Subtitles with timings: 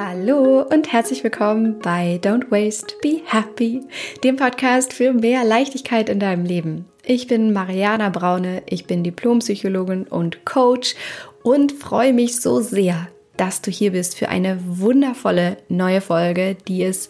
[0.00, 3.80] Hallo und herzlich willkommen bei Don't Waste, Be Happy,
[4.22, 6.84] dem Podcast für mehr Leichtigkeit in deinem Leben.
[7.04, 10.94] Ich bin Mariana Braune, ich bin Diplompsychologin und Coach
[11.42, 16.84] und freue mich so sehr, dass du hier bist für eine wundervolle neue Folge, die
[16.84, 17.08] es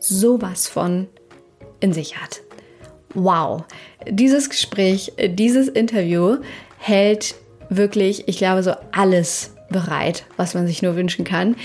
[0.00, 1.08] sowas von
[1.80, 2.40] in sich hat.
[3.12, 3.64] Wow,
[4.08, 6.38] dieses Gespräch, dieses Interview
[6.78, 7.34] hält
[7.68, 11.56] wirklich, ich glaube, so alles bereit, was man sich nur wünschen kann.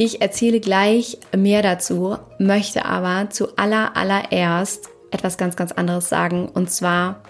[0.00, 6.48] Ich erzähle gleich mehr dazu, möchte aber zu aller allererst etwas ganz, ganz anderes sagen
[6.48, 7.20] und zwar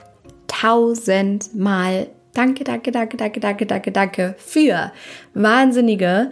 [0.48, 4.92] tausendmal danke, danke, danke, danke, danke, danke, danke für
[5.32, 6.30] wahnsinnige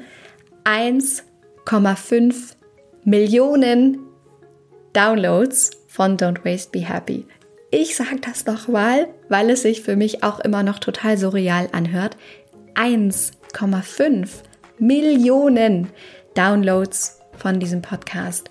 [0.65, 2.35] 1,5
[3.05, 4.01] Millionen
[4.93, 7.25] Downloads von Don't Waste Be Happy.
[7.71, 12.19] Ich sage das nochmal, weil es sich für mich auch immer noch total surreal anhört.
[12.75, 14.29] 1,5
[14.79, 15.89] Millionen
[16.37, 18.51] Downloads von diesem Podcast.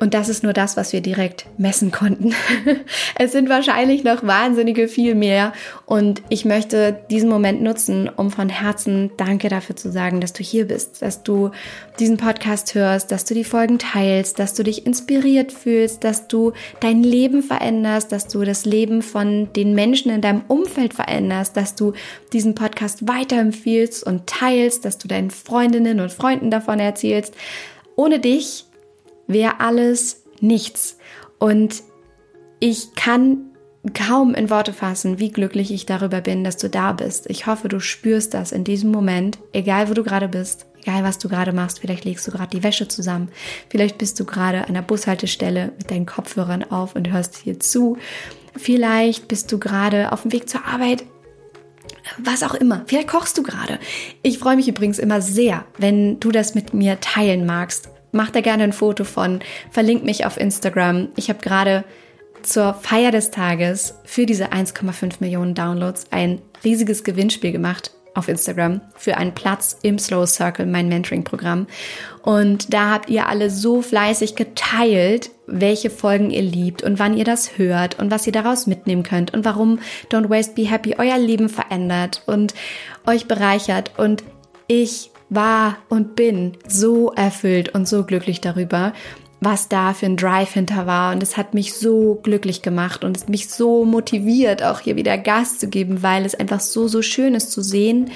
[0.00, 2.32] Und das ist nur das, was wir direkt messen konnten.
[3.18, 5.52] es sind wahrscheinlich noch wahnsinnige viel mehr.
[5.86, 10.44] Und ich möchte diesen Moment nutzen, um von Herzen Danke dafür zu sagen, dass du
[10.44, 11.50] hier bist, dass du
[11.98, 16.52] diesen Podcast hörst, dass du die Folgen teilst, dass du dich inspiriert fühlst, dass du
[16.78, 21.74] dein Leben veränderst, dass du das Leben von den Menschen in deinem Umfeld veränderst, dass
[21.74, 21.92] du
[22.32, 27.34] diesen Podcast weiterempfiehlst und teilst, dass du deinen Freundinnen und Freunden davon erzählst.
[27.96, 28.67] Ohne dich
[29.28, 30.98] wäre alles nichts.
[31.38, 31.82] Und
[32.58, 33.44] ich kann
[33.94, 37.30] kaum in Worte fassen, wie glücklich ich darüber bin, dass du da bist.
[37.30, 41.18] Ich hoffe, du spürst das in diesem Moment, egal wo du gerade bist, egal was
[41.18, 41.78] du gerade machst.
[41.78, 43.28] Vielleicht legst du gerade die Wäsche zusammen.
[43.68, 47.98] Vielleicht bist du gerade an der Bushaltestelle mit deinen Kopfhörern auf und hörst hier zu.
[48.56, 51.04] Vielleicht bist du gerade auf dem Weg zur Arbeit.
[52.18, 52.82] Was auch immer.
[52.86, 53.78] Vielleicht kochst du gerade.
[54.22, 58.40] Ich freue mich übrigens immer sehr, wenn du das mit mir teilen magst mach da
[58.40, 61.08] gerne ein Foto von, verlink mich auf Instagram.
[61.16, 61.84] Ich habe gerade
[62.42, 68.80] zur Feier des Tages für diese 1,5 Millionen Downloads ein riesiges Gewinnspiel gemacht auf Instagram
[68.96, 71.66] für einen Platz im Slow Circle, mein Mentoring-Programm.
[72.22, 77.24] Und da habt ihr alle so fleißig geteilt, welche Folgen ihr liebt und wann ihr
[77.24, 79.78] das hört und was ihr daraus mitnehmen könnt und warum
[80.10, 82.54] Don't Waste Be Happy euer Leben verändert und
[83.06, 83.92] euch bereichert.
[83.96, 84.24] Und
[84.66, 88.92] ich war und bin so erfüllt und so glücklich darüber,
[89.40, 91.12] was da für ein Drive hinter war.
[91.12, 95.16] Und es hat mich so glücklich gemacht und es mich so motiviert, auch hier wieder
[95.18, 98.10] Gas zu geben, weil es einfach so, so schön ist zu sehen,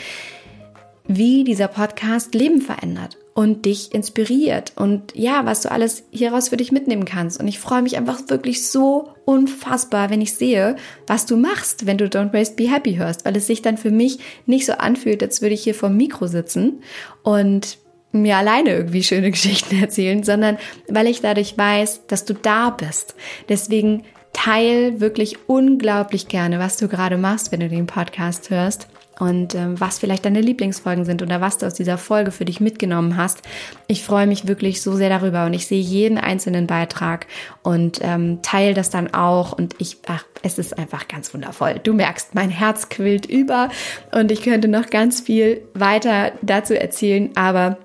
[1.06, 6.56] wie dieser Podcast Leben verändert und dich inspiriert und ja, was du alles hieraus für
[6.56, 7.40] dich mitnehmen kannst.
[7.40, 10.76] Und ich freue mich einfach wirklich so unfassbar, wenn ich sehe,
[11.06, 13.90] was du machst, wenn du Don't Waste Be Happy hörst, weil es sich dann für
[13.90, 16.82] mich nicht so anfühlt, als würde ich hier vom Mikro sitzen
[17.22, 17.78] und
[18.12, 20.58] mir alleine irgendwie schöne Geschichten erzählen, sondern
[20.88, 23.14] weil ich dadurch weiß, dass du da bist.
[23.48, 24.04] Deswegen
[24.34, 29.78] teil wirklich unglaublich gerne, was du gerade machst, wenn du den Podcast hörst und ähm,
[29.78, 33.42] was vielleicht deine Lieblingsfolgen sind oder was du aus dieser Folge für dich mitgenommen hast.
[33.86, 37.26] Ich freue mich wirklich so sehr darüber und ich sehe jeden einzelnen Beitrag
[37.62, 41.80] und ähm, teile das dann auch und ich, ach, es ist einfach ganz wundervoll.
[41.82, 43.68] Du merkst, mein Herz quillt über
[44.12, 47.78] und ich könnte noch ganz viel weiter dazu erzählen, aber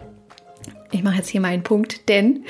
[0.92, 2.46] ich mache jetzt hier mal einen Punkt, denn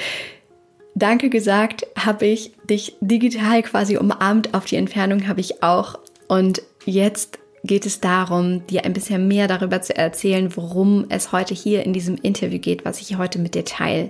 [0.97, 6.63] Danke gesagt habe ich dich digital quasi umarmt, auf die Entfernung habe ich auch und
[6.85, 11.83] jetzt geht es darum, dir ein bisschen mehr darüber zu erzählen, worum es heute hier
[11.83, 14.09] in diesem Interview geht, was ich heute mit dir teile.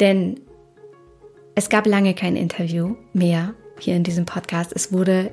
[0.00, 0.40] Denn
[1.54, 4.72] es gab lange kein Interview mehr hier in diesem Podcast.
[4.74, 5.30] Es wurde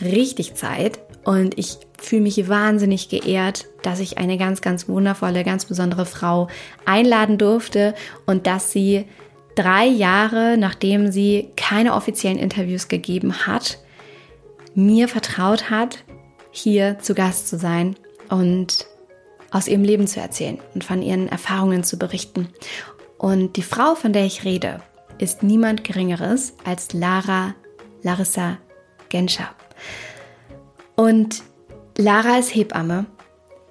[0.00, 5.64] richtig Zeit und ich fühle mich wahnsinnig geehrt, dass ich eine ganz, ganz wundervolle, ganz
[5.64, 6.48] besondere Frau
[6.84, 7.94] einladen durfte
[8.26, 9.06] und dass sie
[9.54, 13.78] drei Jahre, nachdem sie keine offiziellen Interviews gegeben hat,
[14.74, 16.04] mir vertraut hat,
[16.56, 17.96] hier zu Gast zu sein
[18.30, 18.86] und
[19.50, 22.48] aus ihrem Leben zu erzählen und von ihren Erfahrungen zu berichten.
[23.18, 24.80] Und die Frau, von der ich rede,
[25.18, 27.54] ist niemand Geringeres als Lara
[28.02, 28.58] Larissa
[29.08, 29.50] Genscher.
[30.94, 31.42] Und
[31.96, 33.06] Lara ist Hebamme,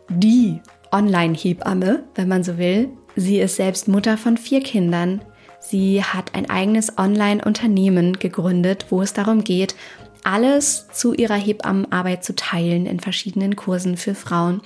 [0.10, 0.62] die
[0.92, 2.90] Online-Hebamme, wenn man so will.
[3.16, 5.22] Sie ist selbst Mutter von vier Kindern.
[5.60, 9.76] Sie hat ein eigenes Online-Unternehmen gegründet, wo es darum geht,
[10.26, 14.62] alles zu ihrer Hebammenarbeit zu teilen in verschiedenen Kursen für Frauen.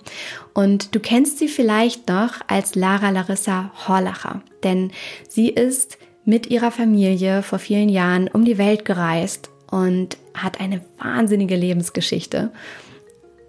[0.54, 4.92] Und du kennst sie vielleicht noch als Lara Larissa Horlacher, denn
[5.28, 10.82] sie ist mit ihrer Familie vor vielen Jahren um die Welt gereist und hat eine
[10.98, 12.52] wahnsinnige Lebensgeschichte,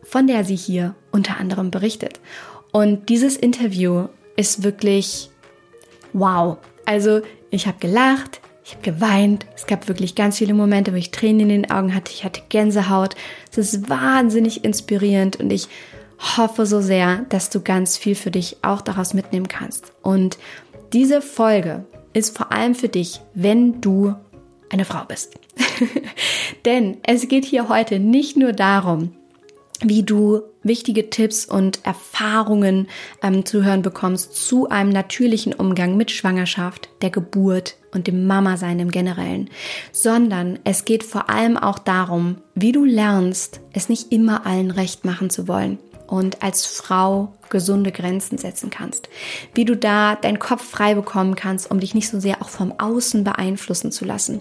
[0.02, 2.20] von der sie hier unter anderem berichtet.
[2.72, 5.30] Und dieses Interview ist wirklich
[6.12, 6.58] wow.
[6.86, 7.20] Also
[7.50, 8.39] ich habe gelacht,
[8.70, 9.46] ich habe geweint.
[9.56, 12.12] Es gab wirklich ganz viele Momente, wo ich Tränen in den Augen hatte.
[12.12, 13.16] Ich hatte Gänsehaut.
[13.50, 15.68] Es ist wahnsinnig inspirierend und ich
[16.36, 19.92] hoffe so sehr, dass du ganz viel für dich auch daraus mitnehmen kannst.
[20.02, 20.38] Und
[20.92, 24.14] diese Folge ist vor allem für dich, wenn du
[24.70, 25.34] eine Frau bist.
[26.64, 29.12] Denn es geht hier heute nicht nur darum,
[29.82, 32.88] wie du wichtige Tipps und Erfahrungen
[33.22, 38.78] ähm, zu hören bekommst zu einem natürlichen Umgang mit Schwangerschaft, der Geburt und dem Mama-Sein
[38.78, 39.48] im Generellen,
[39.92, 45.04] sondern es geht vor allem auch darum, wie du lernst, es nicht immer allen recht
[45.04, 49.08] machen zu wollen und als Frau gesunde Grenzen setzen kannst.
[49.54, 52.74] Wie du da deinen Kopf frei bekommen kannst, um dich nicht so sehr auch vom
[52.78, 54.40] Außen beeinflussen zu lassen.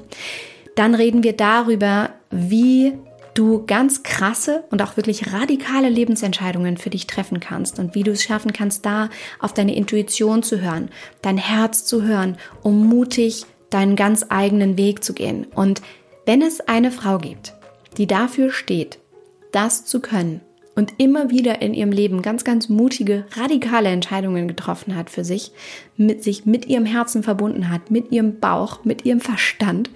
[0.76, 2.94] Dann reden wir darüber, wie
[3.40, 8.12] du ganz krasse und auch wirklich radikale Lebensentscheidungen für dich treffen kannst und wie du
[8.12, 9.10] es schaffen kannst, da
[9.40, 10.90] auf deine Intuition zu hören,
[11.22, 15.48] dein Herz zu hören, um mutig deinen ganz eigenen Weg zu gehen.
[15.56, 15.82] Und
[16.26, 17.54] wenn es eine Frau gibt,
[17.98, 19.00] die dafür steht,
[19.54, 20.42] das zu können
[20.80, 25.52] und immer wieder in ihrem Leben ganz, ganz mutige, radikale Entscheidungen getroffen hat für sich,
[25.98, 29.90] mit sich mit ihrem Herzen verbunden hat, mit ihrem Bauch, mit ihrem Verstand,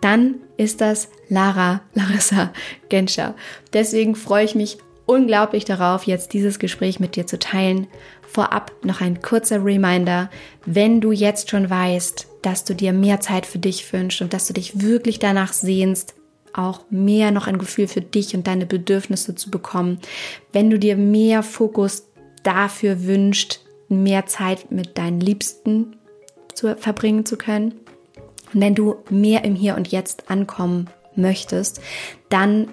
[0.00, 2.54] dann ist das Lara Larissa
[2.88, 3.34] Genscher.
[3.74, 7.86] Deswegen freue ich mich unglaublich darauf, jetzt dieses Gespräch mit dir zu teilen.
[8.26, 10.30] Vorab noch ein kurzer Reminder,
[10.64, 14.46] wenn du jetzt schon weißt, dass du dir mehr Zeit für dich wünschst und dass
[14.46, 16.14] du dich wirklich danach sehnst,
[16.52, 19.98] auch mehr noch ein Gefühl für dich und deine Bedürfnisse zu bekommen.
[20.52, 22.06] Wenn du dir mehr Fokus
[22.42, 25.96] dafür wünscht, mehr Zeit mit deinen Liebsten
[26.54, 27.72] zu verbringen zu können.
[28.52, 31.80] Und wenn du mehr im Hier und Jetzt ankommen möchtest,
[32.28, 32.68] dann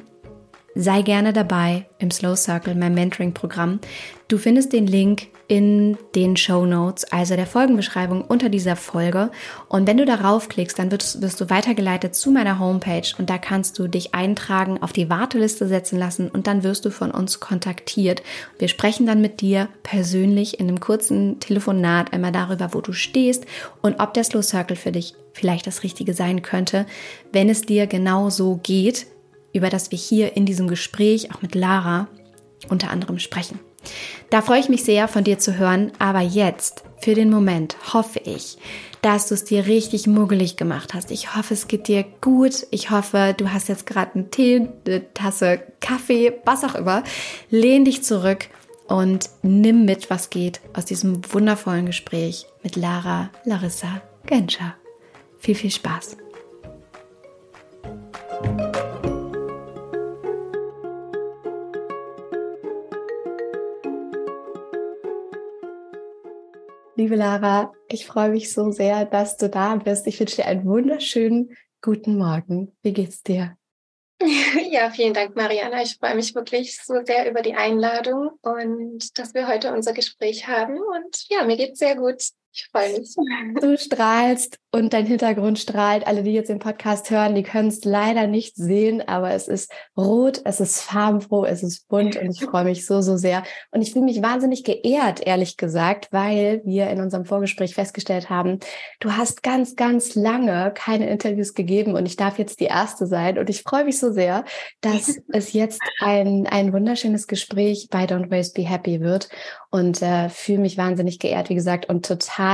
[0.76, 3.80] sei gerne dabei im Slow Circle, mein Mentoring-Programm.
[4.28, 9.32] Du findest den Link in den Show Notes, also der Folgenbeschreibung unter dieser Folge.
[9.70, 13.38] Und wenn du darauf klickst, dann wirst, wirst, du weitergeleitet zu meiner Homepage und da
[13.38, 17.40] kannst du dich eintragen, auf die Warteliste setzen lassen und dann wirst du von uns
[17.40, 18.24] kontaktiert.
[18.60, 23.46] Wir sprechen dann mit dir persönlich in einem kurzen Telefonat einmal darüber, wo du stehst
[23.82, 26.86] und ob der Slow Circle für dich vielleicht das Richtige sein könnte,
[27.32, 29.08] wenn es dir genau so geht,
[29.54, 32.08] über das wir hier in diesem Gespräch auch mit Lara
[32.70, 33.60] unter anderem sprechen.
[34.30, 38.20] Da freue ich mich sehr, von dir zu hören, aber jetzt, für den Moment, hoffe
[38.20, 38.58] ich,
[39.02, 41.12] dass du es dir richtig muggelig gemacht hast.
[41.12, 42.68] Ich hoffe, es geht dir gut.
[42.72, 47.04] Ich hoffe, du hast jetzt gerade einen Tee, eine Tasse Kaffee, was auch immer.
[47.50, 48.50] Lehn dich zurück
[48.88, 54.76] und nimm mit, was geht aus diesem wundervollen Gespräch mit Lara Larissa Genscher.
[55.40, 56.18] Viel, viel Spaß.
[66.98, 70.08] Liebe Lara, ich freue mich so sehr, dass du da bist.
[70.08, 72.76] Ich wünsche dir einen wunderschönen guten Morgen.
[72.82, 73.56] Wie geht's dir?
[74.72, 75.84] Ja, vielen Dank, Mariana.
[75.84, 80.48] Ich freue mich wirklich so sehr über die Einladung und dass wir heute unser Gespräch
[80.48, 80.80] haben.
[80.80, 82.24] Und ja, mir geht's sehr gut.
[82.58, 83.16] Ich freue mich.
[83.62, 86.08] Du strahlst und dein Hintergrund strahlt.
[86.08, 89.72] Alle, die jetzt den Podcast hören, die können es leider nicht sehen, aber es ist
[89.96, 93.44] rot, es ist farbenfroh, es ist bunt und ich freue mich so, so sehr.
[93.70, 98.60] Und ich fühle mich wahnsinnig geehrt, ehrlich gesagt, weil wir in unserem Vorgespräch festgestellt haben,
[99.00, 103.38] du hast ganz, ganz lange keine Interviews gegeben und ich darf jetzt die erste sein.
[103.38, 104.46] Und ich freue mich so sehr,
[104.82, 109.30] dass es jetzt ein, ein wunderschönes Gespräch bei Don't Waste Be Happy wird
[109.70, 112.47] und äh, fühle mich wahnsinnig geehrt, wie gesagt, und total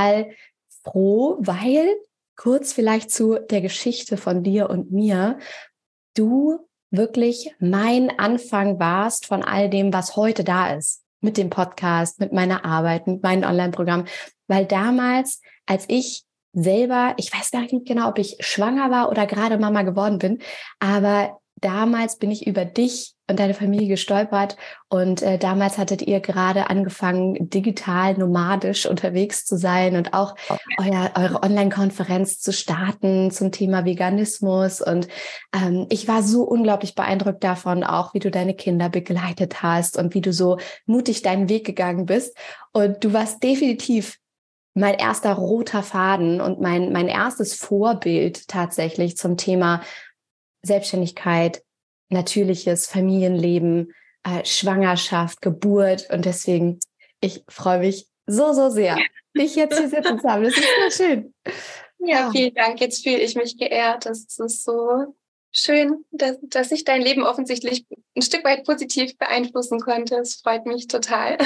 [0.82, 1.94] froh, weil
[2.36, 5.38] kurz vielleicht zu der Geschichte von dir und mir,
[6.14, 6.58] du
[6.90, 12.32] wirklich mein Anfang warst von all dem, was heute da ist, mit dem Podcast, mit
[12.32, 14.04] meiner Arbeit, mit meinem Online-Programm,
[14.46, 19.26] weil damals, als ich selber, ich weiß gar nicht genau, ob ich schwanger war oder
[19.26, 20.38] gerade Mama geworden bin,
[20.78, 24.56] aber damals bin ich über dich und deine Familie gestolpert
[24.88, 30.60] und äh, damals hattet ihr gerade angefangen, digital nomadisch unterwegs zu sein und auch okay.
[30.78, 34.82] euer, eure Online-Konferenz zu starten zum Thema Veganismus.
[34.82, 35.08] Und
[35.54, 40.14] ähm, ich war so unglaublich beeindruckt davon, auch wie du deine Kinder begleitet hast und
[40.14, 42.36] wie du so mutig deinen Weg gegangen bist.
[42.72, 44.18] Und du warst definitiv
[44.74, 49.80] mein erster roter Faden und mein, mein erstes Vorbild tatsächlich zum Thema
[50.64, 51.62] Selbstständigkeit,
[52.08, 53.92] natürliches Familienleben,
[54.24, 56.08] äh, Schwangerschaft, Geburt.
[56.10, 56.80] Und deswegen,
[57.20, 58.96] ich freue mich so, so sehr,
[59.36, 60.44] dich jetzt hier sitzen zu haben.
[60.44, 61.34] Das ist so schön.
[61.98, 62.80] Ja, vielen Dank.
[62.80, 64.06] Jetzt fühle ich mich geehrt.
[64.06, 65.14] Das ist so
[65.54, 70.16] schön, dass, dass ich dein Leben offensichtlich ein Stück weit positiv beeinflussen konnte.
[70.16, 71.38] Es freut mich total.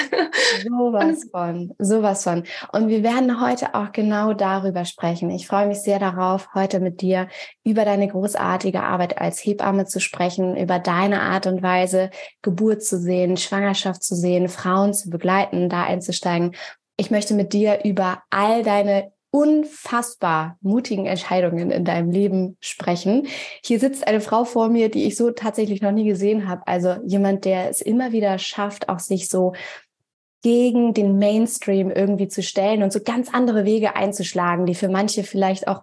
[0.66, 2.44] Sowas von, sowas von.
[2.72, 5.30] Und wir werden heute auch genau darüber sprechen.
[5.30, 7.28] Ich freue mich sehr darauf, heute mit dir
[7.64, 12.10] über deine großartige Arbeit als Hebamme zu sprechen, über deine Art und Weise,
[12.42, 16.54] Geburt zu sehen, Schwangerschaft zu sehen, Frauen zu begleiten, da einzusteigen.
[16.96, 23.26] Ich möchte mit dir über all deine unfassbar mutigen Entscheidungen in deinem Leben sprechen.
[23.62, 26.62] Hier sitzt eine Frau vor mir, die ich so tatsächlich noch nie gesehen habe.
[26.66, 29.52] Also jemand, der es immer wieder schafft, auch sich so
[30.42, 35.24] gegen den Mainstream irgendwie zu stellen und so ganz andere Wege einzuschlagen, die für manche
[35.24, 35.82] vielleicht auch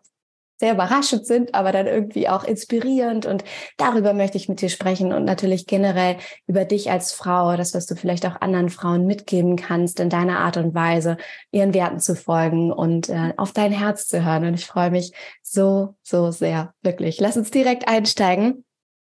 [0.58, 3.26] sehr überraschend sind, aber dann irgendwie auch inspirierend.
[3.26, 3.44] Und
[3.78, 7.86] darüber möchte ich mit dir sprechen und natürlich generell über dich als Frau, das, was
[7.86, 11.18] du vielleicht auch anderen Frauen mitgeben kannst, in deiner Art und Weise,
[11.52, 14.46] ihren Werten zu folgen und äh, auf dein Herz zu hören.
[14.46, 17.20] Und ich freue mich so, so sehr, wirklich.
[17.20, 18.64] Lass uns direkt einsteigen.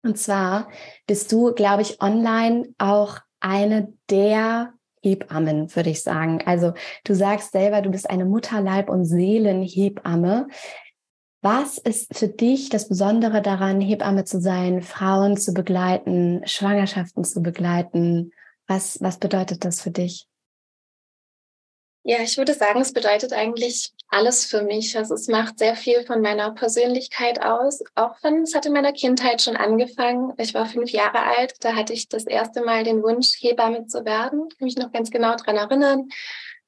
[0.04, 0.70] Und zwar
[1.08, 6.42] bist du, glaube ich, online auch eine der Hebammen, würde ich sagen.
[6.46, 6.74] Also
[7.06, 10.48] du sagst selber, du bist eine Mutterleib- und Seelenhebamme.
[11.42, 17.42] Was ist für dich das Besondere daran, Hebamme zu sein, Frauen zu begleiten, Schwangerschaften zu
[17.42, 18.34] begleiten?
[18.68, 20.28] Was, was bedeutet das für dich?
[22.04, 24.98] Ja, ich würde sagen, es bedeutet eigentlich alles für mich.
[24.98, 28.94] Also es macht sehr viel von meiner Persönlichkeit aus, auch wenn es hat in meiner
[28.94, 30.34] Kindheit schon angefangen.
[30.38, 34.04] Ich war fünf Jahre alt, da hatte ich das erste Mal den Wunsch, Hebamme zu
[34.04, 34.48] werden.
[34.50, 36.10] Ich kann mich noch ganz genau daran erinnern.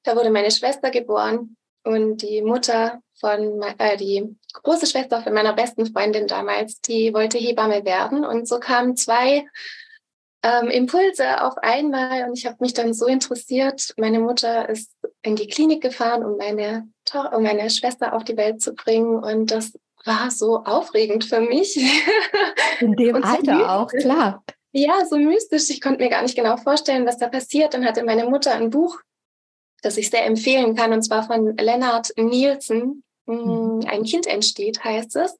[0.03, 5.53] Da wurde meine Schwester geboren und die Mutter von, äh, die große Schwester von meiner
[5.53, 8.25] besten Freundin damals, die wollte Hebamme werden.
[8.25, 9.45] Und so kamen zwei
[10.43, 13.93] ähm, Impulse auf einmal und ich habe mich dann so interessiert.
[13.97, 16.87] Meine Mutter ist in die Klinik gefahren, um meine,
[17.35, 19.15] um meine Schwester auf die Welt zu bringen.
[19.15, 19.73] Und das
[20.05, 21.77] war so aufregend für mich.
[22.79, 24.43] In dem Alter so auch, klar.
[24.71, 25.69] Ja, so mystisch.
[25.69, 27.73] Ich konnte mir gar nicht genau vorstellen, was da passiert.
[27.73, 28.99] Dann hatte meine Mutter ein Buch,
[29.81, 33.03] das ich sehr empfehlen kann, und zwar von Lennart Nielsen.
[33.25, 33.79] Mhm.
[33.79, 35.37] Mm, ein Kind entsteht, heißt es.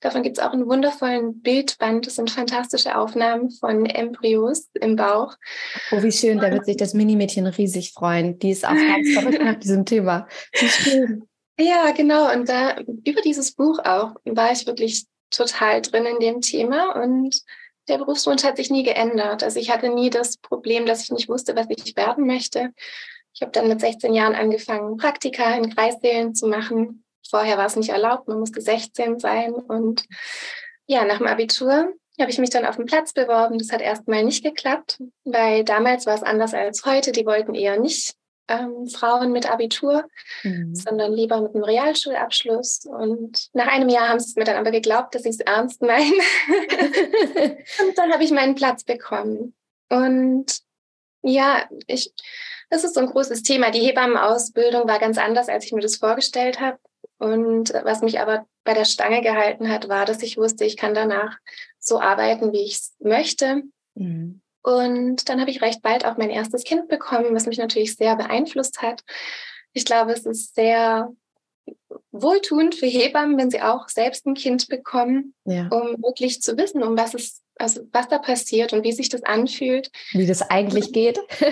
[0.00, 2.06] Davon gibt es auch einen wundervollen Bildband.
[2.06, 5.34] Das sind fantastische Aufnahmen von Embryos im Bauch.
[5.90, 6.38] Oh, wie schön.
[6.38, 8.38] Da wird sich das Minimädchen riesig freuen.
[8.38, 10.28] Die ist auch ganz verrückt nach diesem Thema.
[10.52, 11.28] Wie schön.
[11.58, 12.32] Ja, genau.
[12.32, 17.40] Und da über dieses Buch auch war ich wirklich total drin in dem Thema und
[17.88, 19.42] der Berufswunsch hat sich nie geändert.
[19.42, 22.72] Also ich hatte nie das Problem, dass ich nicht wusste, was ich werden möchte.
[23.34, 27.76] Ich habe dann mit 16 Jahren angefangen, Praktika in Kreissälen zu machen Vorher war es
[27.76, 29.54] nicht erlaubt, man musste 16 sein.
[29.54, 30.04] Und
[30.86, 33.58] ja, nach dem Abitur habe ich mich dann auf den Platz beworben.
[33.58, 37.12] Das hat erstmal nicht geklappt, weil damals war es anders als heute.
[37.12, 38.14] Die wollten eher nicht
[38.46, 40.04] ähm, Frauen mit Abitur,
[40.42, 40.74] mhm.
[40.74, 42.84] sondern lieber mit einem Realschulabschluss.
[42.84, 45.80] Und nach einem Jahr haben sie es mir dann aber geglaubt, dass ich es ernst
[45.80, 46.04] meine.
[47.80, 49.54] und dann habe ich meinen Platz bekommen.
[49.88, 50.58] Und
[51.22, 52.12] ja, ich,
[52.74, 53.70] das ist so ein großes Thema.
[53.70, 56.78] Die Hebammenausbildung war ganz anders, als ich mir das vorgestellt habe.
[57.18, 60.94] Und was mich aber bei der Stange gehalten hat, war, dass ich wusste, ich kann
[60.94, 61.38] danach
[61.78, 63.62] so arbeiten, wie ich es möchte.
[63.94, 64.40] Mhm.
[64.62, 68.16] Und dann habe ich recht bald auch mein erstes Kind bekommen, was mich natürlich sehr
[68.16, 69.02] beeinflusst hat.
[69.72, 71.12] Ich glaube, es ist sehr
[72.10, 75.68] wohltuend für Hebammen, wenn sie auch selbst ein Kind bekommen, ja.
[75.68, 79.22] um wirklich zu wissen, um was es also was da passiert und wie sich das
[79.22, 79.90] anfühlt.
[80.12, 81.18] Wie das eigentlich geht.
[81.38, 81.48] Von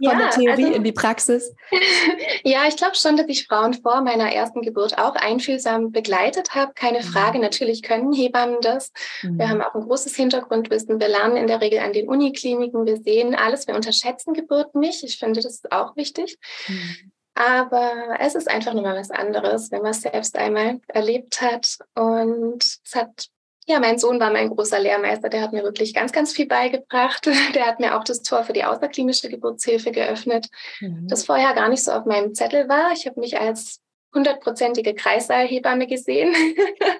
[0.00, 1.54] ja, der Theorie also, in die Praxis.
[2.44, 6.72] ja, ich glaube schon, dass ich Frauen vor meiner ersten Geburt auch einfühlsam begleitet habe.
[6.74, 7.04] Keine mhm.
[7.04, 8.92] Frage, natürlich können Hebammen das.
[9.22, 9.38] Mhm.
[9.38, 11.00] Wir haben auch ein großes Hintergrundwissen.
[11.00, 12.86] Wir lernen in der Regel an den Unikliniken.
[12.86, 13.66] Wir sehen alles.
[13.66, 15.02] Wir unterschätzen Geburten nicht.
[15.02, 16.38] Ich finde, das ist auch wichtig.
[16.68, 17.12] Mhm.
[17.34, 21.78] Aber es ist einfach nur mal was anderes, wenn man es selbst einmal erlebt hat.
[21.94, 23.28] Und es hat
[23.70, 25.28] ja, mein Sohn war mein großer Lehrmeister.
[25.28, 27.26] Der hat mir wirklich ganz, ganz viel beigebracht.
[27.54, 30.48] Der hat mir auch das Tor für die außerklinische Geburtshilfe geöffnet,
[30.80, 31.06] mhm.
[31.08, 32.92] das vorher gar nicht so auf meinem Zettel war.
[32.92, 33.80] Ich habe mich als
[34.12, 36.34] hundertprozentige Kreissaalhebamme gesehen.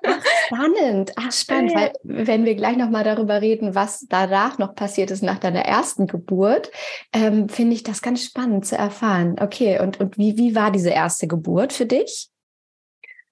[0.05, 5.11] Ach, spannend, ach spannend, weil wenn wir gleich nochmal darüber reden, was danach noch passiert
[5.11, 6.71] ist nach deiner ersten Geburt,
[7.13, 9.37] ähm, finde ich das ganz spannend zu erfahren.
[9.41, 12.29] Okay, und, und wie, wie war diese erste Geburt für dich?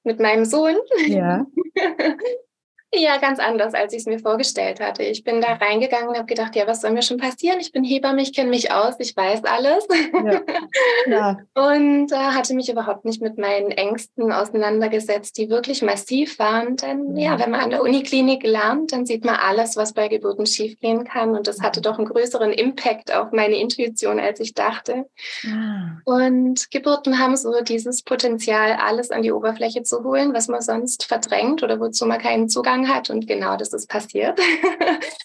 [0.03, 0.77] Mit meinem Sohn?
[1.07, 1.47] Ja.
[2.95, 5.03] Ja, ganz anders, als ich es mir vorgestellt hatte.
[5.03, 7.61] Ich bin da reingegangen und habe gedacht, ja, was soll mir schon passieren?
[7.61, 9.87] Ich bin Hebamme, ich kenne mich aus, ich weiß alles.
[10.25, 10.41] Ja.
[11.07, 11.39] ja.
[11.55, 16.77] und äh, hatte mich überhaupt nicht mit meinen Ängsten auseinandergesetzt, die wirklich massiv waren.
[16.77, 20.09] Denn ja, ja wenn man an der Uniklinik lernt, dann sieht man alles, was bei
[20.09, 21.37] Geburten schiefgehen kann.
[21.37, 25.05] Und das hatte doch einen größeren Impact auf meine Intuition, als ich dachte.
[25.45, 25.99] Ah.
[26.07, 31.05] Und Geburten haben so dieses Potenzial, alles an die Oberfläche zu holen, was man sonst
[31.05, 34.41] verdrängt oder wozu man keinen Zugang angefangen hat und genau das ist passiert.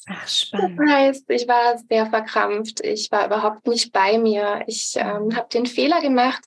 [0.07, 0.79] Ach, spannend.
[0.79, 4.63] Das heißt, ich war sehr verkrampft, ich war überhaupt nicht bei mir.
[4.67, 6.43] Ich ähm, habe den Fehler gemacht,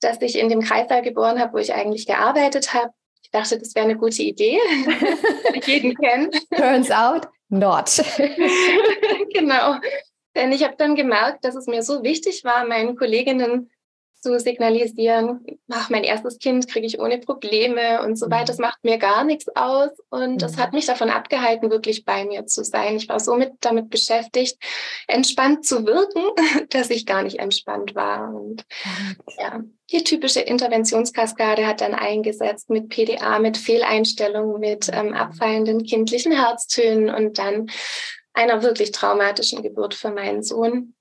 [0.00, 2.92] dass ich in dem Kreißsaal geboren habe, wo ich eigentlich gearbeitet habe.
[3.22, 4.58] Ich dachte, das wäre eine gute Idee,
[5.54, 6.30] ich jeden kenne.
[6.56, 7.90] Turns out not.
[9.34, 9.76] genau.
[10.34, 13.70] Denn ich habe dann gemerkt, dass es mir so wichtig war, meinen Kolleginnen
[14.20, 18.46] zu signalisieren, ach, mein erstes Kind kriege ich ohne Probleme und so weiter.
[18.46, 19.90] Das macht mir gar nichts aus.
[20.10, 22.96] Und das hat mich davon abgehalten, wirklich bei mir zu sein.
[22.96, 24.58] Ich war somit damit beschäftigt,
[25.06, 26.22] entspannt zu wirken,
[26.70, 28.34] dass ich gar nicht entspannt war.
[28.34, 28.64] Und
[29.38, 29.60] ja,
[29.90, 37.14] die typische Interventionskaskade hat dann eingesetzt mit PDA, mit Fehleinstellungen, mit ähm, abfallenden kindlichen Herztönen
[37.14, 37.70] und dann
[38.34, 40.94] einer wirklich traumatischen Geburt für meinen Sohn.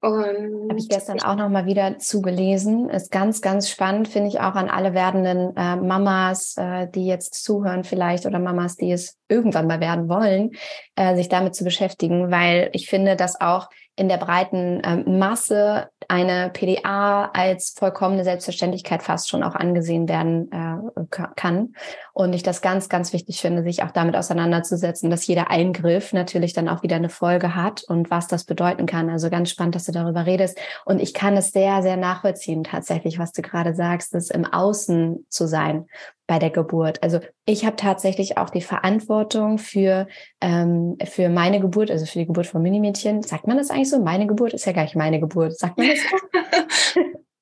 [0.00, 2.88] Und habe ich gestern auch noch mal wieder zugelesen.
[2.88, 7.42] Ist ganz, ganz spannend, finde ich auch an alle werdenden äh, Mamas, äh, die jetzt
[7.42, 10.52] zuhören vielleicht oder Mamas, die es irgendwann mal werden wollen,
[10.94, 15.88] äh, sich damit zu beschäftigen, weil ich finde, dass auch in der breiten ähm, Masse
[16.06, 21.74] eine PDA als vollkommene Selbstverständlichkeit fast schon auch angesehen werden äh, kann.
[22.18, 26.52] Und ich das ganz, ganz wichtig finde, sich auch damit auseinanderzusetzen, dass jeder Eingriff natürlich
[26.52, 29.08] dann auch wieder eine Folge hat und was das bedeuten kann.
[29.08, 30.58] Also ganz spannend, dass du darüber redest.
[30.84, 35.26] Und ich kann es sehr, sehr nachvollziehen tatsächlich, was du gerade sagst, das im Außen
[35.28, 35.86] zu sein
[36.26, 37.04] bei der Geburt.
[37.04, 40.08] Also ich habe tatsächlich auch die Verantwortung für,
[40.40, 43.22] ähm, für meine Geburt, also für die Geburt von Minimädchen.
[43.22, 44.00] Sagt man das eigentlich so?
[44.00, 45.56] Meine Geburt ist ja gar nicht meine Geburt.
[45.56, 47.00] Sagt man das so?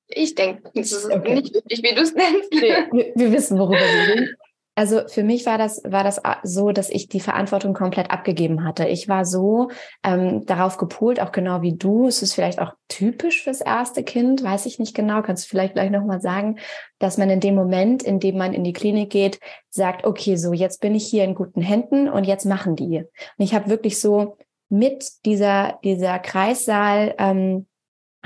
[0.09, 1.37] ich denke, das ist okay.
[1.37, 2.52] nicht wirklich, wie du es nennst.
[2.52, 4.37] wir, wir, wissen, worüber wir reden.
[4.78, 8.87] Also für mich war das, war das so, dass ich die Verantwortung komplett abgegeben hatte.
[8.87, 9.71] Ich war so
[10.04, 12.06] ähm, darauf gepolt, auch genau wie du.
[12.06, 15.23] Es ist vielleicht auch typisch fürs erste Kind, weiß ich nicht genau.
[15.23, 16.59] Kannst du vielleicht gleich nochmal sagen,
[16.99, 19.40] dass man in dem Moment, in dem man in die Klinik geht,
[19.71, 22.99] sagt, okay, so jetzt bin ich hier in guten Händen und jetzt machen die.
[22.99, 24.37] Und ich habe wirklich so
[24.68, 27.66] mit dieser, dieser Kreissaal, ähm,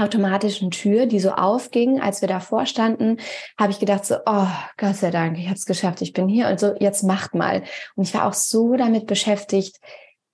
[0.00, 3.19] automatischen Tür, die so aufging, als wir davor standen,
[3.59, 6.49] habe ich gedacht so, oh, Gott sei Dank, ich habe es geschafft, ich bin hier
[6.49, 7.63] und so, jetzt macht mal.
[7.97, 9.76] Und ich war auch so damit beschäftigt,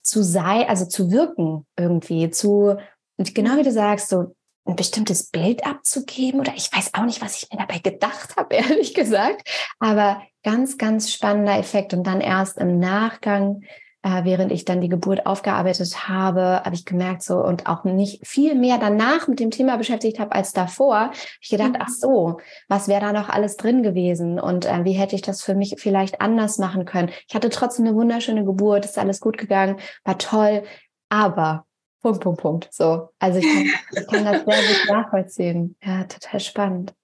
[0.03, 2.77] zu sein, also zu wirken irgendwie, zu,
[3.19, 7.43] genau wie du sagst, so ein bestimmtes Bild abzugeben oder ich weiß auch nicht, was
[7.43, 9.49] ich mir dabei gedacht habe, ehrlich gesagt,
[9.79, 13.63] aber ganz, ganz spannender Effekt und dann erst im Nachgang
[14.07, 18.25] äh, während ich dann die Geburt aufgearbeitet habe, habe ich gemerkt so und auch nicht
[18.25, 21.11] viel mehr danach mit dem Thema beschäftigt habe als davor.
[21.41, 21.81] Ich gedacht, mhm.
[21.81, 22.39] ach so,
[22.69, 25.75] was wäre da noch alles drin gewesen und äh, wie hätte ich das für mich
[25.79, 27.11] vielleicht anders machen können?
[27.27, 30.63] Ich hatte trotzdem eine wunderschöne Geburt, ist alles gut gegangen, war toll,
[31.09, 31.67] aber
[32.01, 32.69] Punkt, Punkt, Punkt.
[32.71, 35.77] So, also ich kann, ich kann das sehr gut nachvollziehen.
[35.83, 36.95] Ja, total spannend.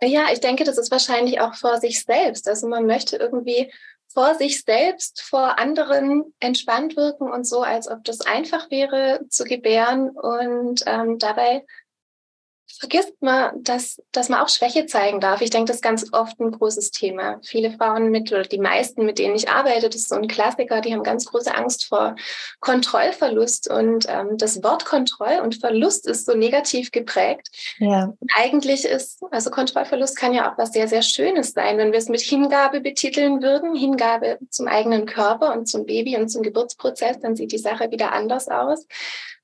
[0.00, 2.48] Ja, ich denke, das ist wahrscheinlich auch vor sich selbst.
[2.48, 3.72] Also man möchte irgendwie
[4.12, 9.44] vor sich selbst, vor anderen entspannt wirken und so, als ob das einfach wäre zu
[9.44, 10.10] gebären.
[10.10, 11.64] Und ähm, dabei
[12.78, 15.40] vergisst man, dass, dass man auch Schwäche zeigen darf.
[15.40, 17.38] Ich denke, das ist ganz oft ein großes Thema.
[17.44, 20.80] Viele Frauen mit, oder die meisten, mit denen ich arbeite, das ist so ein Klassiker,
[20.80, 22.16] die haben ganz große Angst vor
[22.60, 23.70] Kontrollverlust.
[23.70, 27.48] Und ähm, das Wort Kontroll und Verlust ist so negativ geprägt.
[27.78, 28.12] Ja.
[28.36, 32.08] Eigentlich ist, also Kontrollverlust kann ja auch was sehr, sehr Schönes sein, wenn wir es
[32.08, 33.74] mit Hingabe betiteln würden.
[33.74, 38.12] Hingabe zum eigenen Körper und zum Baby und zum Geburtsprozess, dann sieht die Sache wieder
[38.12, 38.86] anders aus.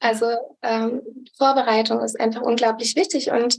[0.01, 0.27] Also
[0.62, 1.03] ähm,
[1.37, 3.59] Vorbereitung ist einfach unglaublich wichtig und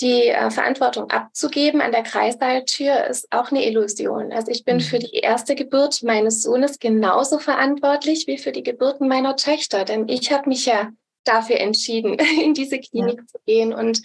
[0.00, 4.32] die äh, Verantwortung abzugeben an der Kreissaaltür ist auch eine Illusion.
[4.32, 4.80] Also ich bin mhm.
[4.80, 10.08] für die erste Geburt meines Sohnes genauso verantwortlich wie für die Geburten meiner Töchter, denn
[10.08, 10.88] ich habe mich ja
[11.24, 13.26] dafür entschieden, in diese Klinik ja.
[13.26, 14.00] zu gehen und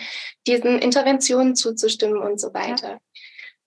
[0.48, 2.90] diesen Interventionen zuzustimmen und so weiter.
[2.90, 2.98] Ja.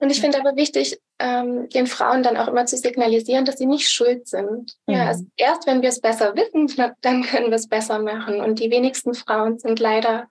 [0.01, 3.67] Und ich finde aber wichtig, ähm, den Frauen dann auch immer zu signalisieren, dass sie
[3.67, 4.77] nicht schuld sind.
[4.87, 4.95] Mhm.
[4.95, 8.41] Ja, also erst wenn wir es besser wissen, dann können wir es besser machen.
[8.41, 10.29] Und die wenigsten Frauen sind leider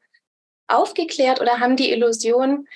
[0.68, 2.68] aufgeklärt oder haben die Illusion,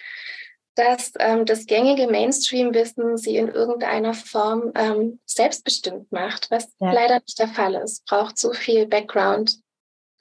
[0.75, 6.93] dass ähm, das gängige Mainstream-Wissen sie in irgendeiner Form ähm, selbstbestimmt macht, was ja.
[6.93, 8.05] leider nicht der Fall ist.
[8.05, 9.59] Braucht so viel Background,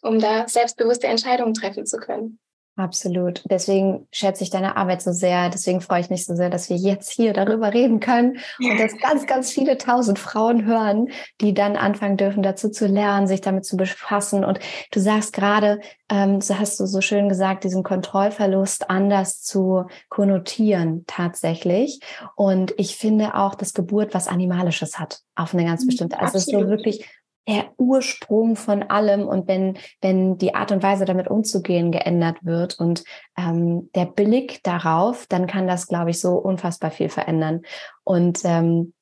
[0.03, 2.40] um da selbstbewusste Entscheidungen treffen zu können.
[2.81, 3.43] Absolut.
[3.45, 5.51] Deswegen schätze ich deine Arbeit so sehr.
[5.51, 8.97] Deswegen freue ich mich so sehr, dass wir jetzt hier darüber reden können und dass
[9.03, 11.09] ganz, ganz viele tausend Frauen hören,
[11.43, 14.47] die dann anfangen dürfen, dazu zu lernen, sich damit zu befassen.
[14.47, 14.61] Und
[14.93, 21.05] du sagst gerade, ähm, so hast du so schön gesagt, diesen Kontrollverlust anders zu konnotieren
[21.07, 22.01] tatsächlich.
[22.35, 26.19] Und ich finde auch, dass Geburt was Animalisches hat, auf eine ganz mhm, bestimmte.
[26.19, 27.07] Also es ist so wirklich
[27.49, 32.79] der Ursprung von allem und wenn, wenn die Art und Weise damit umzugehen geändert wird
[32.79, 33.05] und
[33.37, 37.63] ähm, der Blick darauf, dann kann das, glaube ich, so unfassbar viel verändern.
[38.05, 38.93] Und ähm,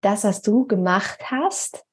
[0.00, 1.84] das, was du gemacht hast,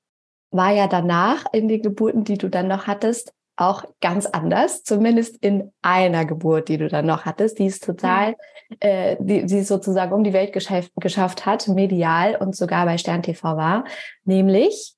[0.49, 5.37] war ja danach in den Geburten, die du dann noch hattest, auch ganz anders, zumindest
[5.37, 8.35] in einer Geburt, die du dann noch hattest, die es total,
[8.79, 13.21] äh, die, die sozusagen um die Welt geschafft, geschafft hat, medial und sogar bei Stern
[13.21, 13.85] TV war,
[14.23, 14.95] nämlich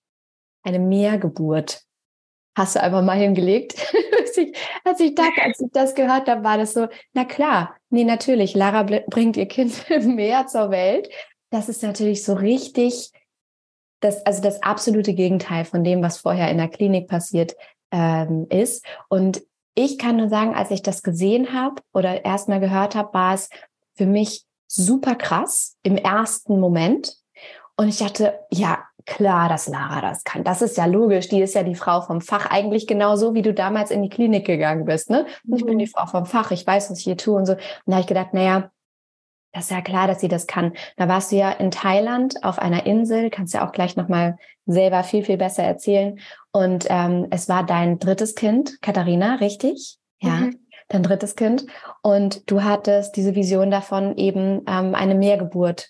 [0.63, 1.83] eine Mehrgeburt.
[2.55, 3.75] Hast du einfach mal hingelegt?
[4.19, 7.75] als, ich, als ich dachte, als ich das gehört habe, war das so, na klar,
[7.89, 11.09] nee, natürlich, Lara bringt ihr Kind mehr zur Welt.
[11.49, 13.11] Das ist natürlich so richtig,
[13.99, 17.55] das, also das absolute Gegenteil von dem, was vorher in der Klinik passiert
[17.91, 18.85] ähm, ist.
[19.07, 19.43] Und
[19.75, 23.49] ich kann nur sagen, als ich das gesehen habe oder erstmal gehört habe, war es
[23.95, 27.17] für mich super krass im ersten Moment.
[27.75, 30.43] Und ich dachte, ja, klar, dass Lara das kann.
[30.43, 31.29] Das ist ja logisch.
[31.29, 32.47] Die ist ja die Frau vom Fach.
[32.49, 35.09] Eigentlich genauso, wie du damals in die Klinik gegangen bist.
[35.09, 35.25] Ne?
[35.43, 35.55] Mhm.
[35.55, 35.89] Ich bin die mhm.
[35.89, 36.51] Frau vom Fach.
[36.51, 37.53] Ich weiß, was ich hier tue und so.
[37.53, 38.71] Und da habe ich gedacht, naja,
[39.53, 40.73] das ist ja klar, dass sie das kann.
[40.97, 45.03] Da warst du ja in Thailand auf einer Insel, kannst ja auch gleich nochmal selber
[45.03, 46.19] viel, viel besser erzählen.
[46.51, 49.97] Und ähm, es war dein drittes Kind, Katharina, richtig?
[50.21, 50.59] Ja, mhm.
[50.89, 51.67] dein drittes Kind.
[52.01, 55.89] Und du hattest diese Vision davon, eben ähm, eine Mehrgeburt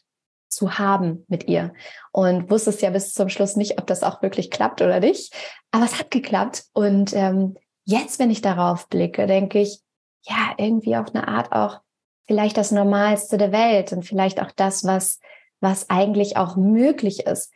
[0.53, 1.73] zu haben mit ihr.
[2.11, 5.33] Und wusstest ja bis zum Schluss nicht, ob das auch wirklich klappt oder nicht.
[5.71, 6.65] Aber es hat geklappt.
[6.73, 9.81] Und ähm, jetzt, wenn ich darauf blicke, denke ich,
[10.23, 11.81] ja, irgendwie auf eine Art auch
[12.27, 15.19] vielleicht das Normalste der Welt und vielleicht auch das, was,
[15.59, 17.53] was eigentlich auch möglich ist.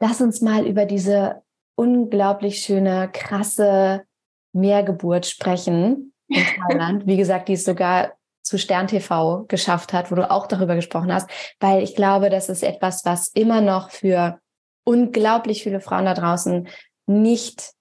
[0.00, 1.42] Lass uns mal über diese
[1.76, 4.04] unglaublich schöne, krasse
[4.52, 7.06] Mehrgeburt sprechen in Thailand.
[7.06, 8.12] Wie gesagt, die es sogar
[8.50, 12.48] zu Stern TV geschafft hat, wo du auch darüber gesprochen hast, weil ich glaube, das
[12.48, 14.38] ist etwas, was immer noch für
[14.84, 16.68] unglaublich viele Frauen da draußen
[17.06, 17.72] nicht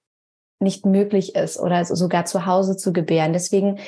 [0.62, 3.32] nicht möglich ist oder sogar zu Hause zu gebären.
[3.32, 3.80] Deswegen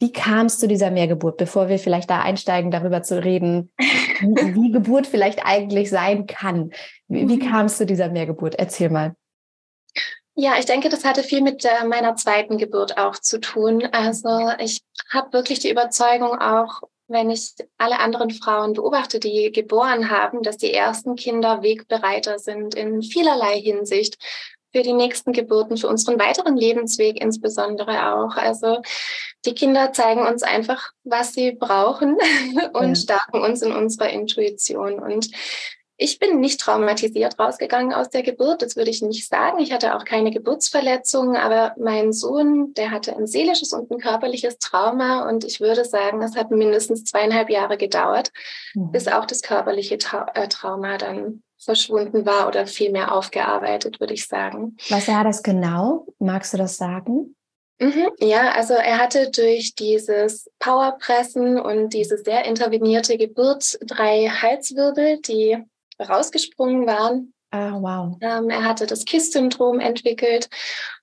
[0.00, 4.54] wie kam es zu dieser Mehrgeburt, bevor wir vielleicht da einsteigen, darüber zu reden, wie,
[4.54, 6.70] wie Geburt vielleicht eigentlich sein kann?
[7.06, 7.50] Wie, wie mhm.
[7.50, 8.54] kam es zu dieser Mehrgeburt?
[8.54, 9.14] Erzähl mal.
[10.34, 13.86] Ja, ich denke, das hatte viel mit äh, meiner zweiten Geburt auch zu tun.
[13.92, 20.10] Also ich habe wirklich die Überzeugung auch, wenn ich alle anderen Frauen beobachte, die geboren
[20.10, 24.16] haben, dass die ersten Kinder Wegbereiter sind in vielerlei Hinsicht
[24.72, 28.36] für die nächsten Geburten, für unseren weiteren Lebensweg insbesondere auch.
[28.36, 28.80] Also
[29.44, 32.16] die Kinder zeigen uns einfach, was sie brauchen
[32.72, 32.94] und ja.
[32.94, 35.00] stärken uns in unserer Intuition.
[35.00, 35.28] Und
[36.00, 39.58] ich bin nicht traumatisiert rausgegangen aus der Geburt, das würde ich nicht sagen.
[39.58, 44.58] Ich hatte auch keine Geburtsverletzungen, aber mein Sohn, der hatte ein seelisches und ein körperliches
[44.58, 48.32] Trauma und ich würde sagen, es hat mindestens zweieinhalb Jahre gedauert,
[48.74, 48.90] mhm.
[48.92, 54.14] bis auch das körperliche Tra äh, Trauma dann verschwunden war oder viel mehr aufgearbeitet, würde
[54.14, 54.78] ich sagen.
[54.88, 56.06] Was war das genau?
[56.18, 57.36] Magst du das sagen?
[57.78, 65.20] Mhm, ja, also er hatte durch dieses Powerpressen und diese sehr intervenierte Geburt drei Halswirbel,
[65.20, 65.58] die
[66.00, 67.34] rausgesprungen waren.
[67.50, 68.16] Ah, wow.
[68.20, 70.48] Ähm, er hatte das KISS-Syndrom entwickelt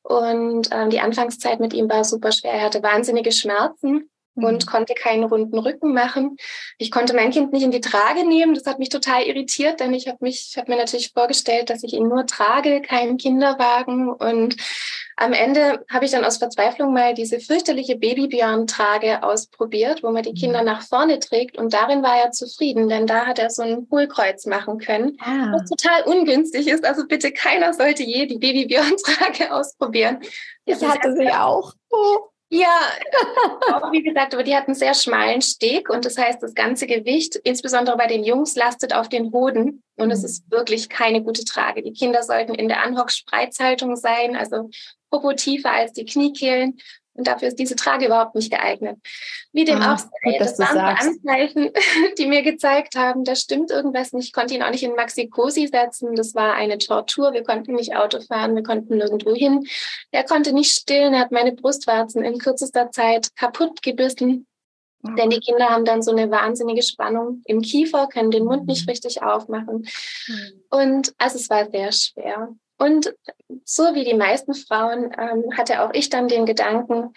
[0.03, 2.53] und ähm, die Anfangszeit mit ihm war super schwer.
[2.53, 4.09] Er hatte wahnsinnige Schmerzen
[4.43, 4.69] und mhm.
[4.69, 6.37] konnte keinen runden Rücken machen.
[6.77, 8.53] Ich konnte mein Kind nicht in die Trage nehmen.
[8.53, 11.93] Das hat mich total irritiert, denn ich habe mich, habe mir natürlich vorgestellt, dass ich
[11.93, 14.09] ihn nur trage, keinen Kinderwagen.
[14.09, 14.55] Und
[15.19, 20.35] am Ende habe ich dann aus Verzweiflung mal diese fürchterliche Babybjörn-Trage ausprobiert, wo man die
[20.35, 20.65] Kinder mhm.
[20.65, 21.57] nach vorne trägt.
[21.57, 25.53] Und darin war er zufrieden, denn da hat er so ein Hohlkreuz machen können, ah.
[25.53, 26.85] was total ungünstig ist.
[26.85, 30.19] Also bitte keiner sollte je die Babybjörn-Trage ausprobieren.
[30.65, 31.73] Ich hatte sie auch.
[31.89, 32.29] Oh.
[32.49, 32.79] Ja,
[33.73, 36.87] auch wie gesagt, aber die hat einen sehr schmalen Steg und das heißt, das ganze
[36.87, 40.25] Gewicht, insbesondere bei den Jungs, lastet auf den Hoden und es mhm.
[40.25, 41.83] ist wirklich keine gute Trage.
[41.83, 44.69] Die Kinder sollten in der Anhock-Spreizhaltung sein, also
[45.09, 46.77] Popo tiefer als die Kniekehlen
[47.17, 48.97] und dafür ist diese Trage überhaupt nicht geeignet.
[49.51, 51.71] Wie dem ah, auch sei, das waren Anzeichen,
[52.17, 54.27] die mir gezeigt haben, da stimmt irgendwas nicht.
[54.27, 56.15] Ich konnte ihn auch nicht in Maxi-Cosi setzen.
[56.15, 57.33] Das war eine Tortur.
[57.33, 59.67] Wir konnten nicht Auto fahren, wir konnten nirgendwo hin.
[60.11, 64.45] Er konnte nicht stillen, er hat meine Brustwarzen in kürzester Zeit kaputt gebissen.
[65.01, 65.15] Mhm.
[65.15, 68.85] Denn die Kinder haben dann so eine wahnsinnige Spannung im Kiefer, können den Mund nicht
[68.85, 68.91] mhm.
[68.91, 69.87] richtig aufmachen.
[70.27, 70.63] Mhm.
[70.69, 72.49] Und also es war sehr schwer.
[72.77, 73.13] Und
[73.65, 77.13] so wie die meisten Frauen ähm, hatte auch ich dann den Gedanken,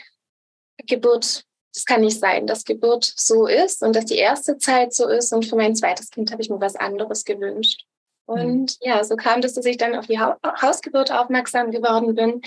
[0.87, 1.45] Geburt,
[1.75, 5.33] das kann nicht sein, dass Geburt so ist und dass die erste Zeit so ist.
[5.33, 7.85] Und für mein zweites Kind habe ich mir was anderes gewünscht.
[8.27, 8.89] Und mhm.
[8.89, 12.41] ja, so kam das, dass ich dann auf die ha Hausgeburt aufmerksam geworden bin.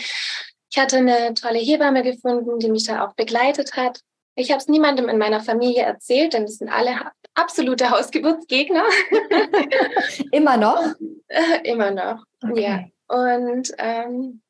[0.72, 4.00] Ich hatte eine tolle Hebamme gefunden, die mich da auch begleitet hat.
[4.36, 8.86] Ich habe es niemandem in meiner Familie erzählt, denn das sind alle absolute Hausgeburtsgegner.
[10.32, 10.82] Immer noch?
[11.64, 12.62] Immer noch, okay.
[12.62, 12.84] ja.
[13.08, 14.42] Und ähm,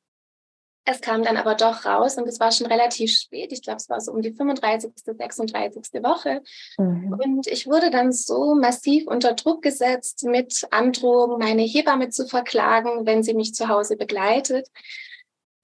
[0.86, 3.54] es kam dann aber doch raus und es war schon relativ spät.
[3.54, 6.04] Ich glaube, es war so um die 35., 36.
[6.04, 6.42] Woche.
[6.78, 7.18] Mhm.
[7.24, 13.06] Und ich wurde dann so massiv unter Druck gesetzt mit Androhung, meine Hebamme zu verklagen,
[13.06, 14.68] wenn sie mich zu Hause begleitet.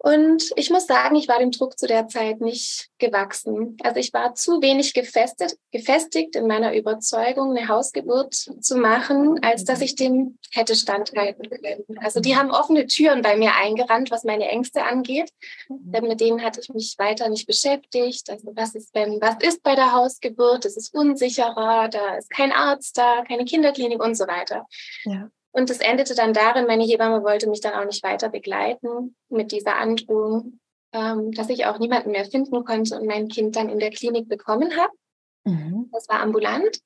[0.01, 3.75] Und ich muss sagen, ich war dem Druck zu der Zeit nicht gewachsen.
[3.83, 9.65] Also ich war zu wenig gefestigt, gefestigt in meiner Überzeugung, eine Hausgeburt zu machen, als
[9.65, 11.83] dass ich dem hätte standhalten können.
[11.97, 15.33] Also die haben offene Türen bei mir eingerannt, was meine Ängste angeht.
[15.67, 18.29] Denn mit denen hatte ich mich weiter nicht beschäftigt.
[18.29, 20.63] Also was ist, wenn, was ist bei der Hausgeburt?
[20.63, 24.65] Es ist unsicherer, da ist kein Arzt da, keine Kinderklinik und so weiter.
[25.03, 25.29] Ja.
[25.51, 29.51] Und es endete dann darin, meine Hebamme wollte mich dann auch nicht weiter begleiten mit
[29.51, 30.59] dieser Androhung,
[30.93, 34.29] ähm, dass ich auch niemanden mehr finden konnte und mein Kind dann in der Klinik
[34.29, 34.93] bekommen habe.
[35.45, 35.89] Mhm.
[35.91, 36.79] Das war ambulant,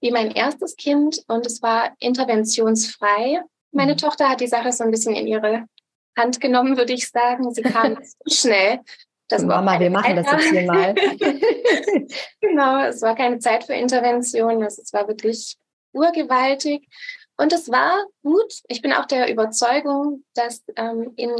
[0.00, 3.42] wie mein erstes Kind und es war interventionsfrei.
[3.72, 3.98] Meine mhm.
[3.98, 5.64] Tochter hat die Sache so ein bisschen in ihre
[6.16, 7.52] Hand genommen, würde ich sagen.
[7.52, 8.80] Sie kam so schnell.
[9.28, 10.94] Das Mama, wir machen das jetzt hier mal.
[12.40, 14.62] genau, es war keine Zeit für Intervention.
[14.62, 15.56] Es war wirklich
[15.92, 16.86] urgewaltig.
[17.36, 18.62] Und es war gut.
[18.68, 21.30] Ich bin auch der Überzeugung, dass ähm, in,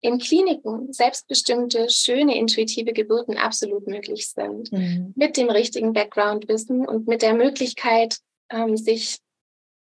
[0.00, 4.72] in Kliniken selbstbestimmte, schöne, intuitive Geburten absolut möglich sind.
[4.72, 5.12] Mhm.
[5.14, 8.18] Mit dem richtigen Background-Wissen und mit der Möglichkeit,
[8.50, 9.18] ähm, sich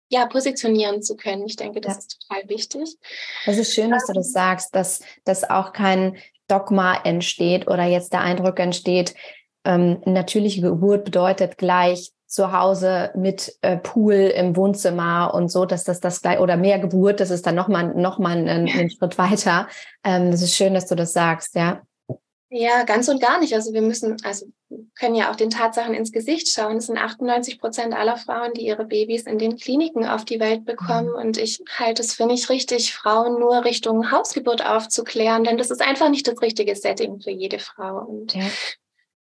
[0.09, 1.45] ja, positionieren zu können.
[1.45, 1.99] Ich denke, das ja.
[1.99, 2.97] ist total wichtig.
[3.45, 7.85] Es ist schön, dass du das ähm, sagst, dass, dass auch kein Dogma entsteht oder
[7.85, 9.15] jetzt der Eindruck entsteht,
[9.63, 15.83] ähm, natürliche Geburt bedeutet gleich zu Hause mit äh, Pool im Wohnzimmer und so, dass
[15.83, 19.17] das das gleich oder mehr Geburt, das ist dann nochmal noch mal einen, einen Schritt
[19.17, 19.67] weiter.
[20.03, 21.81] Ähm, das ist schön, dass du das sagst, ja.
[22.53, 23.53] Ja, ganz und gar nicht.
[23.53, 24.45] Also wir müssen, also
[24.95, 26.77] können ja auch den Tatsachen ins Gesicht schauen.
[26.77, 30.65] Es sind 98 Prozent aller Frauen, die ihre Babys in den Kliniken auf die Welt
[30.65, 31.09] bekommen.
[31.09, 31.15] Mhm.
[31.15, 35.81] Und ich halte es für nicht richtig, Frauen nur Richtung Hausgeburt aufzuklären, denn das ist
[35.81, 38.05] einfach nicht das richtige Setting für jede Frau.
[38.05, 38.43] Und ja.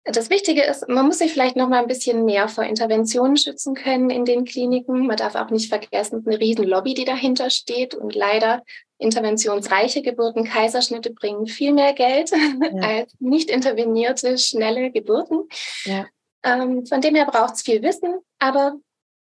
[0.03, 3.75] Das Wichtige ist, man muss sich vielleicht noch mal ein bisschen mehr vor Interventionen schützen
[3.75, 5.05] können in den Kliniken.
[5.05, 7.93] Man darf auch nicht vergessen, eine riesen Lobby, die dahinter steht.
[7.93, 8.63] Und leider
[8.97, 12.31] interventionsreiche Geburten, Kaiserschnitte bringen viel mehr Geld
[12.73, 12.81] ja.
[12.81, 15.47] als nicht intervenierte, schnelle Geburten.
[15.83, 16.07] Ja.
[16.43, 18.73] Ähm, von dem her braucht es viel Wissen, aber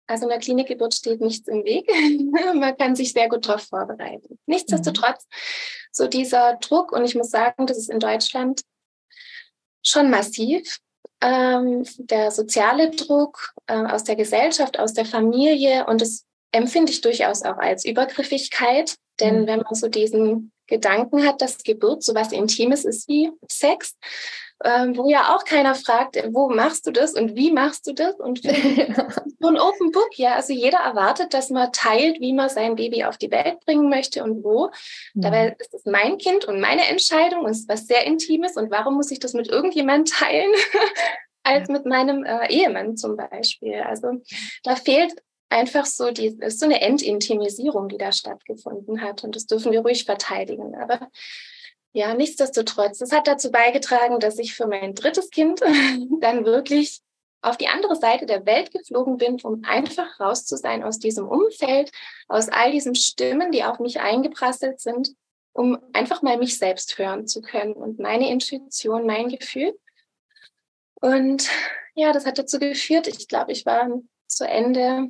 [0.06, 1.90] also einer Klinikgeburt steht nichts im Weg.
[2.54, 4.38] man kann sich sehr gut darauf vorbereiten.
[4.46, 5.36] Nichtsdestotrotz, mhm.
[5.90, 8.60] so dieser Druck, und ich muss sagen, das ist in Deutschland
[9.87, 10.79] schon massiv.
[11.22, 17.01] Ähm, der soziale Druck äh, aus der Gesellschaft, aus der Familie und das empfinde ich
[17.01, 19.46] durchaus auch als Übergriffigkeit, denn mhm.
[19.46, 23.96] wenn man so diesen Gedanken hat, dass Geburt so was Intimes ist wie Sex,
[24.64, 28.14] ähm, wo ja auch keiner fragt, wo machst du das und wie machst du das?
[28.16, 28.42] Und
[29.40, 33.05] so ein Open Book, ja, also jeder erwartet, dass man teilt, wie man sein Baby
[33.05, 34.71] auf die Welt bringen möchte und wo.
[35.14, 35.21] Mhm.
[35.21, 38.71] Dabei ist es mein Kind und meine Entscheidung und es ist was sehr Intimes und
[38.71, 40.51] warum muss ich das mit irgendjemandem teilen?
[41.47, 43.81] als mit meinem äh, Ehemann zum Beispiel.
[43.81, 44.21] Also
[44.64, 45.12] da fehlt
[45.49, 49.23] einfach so die, ist so eine Entintimisierung, die da stattgefunden hat.
[49.23, 50.75] Und das dürfen wir ruhig verteidigen.
[50.75, 51.09] Aber
[51.92, 55.61] ja, nichtsdestotrotz, das hat dazu beigetragen, dass ich für mein drittes Kind
[56.20, 57.01] dann wirklich
[57.42, 61.29] auf die andere Seite der Welt geflogen bin, um einfach raus zu sein aus diesem
[61.29, 61.92] Umfeld,
[62.29, 65.14] aus all diesen Stimmen, die auf mich eingeprasselt sind,
[65.53, 69.79] um einfach mal mich selbst hören zu können und meine Intuition, mein Gefühl.
[71.01, 71.49] Und
[71.94, 73.88] ja, das hat dazu geführt, ich glaube, ich war
[74.27, 75.09] zu Ende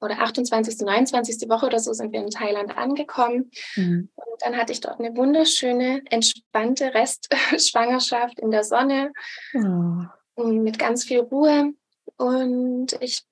[0.00, 1.48] oder 28., 29.
[1.48, 3.50] Woche oder so sind wir in Thailand angekommen.
[3.76, 4.08] Mhm.
[4.14, 9.12] Und dann hatte ich dort eine wunderschöne, entspannte Restschwangerschaft in der Sonne
[9.54, 10.44] oh.
[10.44, 11.72] mit ganz viel Ruhe.
[12.16, 13.22] Und ich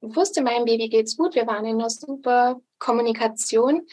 [0.00, 1.34] wusste, meinem Baby geht's gut.
[1.34, 3.86] Wir waren in einer super Kommunikation.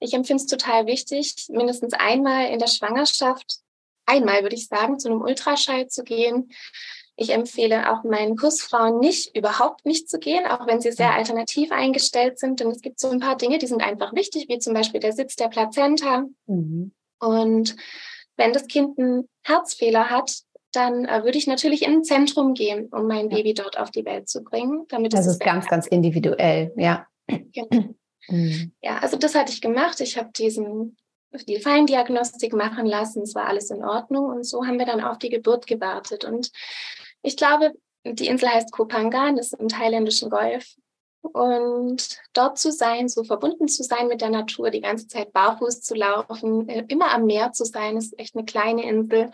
[0.00, 3.60] Ich empfinde es total wichtig, mindestens einmal in der Schwangerschaft,
[4.06, 6.50] einmal würde ich sagen, zu einem Ultraschall zu gehen,
[7.16, 11.18] ich empfehle auch meinen Kursfrauen nicht, überhaupt nicht zu gehen, auch wenn sie sehr mhm.
[11.18, 12.60] alternativ eingestellt sind.
[12.60, 15.12] Denn es gibt so ein paar Dinge, die sind einfach wichtig, wie zum Beispiel der
[15.12, 16.24] Sitz der Plazenta.
[16.46, 16.92] Mhm.
[17.20, 17.76] Und
[18.36, 20.38] wenn das Kind einen Herzfehler hat,
[20.72, 23.36] dann äh, würde ich natürlich in ein Zentrum gehen, um mein ja.
[23.36, 24.86] Baby dort auf die Welt zu bringen.
[24.88, 27.06] Damit das ist ganz, ganz individuell, ja.
[27.26, 27.94] Genau.
[28.26, 28.72] Mhm.
[28.80, 30.00] Ja, also das hatte ich gemacht.
[30.00, 30.96] Ich habe diesen
[31.42, 33.22] die Feindiagnostik machen lassen.
[33.22, 34.26] Es war alles in Ordnung.
[34.26, 36.24] Und so haben wir dann auf die Geburt gewartet.
[36.24, 36.50] Und
[37.24, 37.72] ich glaube,
[38.04, 40.76] die Insel heißt Kopangan, ist im thailändischen Golf.
[41.22, 45.80] Und dort zu sein, so verbunden zu sein mit der Natur, die ganze Zeit barfuß
[45.80, 49.30] zu laufen, äh, immer am Meer zu sein, ist echt eine kleine Insel,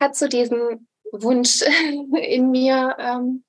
[0.00, 1.62] hat so diesen Wunsch
[2.22, 3.42] in mir ähm,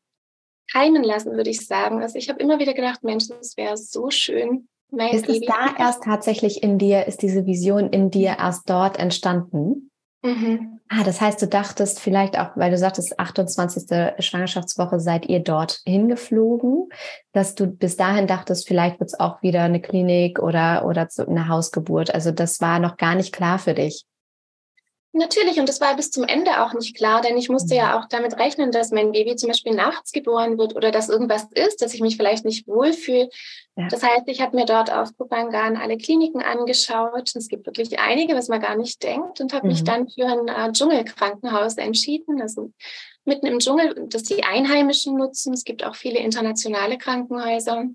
[0.71, 2.02] keimen lassen, würde ich sagen.
[2.02, 5.13] Also ich habe immer wieder gedacht, Mensch, es wäre so schön, mein.
[5.13, 9.91] Ist es da erst tatsächlich in dir, ist diese Vision in dir erst dort entstanden?
[10.23, 10.80] Mhm.
[10.89, 14.15] Ah, das heißt, du dachtest vielleicht auch, weil du sagtest, 28.
[14.19, 16.89] Schwangerschaftswoche seid ihr dort hingeflogen,
[17.34, 21.47] dass du bis dahin dachtest, vielleicht wird es auch wieder eine Klinik oder, oder eine
[21.49, 22.13] Hausgeburt.
[22.13, 24.06] Also das war noch gar nicht klar für dich.
[25.17, 27.93] Natürlich, und das war bis zum Ende auch nicht klar, denn ich musste ja mhm.
[27.93, 31.82] auch damit rechnen, dass mein Baby zum Beispiel nachts geboren wird oder dass irgendwas ist,
[31.82, 33.30] dass ich mich vielleicht nicht wohlfühle.
[33.75, 33.88] Ja.
[33.89, 37.36] Das heißt, ich habe mir dort auf Kupangan alle Kliniken angeschaut.
[37.36, 39.73] Es gibt wirklich einige, was man gar nicht denkt, und habe mhm.
[39.73, 42.39] mich dann für ein äh, Dschungelkrankenhaus entschieden.
[42.41, 42.71] Also
[43.25, 45.53] mitten im Dschungel, das die Einheimischen nutzen.
[45.53, 47.86] Es gibt auch viele internationale Krankenhäuser.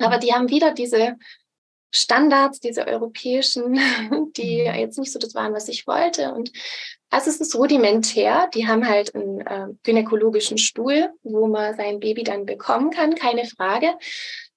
[0.00, 0.20] Aber mhm.
[0.20, 1.16] die haben wieder diese
[1.90, 3.74] Standards, diese europäischen,
[4.36, 4.74] die mhm.
[4.74, 6.32] jetzt nicht so das waren, was ich wollte.
[6.32, 6.52] Und
[7.10, 8.48] also es ist rudimentär.
[8.54, 13.46] Die haben halt einen äh, gynäkologischen Stuhl, wo man sein Baby dann bekommen kann, keine
[13.46, 13.94] Frage.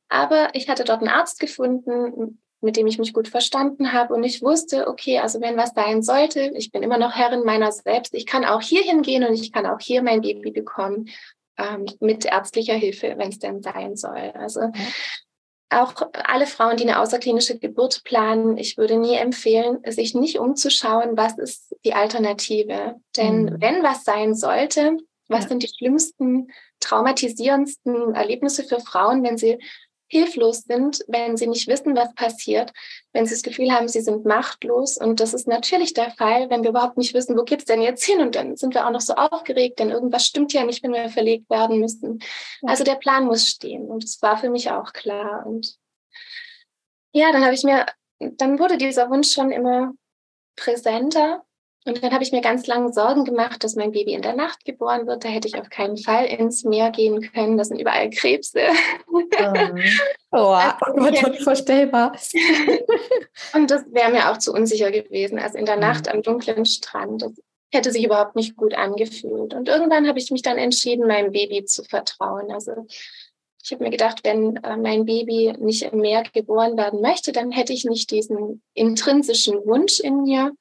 [0.10, 4.13] Aber ich hatte dort einen Arzt gefunden, mit dem ich mich gut verstanden habe.
[4.13, 7.72] Und ich wusste, okay, also wenn was sein sollte, ich bin immer noch Herrin meiner
[7.72, 8.13] selbst.
[8.13, 11.10] Ich kann auch hier hingehen und ich kann auch hier mein Baby bekommen
[11.58, 14.32] ähm, mit ärztlicher Hilfe, wenn es denn sein soll.
[14.34, 14.72] Also
[15.72, 21.18] auch alle Frauen, die eine außerklinische Geburt planen, ich würde nie empfehlen, sich nicht umzuschauen,
[21.18, 22.96] was ist die Alternative.
[23.16, 23.62] Denn mhm.
[23.62, 25.50] wenn was sein sollte, was ja.
[25.50, 29.60] sind die schlimmsten, traumatisierendsten Erlebnisse für Frauen, wenn sie
[30.12, 32.74] hilflos sind, wenn sie nicht wissen, was passiert,
[33.13, 34.97] wenn sie das Gefühl haben, sie sind machtlos.
[34.97, 38.04] Und das ist natürlich der Fall, wenn wir überhaupt nicht wissen, wo geht's denn jetzt
[38.04, 38.19] hin?
[38.19, 41.08] Und dann sind wir auch noch so aufgeregt, denn irgendwas stimmt ja nicht, wenn wir
[41.08, 42.21] verlegt werden müssen.
[42.63, 43.86] Also der Plan muss stehen.
[43.86, 45.45] Und das war für mich auch klar.
[45.45, 45.78] Und
[47.13, 47.86] ja, dann habe ich mir,
[48.19, 49.93] dann wurde dieser Wunsch schon immer
[50.58, 51.45] präsenter.
[51.86, 54.65] Und dann habe ich mir ganz lange Sorgen gemacht, dass mein Baby in der Nacht
[54.65, 55.24] geboren wird.
[55.24, 57.58] Da hätte ich auf keinen Fall ins Meer gehen können.
[57.58, 58.62] Das sind überall Krebse.
[59.08, 59.24] Oh,
[60.32, 62.13] oh, also, unvorstellbar.
[63.54, 65.39] Und das wäre mir auch zu unsicher gewesen.
[65.39, 65.82] Also in der mhm.
[65.82, 67.24] Nacht am dunklen Strand.
[67.24, 67.34] Das
[67.74, 69.54] hätte sich überhaupt nicht gut angefühlt.
[69.54, 72.52] Und irgendwann habe ich mich dann entschieden, meinem Baby zu vertrauen.
[72.52, 72.86] Also
[73.63, 77.52] ich habe mir gedacht, wenn äh, mein Baby nicht im Meer geboren werden möchte, dann
[77.52, 80.52] hätte ich nicht diesen intrinsischen Wunsch in mir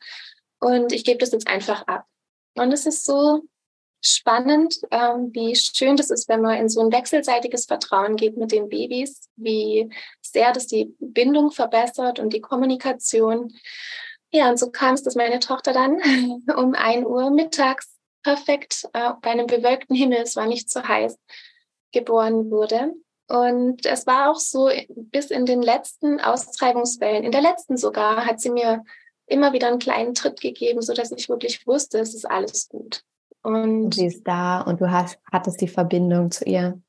[0.60, 2.06] und ich gebe das jetzt einfach ab.
[2.56, 3.42] Und es ist so
[4.02, 8.52] spannend, ähm, wie schön das ist, wenn man in so ein wechselseitiges Vertrauen geht mit
[8.52, 13.52] den Babys, wie sehr das die Bindung verbessert und die Kommunikation.
[14.30, 16.00] Ja, und so kam es, dass meine Tochter dann
[16.56, 21.18] um ein Uhr mittags perfekt äh, bei einem bewölkten Himmel, es war nicht zu heiß,
[21.92, 22.92] geboren wurde.
[23.28, 28.40] Und es war auch so bis in den letzten Austreibungswellen, in der letzten sogar, hat
[28.40, 28.82] sie mir
[29.30, 33.02] immer wieder einen kleinen Tritt gegeben, so dass ich wirklich wusste, es ist alles gut.
[33.42, 36.80] Und, und sie ist da und du hast, hattest die Verbindung zu ihr.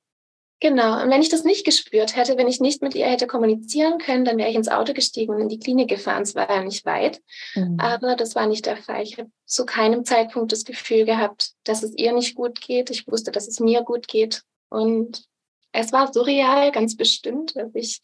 [0.61, 1.01] Genau.
[1.01, 4.25] Und wenn ich das nicht gespürt hätte, wenn ich nicht mit ihr hätte kommunizieren können,
[4.25, 6.21] dann wäre ich ins Auto gestiegen und in die Klinik gefahren.
[6.21, 7.19] Es war ja nicht weit.
[7.55, 7.79] Mhm.
[7.79, 9.01] Aber das war nicht der Fall.
[9.01, 12.91] Ich habe zu keinem Zeitpunkt das Gefühl gehabt, dass es ihr nicht gut geht.
[12.91, 14.43] Ich wusste, dass es mir gut geht.
[14.69, 15.23] Und
[15.71, 17.55] es war surreal, ganz bestimmt.
[17.55, 18.01] Also ich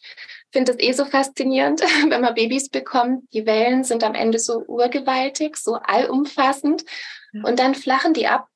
[0.51, 3.31] finde es eh so faszinierend, wenn man Babys bekommt.
[3.33, 6.83] Die Wellen sind am Ende so urgewaltig, so allumfassend.
[7.43, 8.47] Und dann flachen die ab.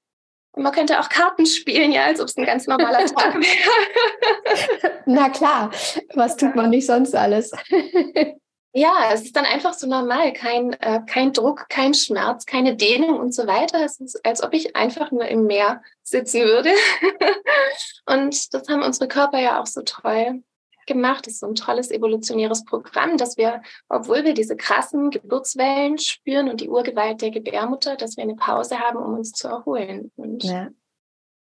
[0.53, 5.01] Und man könnte auch Karten spielen, ja, als ob es ein ganz normaler Tag wäre.
[5.05, 5.71] Na klar,
[6.13, 7.51] was tut man nicht sonst alles?
[8.73, 13.19] Ja, es ist dann einfach so normal, kein, äh, kein Druck, kein Schmerz, keine Dehnung
[13.19, 13.83] und so weiter.
[13.83, 16.69] Es ist, als ob ich einfach nur im Meer sitzen würde.
[18.05, 20.41] und das haben unsere Körper ja auch so toll
[20.85, 21.27] gemacht.
[21.27, 26.49] Das ist so ein tolles evolutionäres Programm, dass wir, obwohl wir diese krassen Geburtswellen spüren
[26.49, 30.11] und die Urgewalt der Gebärmutter, dass wir eine Pause haben, um uns zu erholen.
[30.15, 30.69] Und ja.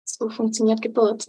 [0.03, 1.25] so funktioniert Geburt.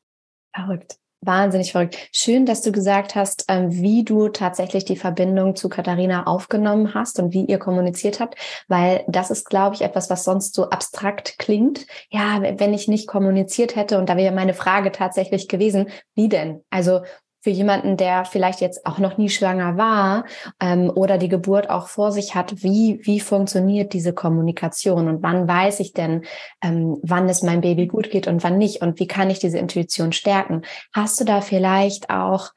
[0.54, 0.96] Verrückt.
[1.22, 1.98] Wahnsinnig verrückt.
[2.12, 7.18] Schön, dass du gesagt hast, ähm, wie du tatsächlich die Verbindung zu Katharina aufgenommen hast
[7.20, 8.36] und wie ihr kommuniziert habt,
[8.68, 11.86] weil das ist, glaube ich, etwas, was sonst so abstrakt klingt.
[12.08, 16.64] Ja, wenn ich nicht kommuniziert hätte, und da wäre meine Frage tatsächlich gewesen, wie denn?
[16.70, 17.02] Also
[17.40, 20.24] für jemanden, der vielleicht jetzt auch noch nie schwanger war
[20.60, 25.48] ähm, oder die Geburt auch vor sich hat, wie, wie funktioniert diese Kommunikation und wann
[25.48, 26.24] weiß ich denn,
[26.62, 29.58] ähm, wann es meinem Baby gut geht und wann nicht und wie kann ich diese
[29.58, 30.62] Intuition stärken?
[30.92, 32.50] Hast du da vielleicht auch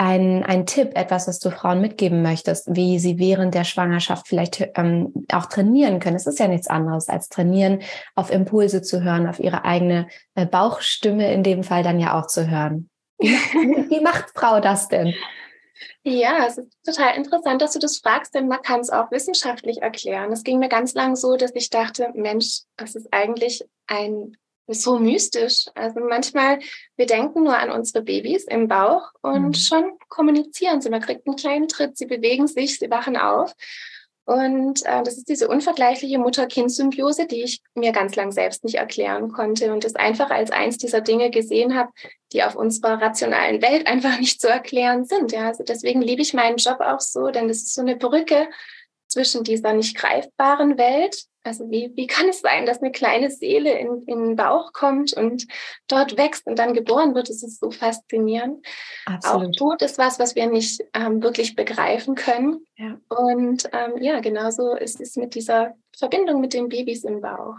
[0.00, 4.66] ein, ein Tipp, etwas, was du Frauen mitgeben möchtest, wie sie während der Schwangerschaft vielleicht
[4.76, 6.16] ähm, auch trainieren können.
[6.16, 7.80] Es ist ja nichts anderes als trainieren,
[8.14, 12.26] auf Impulse zu hören, auf ihre eigene äh, Bauchstimme in dem Fall dann ja auch
[12.26, 12.89] zu hören.
[13.20, 15.14] Wie macht, Frau das denn?
[16.02, 19.82] Ja, es ist total interessant, dass du das fragst, denn man kann es auch wissenschaftlich
[19.82, 20.32] erklären.
[20.32, 24.36] Es ging mir ganz lang so, dass ich dachte, Mensch, es ist eigentlich ein
[24.72, 25.66] so mystisch.
[25.74, 26.60] Also manchmal,
[26.96, 29.54] wir denken nur an unsere Babys im Bauch und mhm.
[29.54, 30.90] schon kommunizieren sie.
[30.90, 33.52] Man kriegt einen kleinen Tritt, sie bewegen sich, sie wachen auf.
[34.30, 39.32] Und äh, das ist diese unvergleichliche Mutter-Kind-Symbiose, die ich mir ganz lang selbst nicht erklären
[39.32, 41.90] konnte und das einfach als eins dieser Dinge gesehen habe,
[42.32, 45.32] die auf unserer rationalen Welt einfach nicht zu erklären sind.
[45.32, 48.48] Ja, also deswegen liebe ich meinen Job auch so, denn das ist so eine Brücke
[49.08, 53.78] zwischen dieser nicht greifbaren Welt also wie, wie kann es sein, dass eine kleine Seele
[53.78, 55.46] in, in den Bauch kommt und
[55.88, 57.28] dort wächst und dann geboren wird?
[57.28, 58.64] Das ist so faszinierend.
[59.06, 59.48] Absolut.
[59.48, 62.64] Auch Tod ist was, was wir nicht ähm, wirklich begreifen können.
[62.76, 62.98] Ja.
[63.08, 67.56] Und ähm, ja, genauso ist es mit dieser Verbindung mit den Babys im Bauch.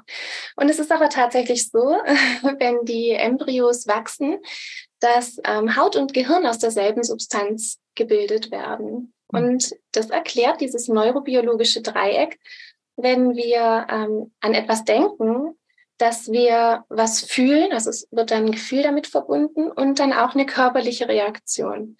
[0.56, 1.80] Und es ist aber tatsächlich so,
[2.60, 4.40] wenn die Embryos wachsen,
[5.00, 9.14] dass ähm, Haut und Gehirn aus derselben Substanz gebildet werden.
[9.32, 9.40] Mhm.
[9.40, 12.40] Und das erklärt dieses neurobiologische Dreieck,
[13.02, 15.58] wenn wir ähm, an etwas denken,
[15.97, 20.34] dass wir was fühlen, also es wird dann ein Gefühl damit verbunden und dann auch
[20.34, 21.97] eine körperliche Reaktion.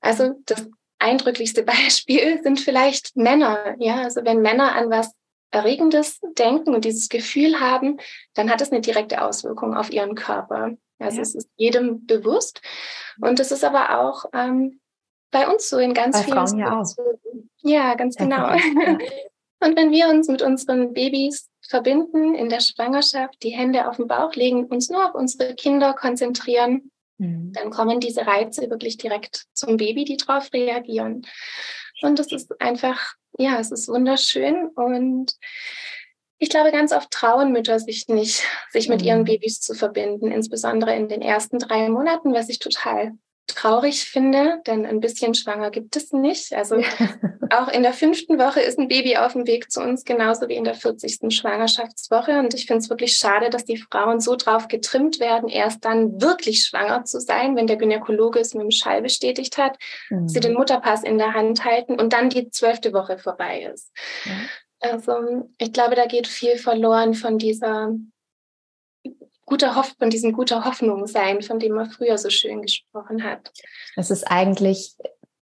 [0.00, 3.76] Also das eindrücklichste Beispiel sind vielleicht Männer.
[3.78, 5.12] Ja, also wenn Männer an was
[5.50, 7.98] Erregendes denken und dieses Gefühl haben,
[8.32, 10.70] dann hat es eine direkte Auswirkung auf ihren Körper.
[10.98, 11.22] Also ja.
[11.22, 12.62] es ist jedem bewusst.
[13.20, 14.80] Und es ist aber auch ähm,
[15.30, 16.86] bei uns so in ganz bei vielen Frauen ja, auch.
[17.62, 18.54] ja, ganz genau.
[18.54, 18.56] Ja.
[19.62, 24.08] Und wenn wir uns mit unseren Babys verbinden in der Schwangerschaft, die Hände auf den
[24.08, 27.52] Bauch legen, uns nur auf unsere Kinder konzentrieren, mhm.
[27.52, 31.26] dann kommen diese Reize wirklich direkt zum Baby, die darauf reagieren.
[32.02, 34.66] Und das ist einfach, ja, es ist wunderschön.
[34.74, 35.32] Und
[36.38, 39.26] ich glaube, ganz oft trauen Mütter sich nicht, sich mit ihren mhm.
[39.26, 43.12] Babys zu verbinden, insbesondere in den ersten drei Monaten, was ich total
[43.52, 46.52] traurig finde, denn ein bisschen schwanger gibt es nicht.
[46.52, 46.76] Also
[47.50, 50.56] auch in der fünften Woche ist ein Baby auf dem Weg zu uns, genauso wie
[50.56, 51.34] in der 40.
[51.34, 52.38] Schwangerschaftswoche.
[52.38, 56.20] Und ich finde es wirklich schade, dass die Frauen so drauf getrimmt werden, erst dann
[56.20, 59.76] wirklich schwanger zu sein, wenn der Gynäkologe es mit dem Schall bestätigt hat,
[60.10, 60.28] mhm.
[60.28, 63.90] sie den Mutterpass in der Hand halten und dann die zwölfte Woche vorbei ist.
[64.24, 64.32] Ja.
[64.90, 67.92] Also ich glaube, da geht viel verloren von dieser
[69.52, 73.52] guter Hoff von diesem guter Hoffnung sein, von dem man früher so schön gesprochen hat.
[73.96, 74.96] Es ist eigentlich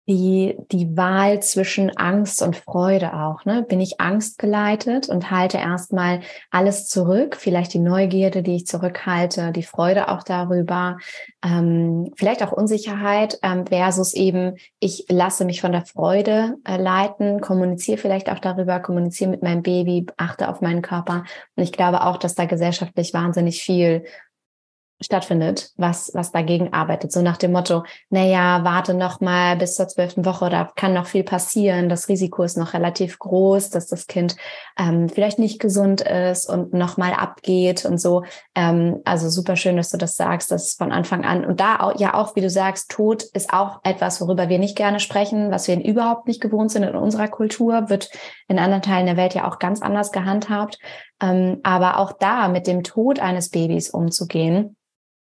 [0.09, 3.45] die, die Wahl zwischen Angst und Freude auch.
[3.45, 3.63] Ne?
[3.63, 9.63] Bin ich angstgeleitet und halte erstmal alles zurück, vielleicht die Neugierde, die ich zurückhalte, die
[9.63, 10.99] Freude auch darüber,
[11.45, 17.41] ähm, vielleicht auch Unsicherheit ähm, versus eben, ich lasse mich von der Freude äh, leiten,
[17.41, 21.25] kommuniziere vielleicht auch darüber, kommuniziere mit meinem Baby, achte auf meinen Körper.
[21.55, 24.05] Und ich glaube auch, dass da gesellschaftlich wahnsinnig viel
[25.03, 27.13] stattfindet, was, was dagegen arbeitet.
[27.13, 31.07] So nach dem Motto, naja, warte noch mal bis zur zwölften Woche, da kann noch
[31.07, 31.89] viel passieren.
[31.89, 34.37] Das Risiko ist noch relativ groß, dass das Kind
[34.79, 38.25] ähm, vielleicht nicht gesund ist und noch mal abgeht und so.
[38.55, 41.99] Ähm, also super schön, dass du das sagst, dass von Anfang an und da auch,
[41.99, 45.69] ja auch, wie du sagst, Tod ist auch etwas, worüber wir nicht gerne sprechen, was
[45.69, 48.11] wir überhaupt nicht gewohnt sind in unserer Kultur, wird
[48.49, 50.79] in anderen Teilen der Welt ja auch ganz anders gehandhabt.
[51.23, 54.77] Ähm, aber auch da mit dem Tod eines Babys umzugehen,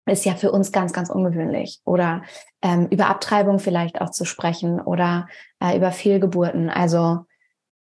[0.07, 1.81] ist ja für uns ganz, ganz ungewöhnlich.
[1.85, 2.23] Oder
[2.63, 5.29] ähm, über Abtreibung vielleicht auch zu sprechen oder
[5.61, 6.71] äh, über Fehlgeburten.
[6.71, 7.25] Also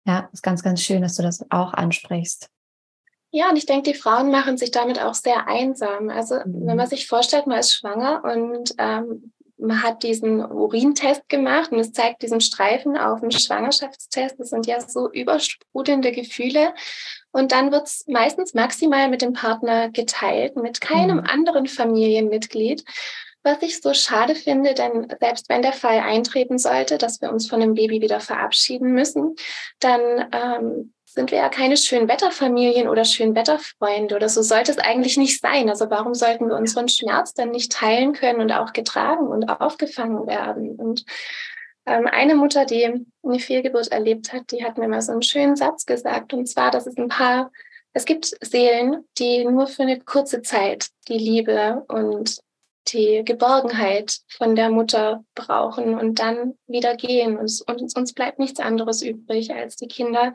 [0.05, 2.49] ja, ist ganz, ganz schön, dass du das auch ansprichst.
[3.31, 6.09] Ja, und ich denke, die Frauen machen sich damit auch sehr einsam.
[6.09, 6.65] Also mhm.
[6.65, 11.79] wenn man sich vorstellt, man ist schwanger und ähm, man hat diesen Urintest gemacht und
[11.79, 14.39] es zeigt diesen Streifen auf dem Schwangerschaftstest.
[14.39, 16.73] Das sind ja so übersprudelnde Gefühle.
[17.31, 21.25] Und dann wird es meistens maximal mit dem Partner geteilt, mit keinem mhm.
[21.25, 22.83] anderen Familienmitglied.
[23.43, 27.47] Was ich so schade finde, denn selbst wenn der Fall eintreten sollte, dass wir uns
[27.47, 29.35] von dem Baby wieder verabschieden müssen,
[29.79, 35.41] dann ähm, sind wir ja keine Schönwetterfamilien oder Schönwetterfreunde oder so sollte es eigentlich nicht
[35.41, 35.69] sein.
[35.69, 40.27] Also warum sollten wir unseren Schmerz dann nicht teilen können und auch getragen und aufgefangen
[40.27, 40.75] werden?
[40.75, 41.05] Und
[41.85, 45.55] ähm, eine Mutter, die eine Fehlgeburt erlebt hat, die hat mir mal so einen schönen
[45.55, 47.51] Satz gesagt und zwar, dass es ein paar,
[47.93, 52.39] es gibt Seelen, die nur für eine kurze Zeit die Liebe und
[52.93, 57.37] die Geborgenheit von der Mutter brauchen und dann wieder gehen.
[57.37, 60.33] Und, und uns bleibt nichts anderes übrig, als die Kinder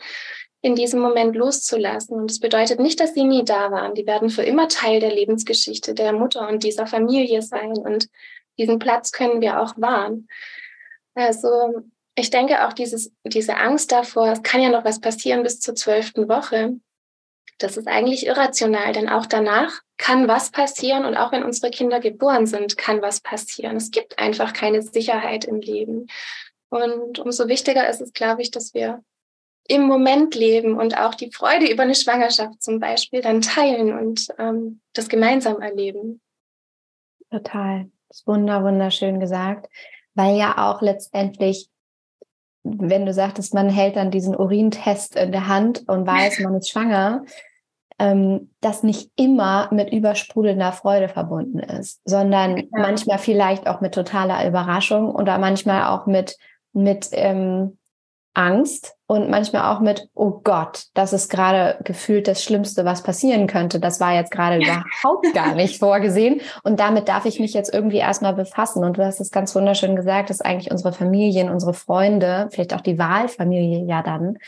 [0.64, 2.16] in diesem Moment loszulassen.
[2.16, 3.94] Und es bedeutet nicht, dass sie nie da waren.
[3.94, 7.72] Die werden für immer Teil der Lebensgeschichte der Mutter und dieser Familie sein.
[7.72, 8.08] Und
[8.56, 10.26] diesen Platz können wir auch wahren.
[11.14, 11.50] Also
[12.14, 15.74] ich denke auch dieses, diese Angst davor, es kann ja noch was passieren bis zur
[15.74, 16.80] zwölften Woche.
[17.58, 22.00] Das ist eigentlich irrational, denn auch danach kann was passieren und auch wenn unsere Kinder
[22.00, 23.76] geboren sind, kann was passieren.
[23.76, 26.06] Es gibt einfach keine Sicherheit im Leben.
[26.70, 29.04] Und umso wichtiger ist es, glaube ich, dass wir
[29.66, 34.28] im Moment leben und auch die Freude über eine Schwangerschaft zum Beispiel dann teilen und
[34.38, 36.20] ähm, das gemeinsam erleben.
[37.30, 37.86] Total.
[38.08, 39.68] Das ist wunder, wunderschön gesagt,
[40.14, 41.68] weil ja auch letztendlich,
[42.62, 46.70] wenn du sagtest, man hält dann diesen Urintest in der Hand und weiß, man ist
[46.70, 47.24] schwanger,
[47.98, 52.64] ähm, das nicht immer mit übersprudelnder Freude verbunden ist, sondern ja.
[52.70, 56.36] manchmal vielleicht auch mit totaler Überraschung oder manchmal auch mit,
[56.72, 57.78] mit ähm,
[58.34, 63.46] Angst und manchmal auch mit, oh Gott, das ist gerade gefühlt das Schlimmste, was passieren
[63.46, 63.78] könnte.
[63.78, 66.40] Das war jetzt gerade überhaupt gar nicht vorgesehen.
[66.64, 68.82] Und damit darf ich mich jetzt irgendwie erstmal befassen.
[68.82, 72.80] Und du hast es ganz wunderschön gesagt, dass eigentlich unsere Familien, unsere Freunde, vielleicht auch
[72.80, 74.38] die Wahlfamilie ja dann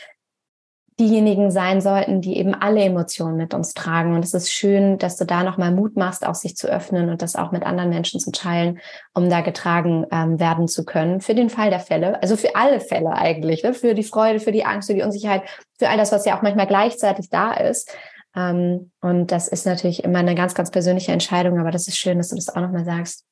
[0.99, 4.15] diejenigen sein sollten, die eben alle Emotionen mit uns tragen.
[4.15, 7.21] Und es ist schön, dass du da nochmal Mut machst, auch sich zu öffnen und
[7.21, 8.79] das auch mit anderen Menschen zu teilen,
[9.13, 11.21] um da getragen ähm, werden zu können.
[11.21, 13.75] Für den Fall der Fälle, also für alle Fälle eigentlich, ne?
[13.75, 15.43] für die Freude, für die Angst, für die Unsicherheit,
[15.77, 17.95] für all das, was ja auch manchmal gleichzeitig da ist.
[18.35, 22.17] Ähm, und das ist natürlich immer eine ganz, ganz persönliche Entscheidung, aber das ist schön,
[22.17, 23.23] dass du das auch nochmal sagst.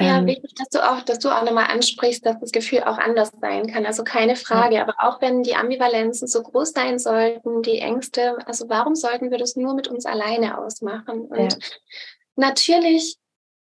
[0.00, 2.98] Ja, ähm, wichtig, dass du auch, dass du auch nochmal ansprichst, dass das Gefühl auch
[2.98, 3.86] anders sein kann.
[3.86, 4.80] Also keine Frage.
[4.80, 9.38] Aber auch wenn die Ambivalenzen so groß sein sollten, die Ängste, also warum sollten wir
[9.38, 11.22] das nur mit uns alleine ausmachen?
[11.22, 11.58] Und ja.
[12.36, 13.18] natürlich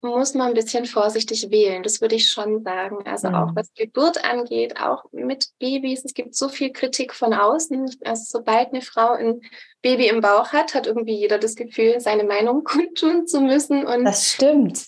[0.01, 1.83] muss man ein bisschen vorsichtig wählen.
[1.83, 3.05] Das würde ich schon sagen.
[3.05, 3.35] Also mhm.
[3.35, 6.05] auch was Geburt angeht, auch mit Babys.
[6.05, 7.91] Es gibt so viel Kritik von außen.
[8.05, 9.41] Also sobald eine Frau ein
[9.83, 13.85] Baby im Bauch hat, hat irgendwie jeder das Gefühl, seine Meinung kundtun zu müssen.
[13.87, 14.87] Und das stimmt.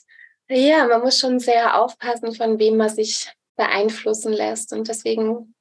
[0.50, 4.72] Ja, man muss schon sehr aufpassen, von wem man sich beeinflussen lässt.
[4.72, 5.54] Und deswegen,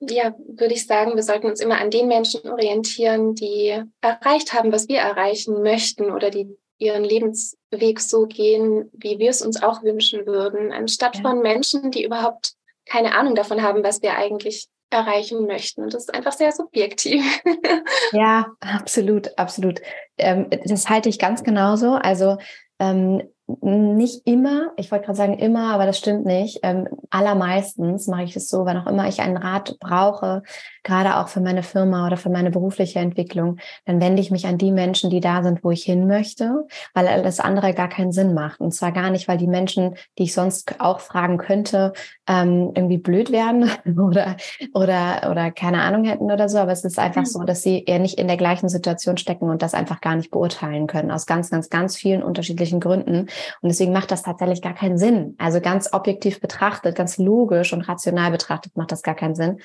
[0.00, 4.72] ja, würde ich sagen, wir sollten uns immer an den Menschen orientieren, die erreicht haben,
[4.72, 9.82] was wir erreichen möchten oder die ihren Lebensweg so gehen, wie wir es uns auch
[9.82, 11.22] wünschen würden, anstatt ja.
[11.22, 12.52] von Menschen, die überhaupt
[12.86, 15.82] keine Ahnung davon haben, was wir eigentlich erreichen möchten.
[15.82, 17.22] Und das ist einfach sehr subjektiv.
[18.12, 19.80] ja, absolut, absolut.
[20.16, 21.92] Ähm, das halte ich ganz genauso.
[21.92, 22.38] Also
[22.78, 23.22] ähm,
[23.62, 26.60] nicht immer, ich wollte gerade sagen immer, aber das stimmt nicht.
[26.62, 30.42] Ähm, allermeistens mache ich es so, wenn auch immer ich einen Rat brauche,
[30.88, 34.56] gerade auch für meine Firma oder für meine berufliche Entwicklung, dann wende ich mich an
[34.56, 38.32] die Menschen, die da sind, wo ich hin möchte, weil alles andere gar keinen Sinn
[38.32, 38.60] macht.
[38.60, 41.92] Und zwar gar nicht, weil die Menschen, die ich sonst auch fragen könnte,
[42.26, 44.36] ähm, irgendwie blöd werden oder,
[44.72, 46.56] oder, oder keine Ahnung hätten oder so.
[46.56, 49.60] Aber es ist einfach so, dass sie eher nicht in der gleichen Situation stecken und
[49.60, 53.28] das einfach gar nicht beurteilen können, aus ganz, ganz, ganz vielen unterschiedlichen Gründen.
[53.60, 55.34] Und deswegen macht das tatsächlich gar keinen Sinn.
[55.36, 59.58] Also ganz objektiv betrachtet, ganz logisch und rational betrachtet macht das gar keinen Sinn.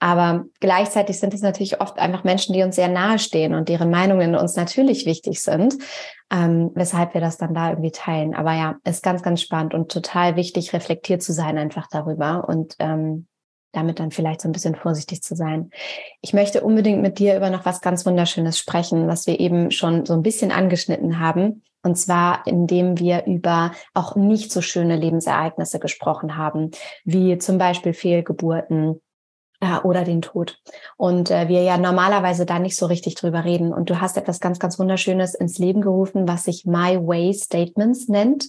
[0.00, 3.90] Aber gleichzeitig sind es natürlich oft einfach Menschen, die uns sehr nahe stehen und deren
[3.90, 5.74] Meinungen uns natürlich wichtig sind,
[6.32, 8.36] ähm, weshalb wir das dann da irgendwie teilen.
[8.36, 12.76] Aber ja, ist ganz, ganz spannend und total wichtig, reflektiert zu sein einfach darüber und
[12.78, 13.26] ähm,
[13.72, 15.70] damit dann vielleicht so ein bisschen vorsichtig zu sein.
[16.20, 20.06] Ich möchte unbedingt mit dir über noch was ganz Wunderschönes sprechen, was wir eben schon
[20.06, 21.64] so ein bisschen angeschnitten haben.
[21.82, 26.70] Und zwar, indem wir über auch nicht so schöne Lebensereignisse gesprochen haben,
[27.04, 29.00] wie zum Beispiel Fehlgeburten,
[29.84, 30.58] oder den Tod.
[30.96, 33.72] Und äh, wir ja normalerweise da nicht so richtig drüber reden.
[33.72, 38.08] Und du hast etwas ganz, ganz Wunderschönes ins Leben gerufen, was sich My Way Statements
[38.08, 38.48] nennt.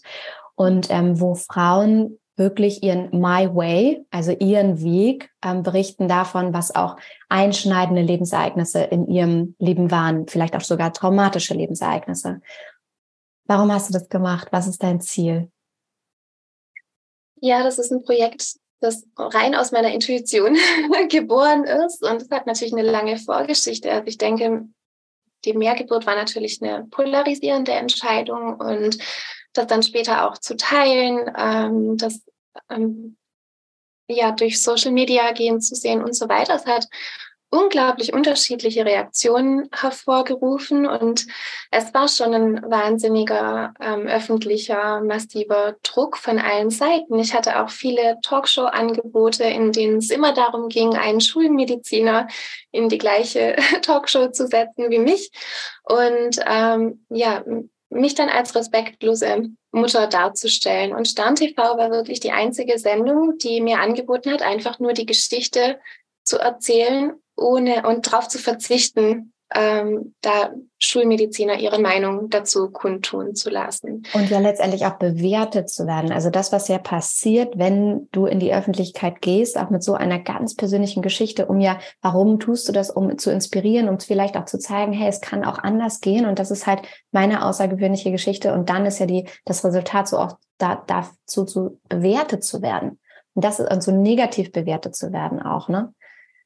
[0.56, 6.74] Und ähm, wo Frauen wirklich ihren My Way, also ihren Weg, ähm, berichten davon, was
[6.74, 6.98] auch
[7.30, 12.42] einschneidende Lebensereignisse in ihrem Leben waren, vielleicht auch sogar traumatische Lebensereignisse.
[13.46, 14.48] Warum hast du das gemacht?
[14.52, 15.52] Was ist dein Ziel?
[17.42, 20.58] Ja, das ist ein Projekt, das rein aus meiner Intuition
[21.10, 22.04] geboren ist.
[22.04, 23.92] Und es hat natürlich eine lange Vorgeschichte.
[23.92, 24.68] Also ich denke,
[25.46, 28.98] die Mehrgeburt war natürlich eine polarisierende Entscheidung und
[29.54, 32.24] das dann später auch zu teilen, ähm, das
[32.70, 33.18] ähm,
[34.08, 36.56] ja durch Social Media gehen zu sehen und so weiter.
[36.56, 36.88] Es hat
[37.52, 41.28] unglaublich unterschiedliche Reaktionen hervorgerufen und
[41.70, 47.20] es war schon ein wahnsinniger ähm, öffentlicher, massiver Druck von allen Seiten.
[47.20, 52.28] Ich hatte auch viele Talkshow-Angebote, in denen es immer darum ging, einen Schulmediziner
[52.72, 55.30] in die gleiche Talkshow zu setzen wie mich
[55.84, 57.44] und ähm, ja,
[57.90, 60.96] mich dann als respektlose Mutter darzustellen.
[60.96, 65.06] Und Stern TV war wirklich die einzige Sendung, die mir angeboten hat, einfach nur die
[65.06, 65.80] Geschichte
[66.24, 73.50] zu erzählen ohne und darauf zu verzichten, ähm, da Schulmediziner ihre Meinung dazu kundtun zu
[73.50, 74.04] lassen.
[74.14, 76.12] Und ja letztendlich auch bewertet zu werden.
[76.12, 80.20] Also das, was ja passiert, wenn du in die Öffentlichkeit gehst, auch mit so einer
[80.20, 84.46] ganz persönlichen Geschichte, um ja, warum tust du das, um zu inspirieren, um vielleicht auch
[84.46, 86.26] zu zeigen, hey, es kann auch anders gehen.
[86.26, 86.82] Und das ist halt
[87.12, 88.54] meine außergewöhnliche Geschichte.
[88.54, 93.00] Und dann ist ja die, das Resultat so auch da, dazu zu bewertet zu werden.
[93.34, 95.94] Und das ist also negativ bewertet zu werden auch, ne?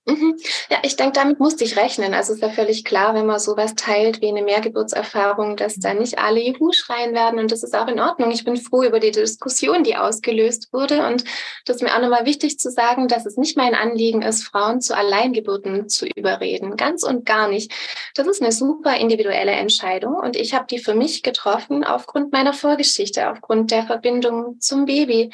[0.08, 0.38] Mhm.
[0.70, 2.14] Ja, ich denke, damit musste ich rechnen.
[2.14, 6.20] Also ist ja völlig klar, wenn man sowas teilt wie eine Mehrgeburtserfahrung, dass da nicht
[6.20, 8.30] alle Juhu schreien werden und das ist auch in Ordnung.
[8.30, 11.24] Ich bin froh über die Diskussion, die ausgelöst wurde und
[11.66, 14.80] das ist mir auch nochmal wichtig zu sagen, dass es nicht mein Anliegen ist, Frauen
[14.80, 16.78] zu Alleingeburten zu überreden.
[16.78, 17.72] Ganz und gar nicht.
[18.14, 22.54] Das ist eine super individuelle Entscheidung und ich habe die für mich getroffen aufgrund meiner
[22.54, 25.32] Vorgeschichte, aufgrund der Verbindung zum Baby.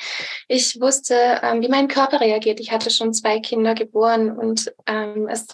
[0.47, 2.61] Ich wusste, ähm, wie mein Körper reagiert.
[2.61, 5.47] Ich hatte schon zwei Kinder geboren und ähm, es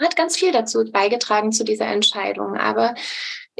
[0.00, 2.56] hat ganz viel dazu beigetragen zu dieser Entscheidung.
[2.56, 2.94] Aber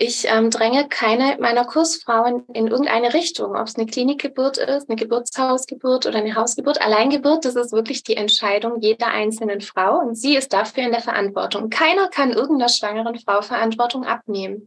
[0.00, 4.96] ich ähm, dränge keine meiner Kursfrauen in irgendeine Richtung, ob es eine Klinikgeburt ist, eine
[4.96, 6.80] Geburtshausgeburt oder eine Hausgeburt.
[6.80, 11.00] Alleingeburt, das ist wirklich die Entscheidung jeder einzelnen Frau und sie ist dafür in der
[11.00, 11.68] Verantwortung.
[11.68, 14.66] Keiner kann irgendeiner schwangeren Frau Verantwortung abnehmen.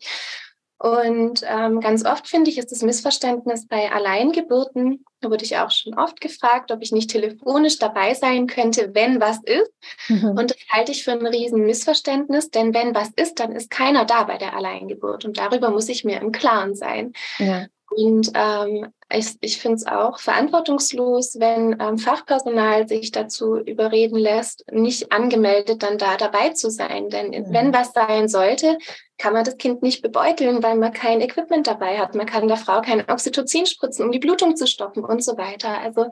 [0.77, 5.93] Und ähm, ganz oft finde ich, ist das Missverständnis bei Alleingeburten, wurde ich auch schon
[5.93, 9.71] oft gefragt, ob ich nicht telefonisch dabei sein könnte, wenn was ist.
[10.07, 10.37] Mhm.
[10.37, 14.05] Und das halte ich für ein riesen Missverständnis, denn wenn was ist, dann ist keiner
[14.05, 15.25] da bei der Alleingeburt.
[15.25, 17.13] Und darüber muss ich mir im Klaren sein.
[17.37, 17.67] Ja.
[17.89, 24.65] Und ähm, ich, ich finde es auch verantwortungslos, wenn ähm, Fachpersonal sich dazu überreden lässt,
[24.71, 27.09] nicht angemeldet dann da dabei zu sein.
[27.09, 27.53] Denn mhm.
[27.53, 28.77] wenn was sein sollte,
[29.17, 32.15] kann man das Kind nicht bebeuteln, weil man kein Equipment dabei hat.
[32.15, 35.79] Man kann der Frau kein Oxytocin spritzen, um die Blutung zu stoppen und so weiter.
[35.79, 36.09] Also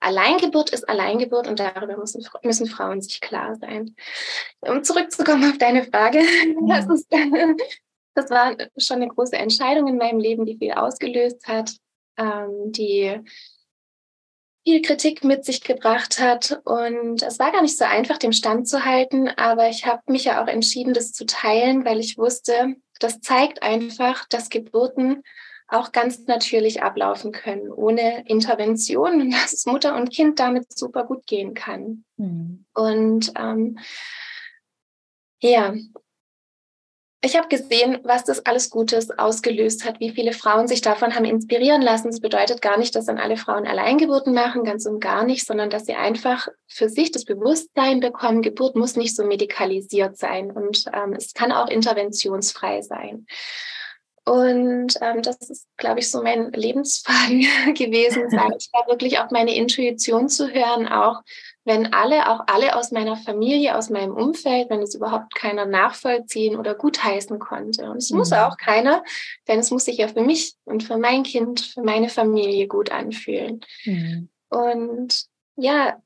[0.00, 3.94] Alleingeburt ist Alleingeburt und darüber müssen, müssen Frauen sich klar sein.
[4.60, 6.68] Um zurückzukommen auf deine Frage, mhm.
[6.68, 7.06] das, ist,
[8.14, 11.72] das war schon eine große Entscheidung in meinem Leben, die viel ausgelöst hat
[12.16, 13.20] ähm, die
[14.64, 16.60] viel Kritik mit sich gebracht hat.
[16.64, 20.24] Und es war gar nicht so einfach, dem Stand zu halten, aber ich habe mich
[20.24, 25.22] ja auch entschieden, das zu teilen, weil ich wusste, das zeigt einfach, dass Geburten
[25.70, 31.04] auch ganz natürlich ablaufen können, ohne Intervention und dass es Mutter und Kind damit super
[31.04, 32.04] gut gehen kann.
[32.16, 32.66] Mhm.
[32.74, 33.78] Und ähm,
[35.40, 35.74] ja,
[37.22, 41.26] ich habe gesehen, was das alles Gutes ausgelöst hat, wie viele Frauen sich davon haben
[41.26, 42.06] inspirieren lassen.
[42.06, 45.68] Das bedeutet gar nicht, dass dann alle Frauen Alleingeburten machen, ganz und gar nicht, sondern
[45.68, 50.84] dass sie einfach für sich das Bewusstsein bekommen, Geburt muss nicht so medikalisiert sein und
[50.94, 53.26] ähm, es kann auch interventionsfrei sein.
[54.24, 57.40] Und ähm, das ist, glaube ich, so mein Lebensfaden
[57.74, 61.20] gewesen, seit da wirklich auf meine Intuition zu hören, auch
[61.64, 66.56] wenn alle, auch alle aus meiner Familie, aus meinem Umfeld, wenn es überhaupt keiner nachvollziehen
[66.56, 67.90] oder gutheißen konnte.
[67.90, 68.18] Und es mhm.
[68.18, 69.04] muss auch keiner,
[69.46, 72.90] denn es muss sich ja für mich und für mein Kind, für meine Familie gut
[72.90, 73.60] anfühlen.
[73.84, 74.30] Mhm.
[74.48, 76.00] Und ja,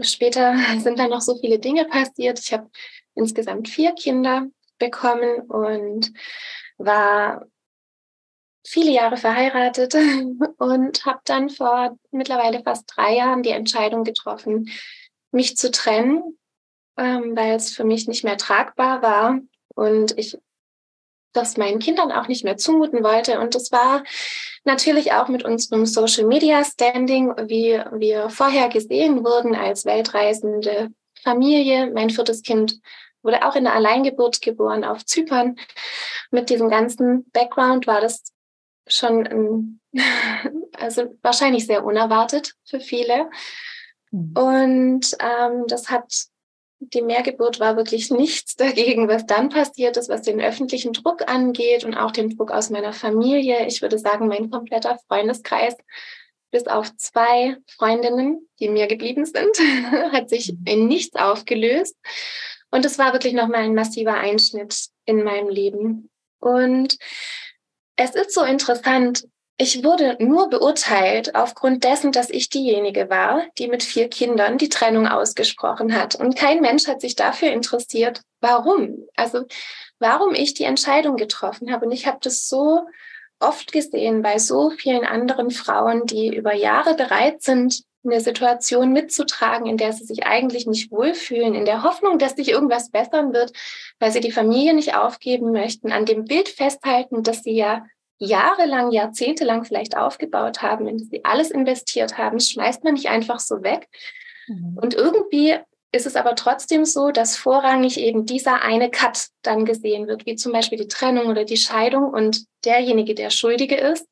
[0.00, 2.40] später sind dann noch so viele Dinge passiert.
[2.40, 2.68] Ich habe
[3.14, 4.46] insgesamt vier Kinder
[4.78, 6.12] bekommen und
[6.78, 7.46] war
[8.66, 9.94] viele Jahre verheiratet
[10.58, 14.70] und habe dann vor mittlerweile fast drei Jahren die Entscheidung getroffen,
[15.30, 16.38] mich zu trennen,
[16.96, 19.38] ähm, weil es für mich nicht mehr tragbar war
[19.74, 20.38] und ich
[21.32, 23.38] das meinen Kindern auch nicht mehr zumuten wollte.
[23.38, 24.02] Und das war
[24.64, 30.88] natürlich auch mit unserem Social Media Standing, wie wir vorher gesehen wurden als weltreisende
[31.22, 31.90] Familie.
[31.92, 32.80] Mein viertes Kind
[33.22, 35.56] wurde auch in der Alleingeburt geboren auf Zypern.
[36.30, 38.22] Mit diesem ganzen Background war das
[38.86, 39.80] schon,
[40.72, 43.28] also wahrscheinlich sehr unerwartet für viele.
[44.10, 44.34] Mhm.
[44.36, 46.12] Und ähm, das hat,
[46.78, 51.84] die Mehrgeburt war wirklich nichts dagegen, was dann passiert ist, was den öffentlichen Druck angeht
[51.84, 53.66] und auch den Druck aus meiner Familie.
[53.66, 55.76] Ich würde sagen, mein kompletter Freundeskreis,
[56.50, 59.58] bis auf zwei Freundinnen, die mir geblieben sind,
[60.12, 60.64] hat sich mhm.
[60.66, 61.96] in nichts aufgelöst.
[62.70, 66.10] Und es war wirklich nochmal ein massiver Einschnitt in meinem Leben.
[66.40, 66.98] Und
[67.96, 69.26] es ist so interessant.
[69.58, 74.68] Ich wurde nur beurteilt aufgrund dessen, dass ich diejenige war, die mit vier Kindern die
[74.68, 76.14] Trennung ausgesprochen hat.
[76.14, 79.06] Und kein Mensch hat sich dafür interessiert, warum.
[79.16, 79.44] Also
[79.98, 81.86] warum ich die Entscheidung getroffen habe.
[81.86, 82.86] Und ich habe das so
[83.40, 89.66] oft gesehen bei so vielen anderen Frauen, die über Jahre bereit sind, eine Situation mitzutragen,
[89.66, 93.52] in der sie sich eigentlich nicht wohlfühlen, in der Hoffnung, dass sich irgendwas bessern wird,
[93.98, 97.86] weil sie die Familie nicht aufgeben möchten, an dem Bild festhalten, dass sie ja
[98.18, 103.40] jahrelang, jahrzehntelang vielleicht aufgebaut haben, in das sie alles investiert haben, schmeißt man nicht einfach
[103.40, 103.88] so weg.
[104.46, 104.78] Mhm.
[104.80, 105.56] Und irgendwie
[105.92, 110.36] ist es aber trotzdem so, dass vorrangig eben dieser eine Cut dann gesehen wird, wie
[110.36, 114.06] zum Beispiel die Trennung oder die Scheidung und derjenige, der Schuldige ist,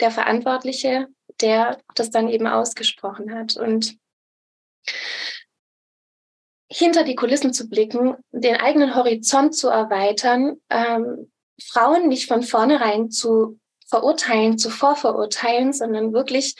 [0.00, 1.08] der Verantwortliche,
[1.42, 3.56] der das dann eben ausgesprochen hat.
[3.56, 3.96] Und
[6.70, 11.30] hinter die Kulissen zu blicken, den eigenen Horizont zu erweitern, ähm,
[11.62, 16.54] Frauen nicht von vornherein zu verurteilen, zu vorverurteilen, sondern wirklich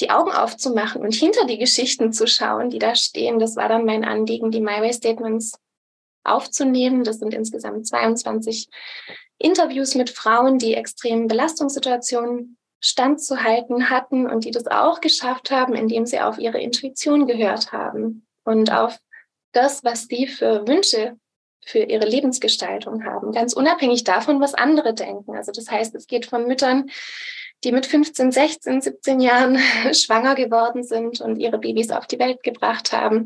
[0.00, 3.38] die Augen aufzumachen und hinter die Geschichten zu schauen, die da stehen.
[3.38, 5.52] Das war dann mein Anliegen, die My Way Statements
[6.24, 7.04] aufzunehmen.
[7.04, 8.68] Das sind insgesamt 22
[9.38, 16.04] Interviews mit Frauen, die extremen Belastungssituationen standzuhalten hatten und die das auch geschafft haben, indem
[16.04, 18.98] sie auf ihre Intuition gehört haben und auf
[19.52, 21.16] das, was sie für Wünsche
[21.64, 25.34] für ihre Lebensgestaltung haben, ganz unabhängig davon, was andere denken.
[25.34, 26.90] Also das heißt, es geht von Müttern,
[27.64, 29.58] die mit 15, 16, 17 Jahren
[29.92, 33.24] schwanger geworden sind und ihre Babys auf die Welt gebracht haben.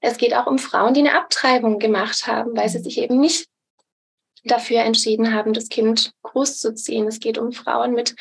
[0.00, 3.46] Es geht auch um Frauen, die eine Abtreibung gemacht haben, weil sie sich eben nicht
[4.46, 7.06] dafür entschieden haben, das Kind großzuziehen.
[7.06, 8.14] Es geht um Frauen mit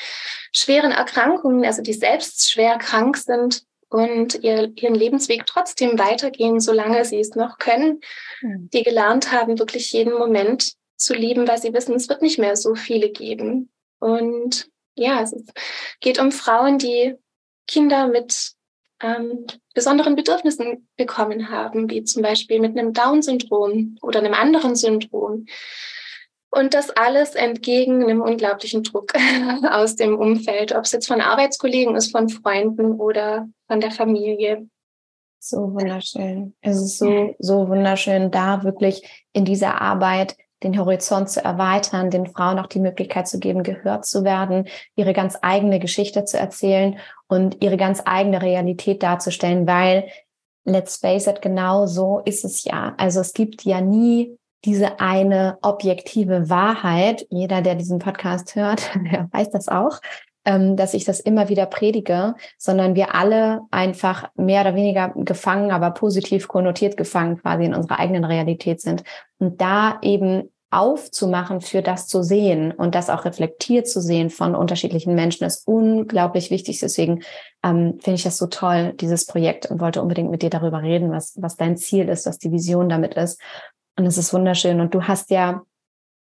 [0.51, 7.05] schweren Erkrankungen, also die selbst schwer krank sind und ihr, ihren Lebensweg trotzdem weitergehen, solange
[7.05, 8.01] sie es noch können,
[8.39, 8.69] hm.
[8.73, 12.55] die gelernt haben, wirklich jeden Moment zu lieben, weil sie wissen, es wird nicht mehr
[12.55, 13.69] so viele geben.
[13.99, 15.35] Und ja, es
[15.99, 17.15] geht um Frauen, die
[17.67, 18.53] Kinder mit
[19.01, 25.45] ähm, besonderen Bedürfnissen bekommen haben, wie zum Beispiel mit einem Down-Syndrom oder einem anderen Syndrom.
[26.51, 29.13] Und das alles entgegen einem unglaublichen Druck
[29.69, 34.67] aus dem Umfeld, ob es jetzt von Arbeitskollegen ist, von Freunden oder von der Familie.
[35.39, 36.55] So wunderschön.
[36.61, 42.25] Es ist so, so wunderschön, da wirklich in dieser Arbeit den Horizont zu erweitern, den
[42.25, 46.97] Frauen auch die Möglichkeit zu geben, gehört zu werden, ihre ganz eigene Geschichte zu erzählen
[47.27, 50.07] und ihre ganz eigene Realität darzustellen, weil
[50.63, 52.95] let's face it, genau so ist es ja.
[52.97, 57.25] Also es gibt ja nie diese eine objektive Wahrheit.
[57.29, 60.01] Jeder, der diesen Podcast hört, der weiß das auch,
[60.45, 65.71] ähm, dass ich das immer wieder predige, sondern wir alle einfach mehr oder weniger gefangen,
[65.71, 69.03] aber positiv konnotiert gefangen quasi in unserer eigenen Realität sind.
[69.39, 74.55] Und da eben aufzumachen für das zu sehen und das auch reflektiert zu sehen von
[74.55, 76.79] unterschiedlichen Menschen ist unglaublich wichtig.
[76.79, 77.23] Deswegen
[77.63, 81.11] ähm, finde ich das so toll, dieses Projekt und wollte unbedingt mit dir darüber reden,
[81.11, 83.39] was, was dein Ziel ist, was die Vision damit ist.
[83.97, 84.81] Und es ist wunderschön.
[84.81, 85.63] Und du hast ja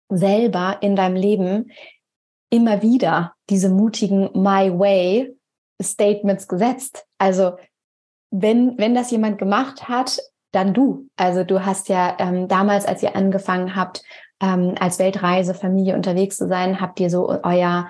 [0.09, 1.71] selber in deinem Leben
[2.51, 5.37] immer wieder diese mutigen My Way
[5.83, 7.07] Statements gesetzt.
[7.19, 7.57] Also
[8.31, 10.19] wenn, wenn das jemand gemacht hat,
[10.53, 11.09] dann du.
[11.17, 14.03] Also du hast ja ähm, damals, als ihr angefangen habt,
[14.41, 17.89] ähm, als Weltreisefamilie unterwegs zu sein, habt ihr so euer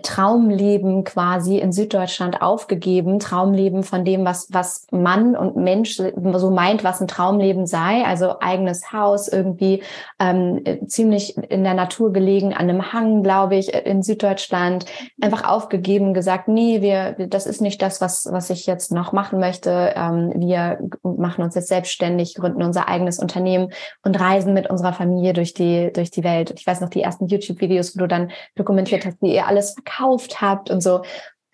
[0.00, 6.82] Traumleben quasi in Süddeutschland aufgegeben, Traumleben von dem, was, was Mann und Mensch so meint,
[6.82, 9.82] was ein Traumleben sei, also eigenes Haus, irgendwie
[10.18, 14.86] ähm, ziemlich in der Natur gelegen, an einem Hang, glaube ich, in Süddeutschland,
[15.20, 19.40] einfach aufgegeben, gesagt, nee, wir, das ist nicht das, was, was ich jetzt noch machen
[19.40, 19.92] möchte.
[19.94, 23.70] Ähm, wir machen uns jetzt selbstständig, gründen unser eigenes Unternehmen
[24.04, 26.54] und reisen mit unserer Familie durch die, durch die Welt.
[26.56, 30.40] Ich weiß noch die ersten YouTube-Videos, wo du dann dokumentiert hast, wie ihr alles verkauft
[30.40, 31.02] habt und so.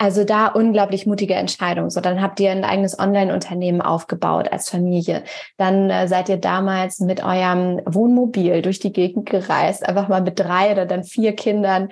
[0.01, 1.91] Also da unglaublich mutige Entscheidung.
[1.91, 5.25] So, dann habt ihr ein eigenes Online-Unternehmen aufgebaut als Familie.
[5.57, 10.39] Dann äh, seid ihr damals mit eurem Wohnmobil durch die Gegend gereist, einfach mal mit
[10.39, 11.89] drei oder dann vier Kindern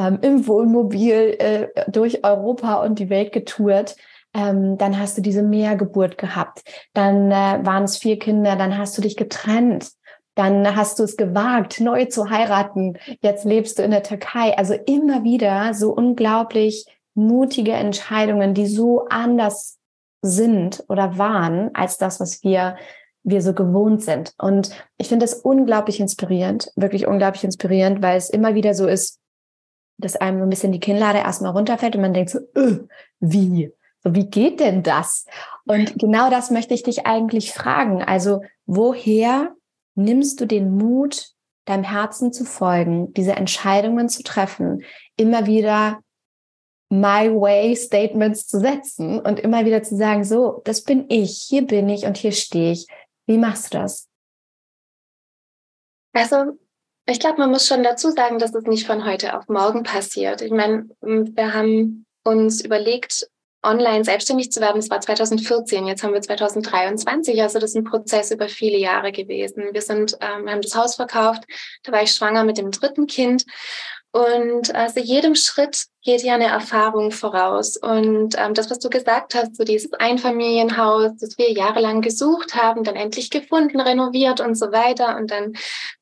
[0.00, 3.94] ähm, im Wohnmobil äh, durch Europa und die Welt getourt.
[4.32, 6.62] Ähm, dann hast du diese Mehrgeburt gehabt.
[6.94, 9.90] Dann äh, waren es vier Kinder, dann hast du dich getrennt
[10.40, 12.98] dann hast du es gewagt, neu zu heiraten.
[13.20, 14.56] Jetzt lebst du in der Türkei.
[14.56, 19.78] Also immer wieder so unglaublich mutige Entscheidungen, die so anders
[20.22, 22.76] sind oder waren als das, was wir
[23.22, 24.34] wir so gewohnt sind.
[24.38, 29.20] Und ich finde das unglaublich inspirierend, wirklich unglaublich inspirierend, weil es immer wieder so ist,
[29.98, 32.78] dass einem so ein bisschen die Kinnlade erstmal runterfällt und man denkt so, öh,
[33.20, 33.72] wie?
[34.02, 35.26] So, wie geht denn das?
[35.66, 38.02] Und genau das möchte ich dich eigentlich fragen.
[38.02, 39.54] Also, woher
[40.04, 41.30] nimmst du den Mut,
[41.64, 44.82] deinem Herzen zu folgen, diese Entscheidungen zu treffen,
[45.16, 46.00] immer wieder
[46.92, 51.66] My Way Statements zu setzen und immer wieder zu sagen, so, das bin ich, hier
[51.66, 52.86] bin ich und hier stehe ich.
[53.26, 54.08] Wie machst du das?
[56.12, 56.58] Also,
[57.06, 60.42] ich glaube, man muss schon dazu sagen, dass es nicht von heute auf morgen passiert.
[60.42, 63.28] Ich meine, wir haben uns überlegt,
[63.62, 67.84] online selbstständig zu werden, das war 2014, jetzt haben wir 2023, also das ist ein
[67.84, 69.64] Prozess über viele Jahre gewesen.
[69.72, 71.44] Wir sind, ähm, wir haben das Haus verkauft,
[71.82, 73.44] da war ich schwanger mit dem dritten Kind
[74.12, 77.76] und also jedem Schritt geht ja eine Erfahrung voraus.
[77.76, 82.82] Und ähm, das, was du gesagt hast, so dieses Einfamilienhaus, das wir jahrelang gesucht haben,
[82.82, 85.16] dann endlich gefunden, renoviert und so weiter.
[85.16, 85.52] Und dann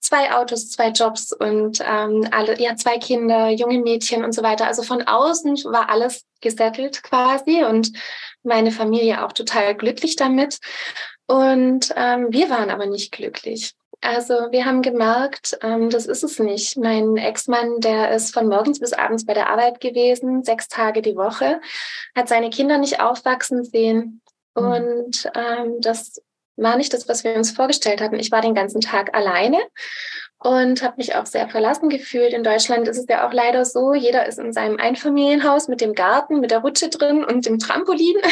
[0.08, 4.66] zwei Autos, zwei Jobs und ähm, alle, ja, zwei Kinder, junge Mädchen und so weiter.
[4.66, 7.92] Also von außen war alles gesettelt quasi und
[8.42, 10.58] meine Familie auch total glücklich damit.
[11.26, 13.74] Und ähm, wir waren aber nicht glücklich.
[14.00, 16.78] Also wir haben gemerkt, ähm, das ist es nicht.
[16.78, 21.16] Mein Ex-Mann, der ist von morgens bis abends bei der Arbeit gewesen, sechs Tage die
[21.16, 21.60] Woche,
[22.16, 24.22] hat seine Kinder nicht aufwachsen sehen.
[24.56, 24.64] Mhm.
[24.64, 26.22] Und ähm, das
[26.58, 28.18] war nicht das, was wir uns vorgestellt hatten.
[28.18, 29.58] Ich war den ganzen Tag alleine
[30.38, 32.32] und habe mich auch sehr verlassen gefühlt.
[32.32, 35.94] In Deutschland ist es ja auch leider so, jeder ist in seinem Einfamilienhaus mit dem
[35.94, 38.16] Garten, mit der Rutsche drin und dem Trampolin.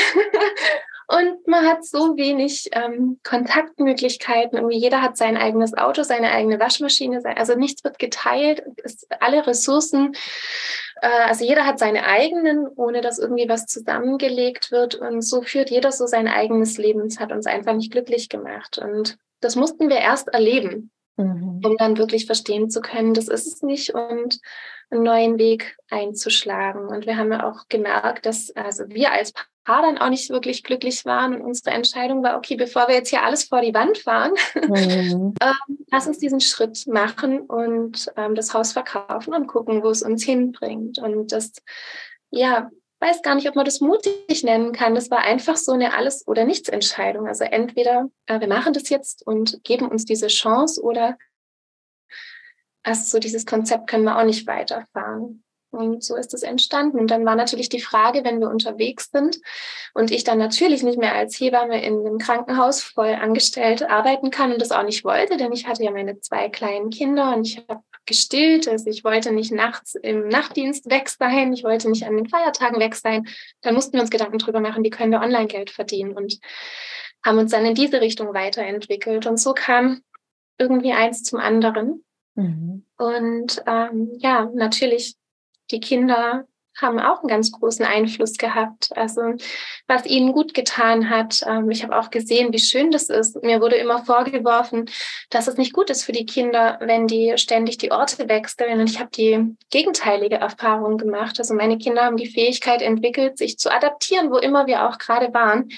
[1.09, 4.59] Und man hat so wenig ähm, Kontaktmöglichkeiten.
[4.59, 7.22] Irgendwie jeder hat sein eigenes Auto, seine eigene Waschmaschine.
[7.37, 8.64] Also nichts wird geteilt.
[8.83, 10.16] Es, alle Ressourcen,
[11.01, 14.95] also jeder hat seine eigenen, ohne dass irgendwie was zusammengelegt wird.
[14.95, 17.03] Und so führt jeder so sein eigenes Leben.
[17.03, 18.79] Es hat uns einfach nicht glücklich gemacht.
[18.79, 21.61] Und das mussten wir erst erleben, mhm.
[21.64, 23.95] um dann wirklich verstehen zu können, das ist es nicht.
[23.95, 24.41] Und
[24.91, 26.87] einen neuen Weg einzuschlagen.
[26.87, 29.33] Und wir haben ja auch gemerkt, dass also wir als
[29.64, 31.35] Paar dann auch nicht wirklich glücklich waren.
[31.35, 35.35] Und unsere Entscheidung war, okay, bevor wir jetzt hier alles vor die Wand fahren, mhm.
[35.43, 40.03] ähm, lass uns diesen Schritt machen und ähm, das Haus verkaufen und gucken, wo es
[40.03, 40.99] uns hinbringt.
[40.99, 41.53] Und das,
[42.31, 42.71] ja,
[43.01, 44.95] weiß gar nicht, ob man das mutig nennen kann.
[44.95, 47.27] Das war einfach so eine Alles- oder Nichts-Entscheidung.
[47.27, 51.19] Also entweder äh, wir machen das jetzt und geben uns diese Chance oder
[52.83, 55.43] also so dieses Konzept können wir auch nicht weiterfahren.
[55.71, 56.99] Und so ist es entstanden.
[56.99, 59.39] Und dann war natürlich die Frage, wenn wir unterwegs sind
[59.93, 64.53] und ich dann natürlich nicht mehr als Hebamme in einem Krankenhaus voll angestellt arbeiten kann
[64.53, 67.59] und das auch nicht wollte, denn ich hatte ja meine zwei kleinen Kinder und ich
[67.69, 68.69] habe gestillt.
[68.69, 72.81] Also ich wollte nicht nachts im Nachtdienst weg sein, ich wollte nicht an den Feiertagen
[72.81, 73.27] weg sein.
[73.63, 76.39] Dann mussten wir uns Gedanken drüber machen, wie können wir Online-Geld verdienen und
[77.25, 79.27] haben uns dann in diese Richtung weiterentwickelt.
[79.27, 80.03] Und so kam
[80.59, 82.05] irgendwie eins zum anderen.
[82.35, 82.85] Mhm.
[82.97, 85.17] Und ähm, ja, natürlich,
[85.71, 86.47] die Kinder
[86.81, 88.91] haben auch einen ganz großen Einfluss gehabt.
[88.97, 89.35] Also
[89.87, 91.41] was ihnen gut getan hat.
[91.47, 93.43] Ähm, ich habe auch gesehen, wie schön das ist.
[93.43, 94.91] Mir wurde immer vorgeworfen,
[95.31, 98.81] dass es nicht gut ist für die Kinder, wenn die ständig die Orte wechseln.
[98.81, 101.39] Und ich habe die gegenteilige Erfahrung gemacht.
[101.39, 105.33] Also meine Kinder haben die Fähigkeit entwickelt, sich zu adaptieren, wo immer wir auch gerade
[105.33, 105.68] waren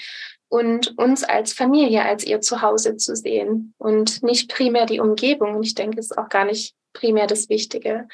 [0.49, 5.55] und uns als Familie, als ihr Zuhause zu sehen und nicht primär die Umgebung.
[5.55, 8.07] Und ich denke, es ist auch gar nicht primär das Wichtige.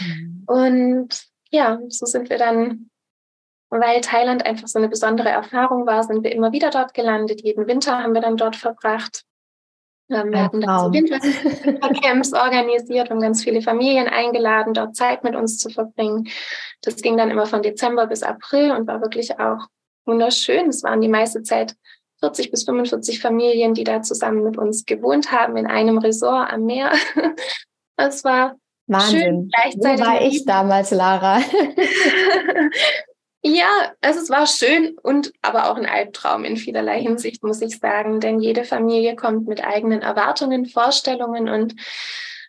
[0.00, 0.44] Mhm.
[0.46, 2.90] Und ja, so sind wir dann,
[3.70, 7.42] weil Thailand einfach so eine besondere Erfahrung war, sind wir immer wieder dort gelandet.
[7.42, 9.24] Jeden Winter haben wir dann dort verbracht.
[10.10, 15.34] Ähm, wir hatten dann so Wintercamps organisiert und ganz viele Familien eingeladen, dort Zeit mit
[15.34, 16.28] uns zu verbringen.
[16.82, 19.66] Das ging dann immer von Dezember bis April und war wirklich auch
[20.04, 20.68] wunderschön.
[20.68, 21.74] Es waren die meiste Zeit
[22.18, 26.64] 40 bis 45 Familien, die da zusammen mit uns gewohnt haben in einem Resort am
[26.64, 26.92] Meer.
[27.96, 29.20] Es war Wahnsinn.
[29.20, 29.48] schön.
[29.48, 31.38] Gleichzeitig Wo war ich damals, Lara?
[33.42, 37.78] ja, also es war schön und aber auch ein Albtraum in vielerlei Hinsicht, muss ich
[37.78, 38.20] sagen.
[38.20, 41.74] Denn jede Familie kommt mit eigenen Erwartungen, Vorstellungen und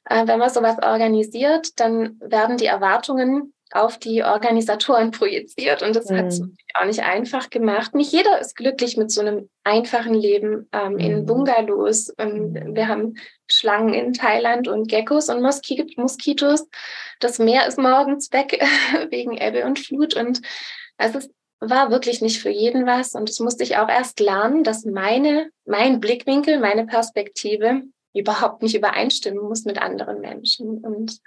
[0.05, 6.09] äh, wenn man sowas organisiert, dann werden die Erwartungen auf die Organisatoren projiziert und das
[6.09, 6.17] mhm.
[6.17, 6.41] hat es
[6.73, 7.95] auch nicht einfach gemacht.
[7.95, 11.25] Nicht jeder ist glücklich mit so einem einfachen Leben ähm, in mhm.
[11.25, 12.13] Bungalows.
[12.17, 13.15] Ähm, wir haben
[13.47, 16.67] Schlangen in Thailand und Geckos und Moskitos.
[17.19, 18.63] Das Meer ist morgens weg
[19.09, 20.41] wegen Ebbe und Flut und
[20.97, 24.63] also es war wirklich nicht für jeden was und das musste ich auch erst lernen,
[24.63, 27.83] dass meine, mein Blickwinkel, meine Perspektive
[28.15, 30.79] überhaupt nicht übereinstimmen muss mit anderen Menschen.
[30.79, 31.19] Und,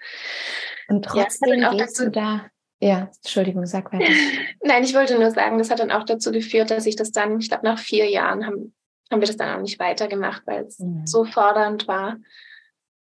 [0.88, 2.46] und trotzdem ja, gehst du da.
[2.80, 4.04] Ja, Entschuldigung, sag weiter.
[4.62, 7.40] Nein, ich wollte nur sagen, das hat dann auch dazu geführt, dass ich das dann,
[7.40, 8.74] ich glaube, nach vier Jahren haben,
[9.10, 11.06] haben wir das dann auch nicht weitergemacht, weil es mhm.
[11.06, 12.16] so fordernd war.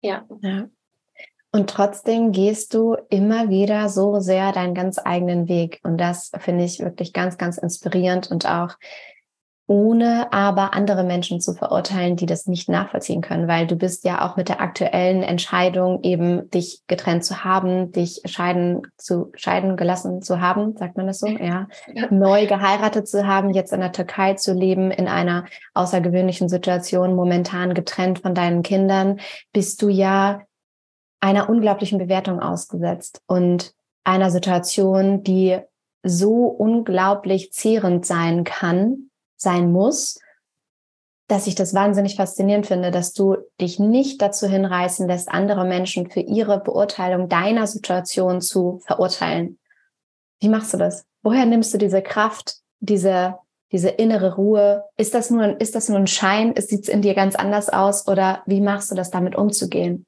[0.02, 0.24] Ja.
[0.40, 0.68] ja.
[1.50, 5.80] Und trotzdem gehst du immer wieder so sehr deinen ganz eigenen Weg.
[5.82, 8.76] Und das finde ich wirklich ganz, ganz inspirierend und auch
[9.68, 14.24] ohne aber andere Menschen zu verurteilen, die das nicht nachvollziehen können, weil du bist ja
[14.24, 20.22] auch mit der aktuellen Entscheidung eben dich getrennt zu haben, dich scheiden zu scheiden gelassen
[20.22, 22.06] zu haben, sagt man das so, ja, ja.
[22.10, 27.74] neu geheiratet zu haben, jetzt in der Türkei zu leben in einer außergewöhnlichen Situation, momentan
[27.74, 29.18] getrennt von deinen Kindern,
[29.52, 30.42] bist du ja
[31.20, 33.72] einer unglaublichen Bewertung ausgesetzt und
[34.04, 35.58] einer Situation, die
[36.04, 40.18] so unglaublich zehrend sein kann, sein muss,
[41.28, 46.08] dass ich das wahnsinnig faszinierend finde, dass du dich nicht dazu hinreißen lässt, andere Menschen
[46.08, 49.58] für ihre Beurteilung deiner Situation zu verurteilen.
[50.40, 51.04] Wie machst du das?
[51.22, 53.36] Woher nimmst du diese Kraft, diese,
[53.72, 54.84] diese innere Ruhe?
[54.96, 56.54] Ist das nur, ein, ist das nur ein Schein?
[56.56, 58.06] Sieht es in dir ganz anders aus?
[58.06, 60.05] Oder wie machst du das, damit umzugehen?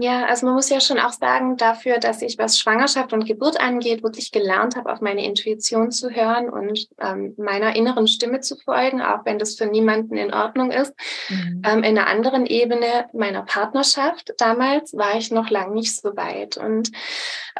[0.00, 3.60] Ja, also man muss ja schon auch sagen, dafür, dass ich, was Schwangerschaft und Geburt
[3.60, 8.56] angeht, wirklich gelernt habe, auf meine Intuition zu hören und ähm, meiner inneren Stimme zu
[8.56, 10.94] folgen, auch wenn das für niemanden in Ordnung ist.
[11.28, 11.62] Mhm.
[11.66, 16.56] Ähm, in einer anderen Ebene meiner Partnerschaft damals war ich noch lang nicht so weit.
[16.56, 16.90] Und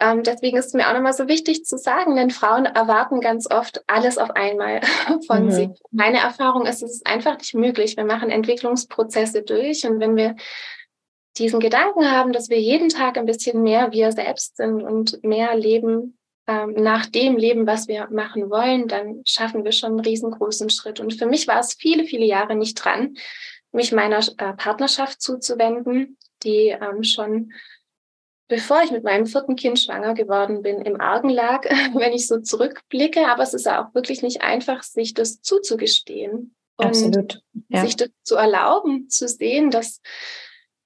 [0.01, 3.51] ähm, deswegen ist es mir auch nochmal so wichtig zu sagen, denn Frauen erwarten ganz
[3.51, 4.81] oft alles auf einmal
[5.27, 5.51] von mhm.
[5.51, 5.69] sich.
[5.91, 7.99] Meine Erfahrung ist, es ist einfach nicht möglich.
[7.99, 10.37] Wir machen Entwicklungsprozesse durch und wenn wir
[11.41, 15.57] diesen Gedanken haben, dass wir jeden Tag ein bisschen mehr wir selbst sind und mehr
[15.57, 20.71] leben ähm, nach dem Leben, was wir machen wollen, dann schaffen wir schon einen riesengroßen
[20.71, 21.01] Schritt.
[21.01, 23.17] Und für mich war es viele, viele Jahre nicht dran,
[23.73, 27.53] mich meiner äh, Partnerschaft zuzuwenden, die ähm, schon
[28.49, 31.65] bevor ich mit meinem vierten Kind schwanger geworden bin, im Argen lag,
[31.95, 33.29] wenn ich so zurückblicke.
[33.29, 36.55] Aber es ist auch wirklich nicht einfach, sich das zuzugestehen.
[36.77, 37.43] Und Absolut.
[37.69, 37.85] Ja.
[37.85, 40.01] sich das zu erlauben, zu sehen, dass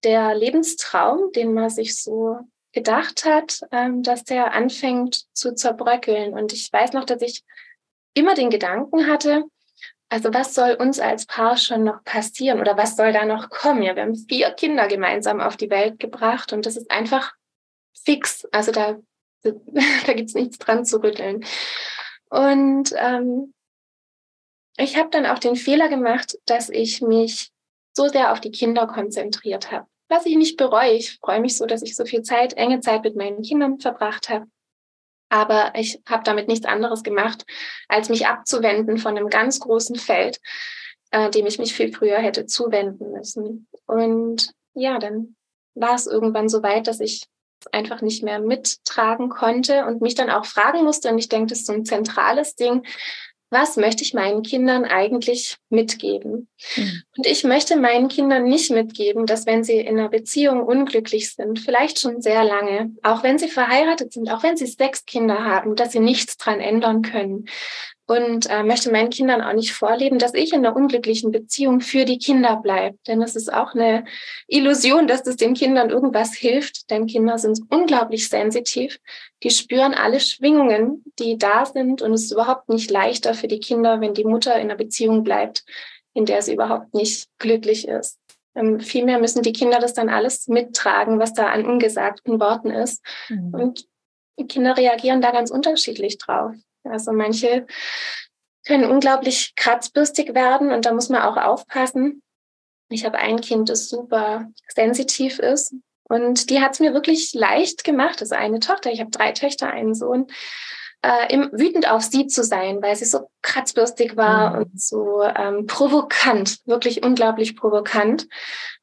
[0.05, 2.38] der Lebenstraum, den man sich so
[2.72, 6.34] gedacht hat, ähm, dass der anfängt zu zerbröckeln.
[6.34, 7.42] Und ich weiß noch, dass ich
[8.14, 9.44] immer den Gedanken hatte,
[10.11, 13.82] also was soll uns als Paar schon noch passieren oder was soll da noch kommen?
[13.82, 17.32] Ja, wir haben vier Kinder gemeinsam auf die Welt gebracht und das ist einfach
[18.05, 18.44] fix.
[18.52, 18.98] Also da,
[19.42, 21.44] da gibt's nichts dran zu rütteln.
[22.28, 23.55] Und ähm,
[24.76, 27.50] ich habe dann auch den Fehler gemacht, dass ich mich
[27.92, 30.92] so sehr auf die Kinder konzentriert habe was ich nicht bereue.
[30.92, 34.28] Ich freue mich so, dass ich so viel Zeit, enge Zeit mit meinen Kindern verbracht
[34.28, 34.46] habe.
[35.28, 37.44] Aber ich habe damit nichts anderes gemacht,
[37.88, 40.38] als mich abzuwenden von einem ganz großen Feld,
[41.10, 43.66] äh, dem ich mich viel früher hätte zuwenden müssen.
[43.86, 45.34] Und ja, dann
[45.74, 47.26] war es irgendwann so weit, dass ich
[47.72, 51.10] einfach nicht mehr mittragen konnte und mich dann auch fragen musste.
[51.10, 52.86] Und ich denke, das ist so ein zentrales Ding
[53.55, 56.48] was möchte ich meinen Kindern eigentlich mitgeben?
[56.76, 57.02] Mhm.
[57.16, 61.61] Und ich möchte meinen Kindern nicht mitgeben, dass wenn sie in einer Beziehung unglücklich sind,
[61.61, 65.76] vielleicht schon sehr lange, auch wenn sie verheiratet sind, auch wenn sie sechs Kinder haben,
[65.76, 67.46] dass sie nichts dran ändern können,
[68.07, 72.05] und äh, möchte meinen Kindern auch nicht vorleben, dass ich in einer unglücklichen Beziehung für
[72.05, 72.98] die Kinder bleibe.
[73.07, 74.05] Denn es ist auch eine
[74.46, 79.00] Illusion, dass das den Kindern irgendwas hilft, denn Kinder sind unglaublich sensitiv.
[79.42, 83.61] Die spüren alle Schwingungen, die da sind und es ist überhaupt nicht leichter für die
[83.61, 85.64] Kinder, wenn die Mutter in einer Beziehung bleibt,
[86.12, 88.18] in der sie überhaupt nicht glücklich ist.
[88.55, 93.02] Ähm, vielmehr müssen die Kinder das dann alles mittragen, was da an ungesagten Worten ist.
[93.30, 93.55] Mhm.
[93.55, 93.86] Und
[94.38, 96.55] die Kinder reagieren da ganz unterschiedlich drauf.
[96.85, 97.66] Also manche
[98.66, 102.22] können unglaublich kratzbürstig werden und da muss man auch aufpassen.
[102.89, 105.74] Ich habe ein Kind, das super sensitiv ist
[106.05, 108.20] und die hat es mir wirklich leicht gemacht.
[108.20, 110.26] Also eine Tochter, ich habe drei Töchter, einen Sohn
[111.05, 114.59] äh, im, wütend auf sie zu sein, weil sie so kratzbürstig war mhm.
[114.62, 118.26] und so ähm, provokant, wirklich unglaublich provokant.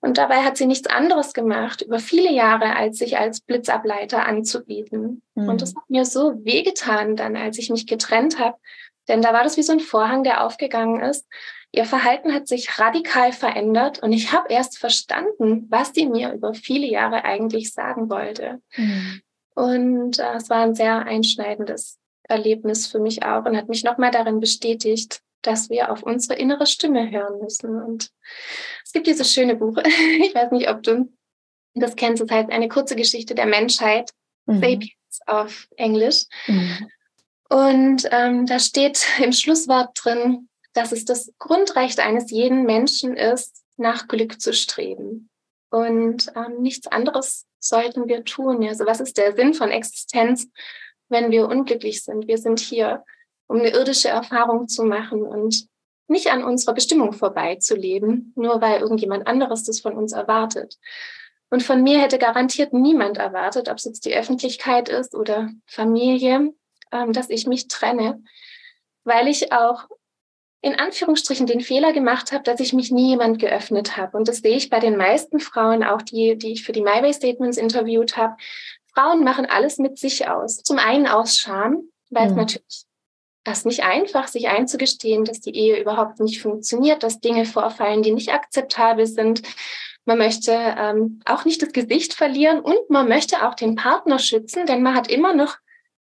[0.01, 5.23] Und dabei hat sie nichts anderes gemacht über viele Jahre, als sich als Blitzableiter anzubieten.
[5.33, 5.49] Mhm.
[5.49, 8.57] Und das hat mir so wehgetan dann, als ich mich getrennt habe.
[9.07, 11.27] Denn da war das wie so ein Vorhang, der aufgegangen ist.
[11.71, 16.53] Ihr Verhalten hat sich radikal verändert und ich habe erst verstanden, was sie mir über
[16.53, 18.61] viele Jahre eigentlich sagen wollte.
[18.75, 19.21] Mhm.
[19.55, 22.00] Und äh, es war ein sehr einschneidendes
[22.31, 26.65] Erlebnis für mich auch und hat mich nochmal darin bestätigt, dass wir auf unsere innere
[26.65, 27.81] Stimme hören müssen.
[27.81, 28.11] Und
[28.83, 29.77] es gibt dieses schöne Buch,
[30.21, 31.11] ich weiß nicht, ob du
[31.73, 34.11] das kennst, das heißt eine kurze Geschichte der Menschheit,
[34.45, 34.61] mhm.
[34.61, 36.25] Sapiens auf Englisch.
[36.47, 36.89] Mhm.
[37.49, 43.63] Und ähm, da steht im Schlusswort drin, dass es das Grundrecht eines jeden Menschen ist,
[43.77, 45.29] nach Glück zu streben.
[45.69, 48.65] Und ähm, nichts anderes sollten wir tun.
[48.67, 50.49] Also was ist der Sinn von Existenz,
[51.11, 52.27] wenn wir unglücklich sind.
[52.27, 53.03] Wir sind hier,
[53.47, 55.67] um eine irdische Erfahrung zu machen und
[56.07, 60.77] nicht an unserer Bestimmung vorbeizuleben, nur weil irgendjemand anderes das von uns erwartet.
[61.49, 66.53] Und von mir hätte garantiert niemand erwartet, ob es jetzt die Öffentlichkeit ist oder Familie,
[66.91, 68.23] ähm, dass ich mich trenne,
[69.03, 69.87] weil ich auch
[70.61, 74.15] in Anführungsstrichen den Fehler gemacht habe, dass ich mich nie jemand geöffnet habe.
[74.15, 77.01] Und das sehe ich bei den meisten Frauen, auch die, die ich für die My
[77.01, 78.35] Way Statements interviewt habe,
[78.93, 80.57] Frauen machen alles mit sich aus.
[80.57, 82.31] Zum einen aus Scham, weil mhm.
[82.31, 82.85] es natürlich
[83.43, 88.11] das nicht einfach, sich einzugestehen, dass die Ehe überhaupt nicht funktioniert, dass Dinge vorfallen, die
[88.11, 89.41] nicht akzeptabel sind.
[90.05, 94.65] Man möchte ähm, auch nicht das Gesicht verlieren und man möchte auch den Partner schützen,
[94.65, 95.57] denn man hat immer noch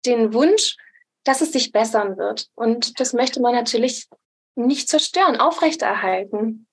[0.05, 0.77] den Wunsch,
[1.25, 2.49] dass es sich bessern wird.
[2.55, 4.09] Und das möchte man natürlich
[4.55, 6.67] nicht zerstören, aufrechterhalten.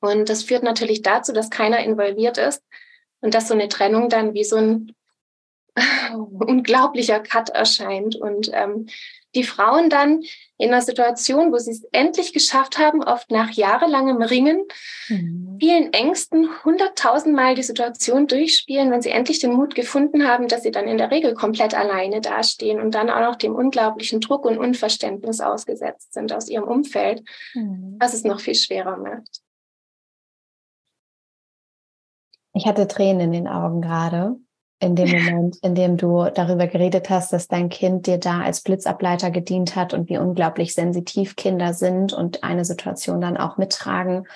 [0.00, 2.62] Und das führt natürlich dazu, dass keiner involviert ist
[3.20, 4.94] und dass so eine Trennung dann wie so ein
[6.14, 8.16] unglaublicher Cut erscheint.
[8.16, 8.86] Und ähm,
[9.34, 10.22] die Frauen dann
[10.58, 14.64] in einer Situation, wo sie es endlich geschafft haben, oft nach jahrelangem Ringen,
[15.08, 15.56] mhm.
[15.58, 20.70] vielen Ängsten, hunderttausendmal die Situation durchspielen, wenn sie endlich den Mut gefunden haben, dass sie
[20.70, 24.58] dann in der Regel komplett alleine dastehen und dann auch noch dem unglaublichen Druck und
[24.58, 27.22] Unverständnis ausgesetzt sind aus ihrem Umfeld,
[27.54, 27.96] mhm.
[27.98, 29.40] was es noch viel schwerer macht.
[32.54, 34.36] Ich hatte Tränen in den Augen gerade,
[34.82, 38.62] in dem Moment, in dem du darüber geredet hast, dass dein Kind dir da als
[38.62, 44.26] Blitzableiter gedient hat und wie unglaublich sensitiv Kinder sind und eine Situation dann auch mittragen.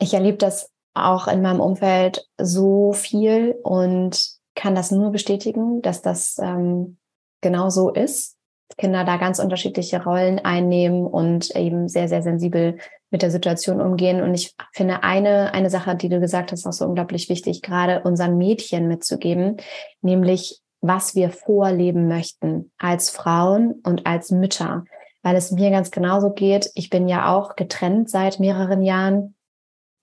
[0.00, 6.02] Ich erlebe das auch in meinem Umfeld so viel und kann das nur bestätigen, dass
[6.02, 6.96] das ähm,
[7.40, 8.37] genau so ist.
[8.76, 12.78] Kinder da ganz unterschiedliche Rollen einnehmen und eben sehr, sehr sensibel
[13.10, 14.22] mit der Situation umgehen.
[14.22, 18.02] Und ich finde eine, eine Sache, die du gesagt hast, auch so unglaublich wichtig, gerade
[18.02, 19.56] unseren Mädchen mitzugeben,
[20.02, 24.84] nämlich was wir vorleben möchten als Frauen und als Mütter,
[25.22, 26.70] weil es mir ganz genauso geht.
[26.74, 29.34] Ich bin ja auch getrennt seit mehreren Jahren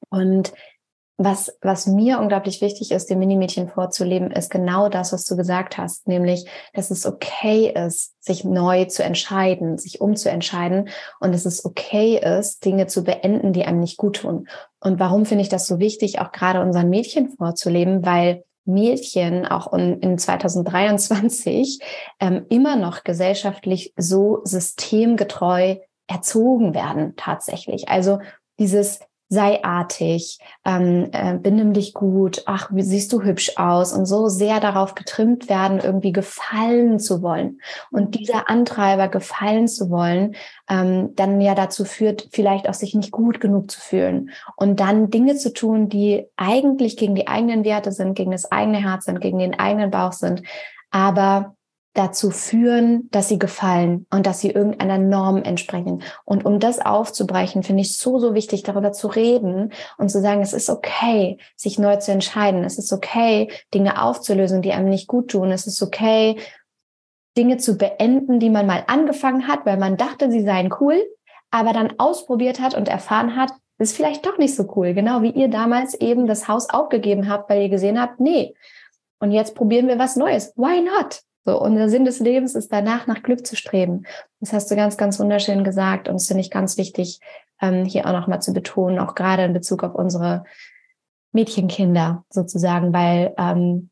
[0.10, 0.54] und
[1.18, 5.78] was, was mir unglaublich wichtig ist, dem Minimädchen vorzuleben, ist genau das, was du gesagt
[5.78, 10.90] hast, nämlich, dass es okay ist, sich neu zu entscheiden, sich umzuentscheiden
[11.22, 14.50] und dass es okay ist, Dinge zu beenden, die einem nicht gut tun.
[14.82, 18.06] Und warum finde ich das so wichtig, auch gerade unseren Mädchen vorzuleben?
[18.06, 21.80] Weil Mädchen auch in 2023
[22.20, 27.88] ähm, immer noch gesellschaftlich so systemgetreu erzogen werden tatsächlich.
[27.90, 28.20] Also
[28.60, 34.06] dieses sei artig, ähm, äh, benimm dich gut, ach, wie siehst du hübsch aus und
[34.06, 37.60] so sehr darauf getrimmt werden, irgendwie gefallen zu wollen.
[37.92, 40.36] Und dieser Antreiber, gefallen zu wollen,
[40.70, 45.10] ähm, dann ja dazu führt, vielleicht auch sich nicht gut genug zu fühlen und dann
[45.10, 49.22] Dinge zu tun, die eigentlich gegen die eigenen Werte sind, gegen das eigene Herz sind,
[49.22, 50.44] gegen den eigenen Bauch sind,
[50.92, 51.56] aber
[51.96, 56.04] dazu führen, dass sie gefallen und dass sie irgendeiner Norm entsprechen.
[56.26, 60.42] Und um das aufzubrechen, finde ich so, so wichtig, darüber zu reden und zu sagen,
[60.42, 62.64] es ist okay, sich neu zu entscheiden.
[62.64, 65.52] Es ist okay, Dinge aufzulösen, die einem nicht gut tun.
[65.52, 66.38] Es ist okay,
[67.38, 71.02] Dinge zu beenden, die man mal angefangen hat, weil man dachte, sie seien cool,
[71.50, 74.94] aber dann ausprobiert hat und erfahren hat, ist vielleicht doch nicht so cool.
[74.94, 78.54] Genau wie ihr damals eben das Haus aufgegeben habt, weil ihr gesehen habt, nee.
[79.20, 80.54] Und jetzt probieren wir was Neues.
[80.56, 81.25] Why not?
[81.46, 84.04] So, und der Sinn des Lebens ist danach nach Glück zu streben.
[84.40, 87.20] Das hast du ganz, ganz wunderschön gesagt und das finde ich ganz wichtig,
[87.62, 90.44] ähm, hier auch nochmal zu betonen, auch gerade in Bezug auf unsere
[91.32, 93.90] Mädchenkinder sozusagen, weil ähm,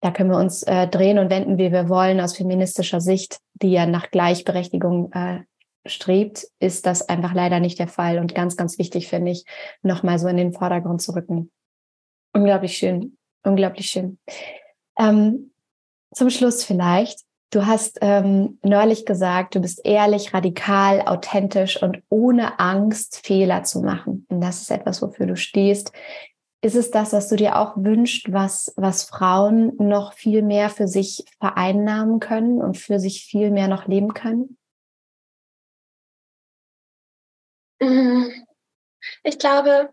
[0.00, 3.70] da können wir uns äh, drehen und wenden, wie wir wollen, aus feministischer Sicht, die
[3.70, 5.40] ja nach Gleichberechtigung äh,
[5.86, 8.18] strebt, ist das einfach leider nicht der Fall.
[8.18, 9.44] Und ganz, ganz wichtig finde ich,
[9.82, 11.50] nochmal so in den Vordergrund zu rücken.
[12.32, 14.18] Unglaublich schön, unglaublich schön.
[14.98, 15.51] Ähm,
[16.14, 17.20] zum Schluss vielleicht.
[17.50, 23.82] Du hast ähm, neulich gesagt, du bist ehrlich, radikal, authentisch und ohne Angst, Fehler zu
[23.82, 24.26] machen.
[24.30, 25.92] Und das ist etwas, wofür du stehst.
[26.64, 30.88] Ist es das, was du dir auch wünschst, was, was Frauen noch viel mehr für
[30.88, 34.56] sich vereinnahmen können und für sich viel mehr noch leben können?
[37.80, 38.46] Mhm.
[39.24, 39.90] Ich glaube,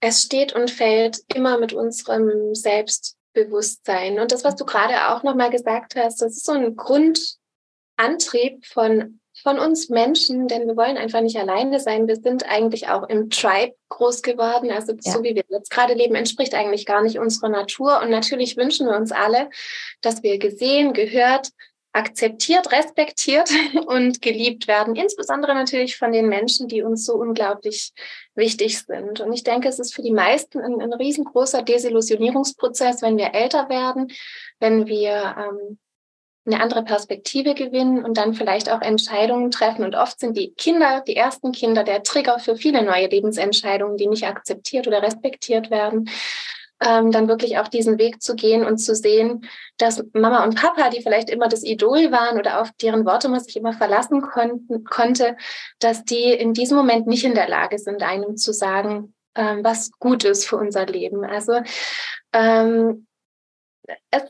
[0.00, 4.18] es steht und fällt immer mit unserem Selbst Bewusstsein.
[4.18, 9.20] Und das, was du gerade auch nochmal gesagt hast, das ist so ein Grundantrieb von,
[9.42, 12.08] von uns Menschen, denn wir wollen einfach nicht alleine sein.
[12.08, 14.70] Wir sind eigentlich auch im Tribe groß geworden.
[14.70, 15.12] Also ja.
[15.12, 18.00] so wie wir jetzt gerade leben, entspricht eigentlich gar nicht unserer Natur.
[18.02, 19.50] Und natürlich wünschen wir uns alle,
[20.00, 21.50] dass wir gesehen, gehört,
[21.98, 23.50] akzeptiert, respektiert
[23.86, 27.92] und geliebt werden, insbesondere natürlich von den Menschen, die uns so unglaublich
[28.34, 29.20] wichtig sind.
[29.20, 33.68] Und ich denke, es ist für die meisten ein, ein riesengroßer Desillusionierungsprozess, wenn wir älter
[33.68, 34.08] werden,
[34.60, 35.78] wenn wir ähm,
[36.46, 39.84] eine andere Perspektive gewinnen und dann vielleicht auch Entscheidungen treffen.
[39.84, 44.06] Und oft sind die Kinder, die ersten Kinder, der Trigger für viele neue Lebensentscheidungen, die
[44.06, 46.08] nicht akzeptiert oder respektiert werden
[46.80, 49.48] ähm, dann wirklich auch diesen Weg zu gehen und zu sehen,
[49.78, 53.40] dass Mama und Papa, die vielleicht immer das Idol waren oder auf deren Worte man
[53.40, 55.36] sich immer verlassen konnten, konnte,
[55.80, 59.90] dass die in diesem Moment nicht in der Lage sind, einem zu sagen, ähm, was
[59.98, 61.24] gut ist für unser Leben.
[61.24, 61.60] Also
[62.32, 63.06] ähm,
[64.10, 64.22] es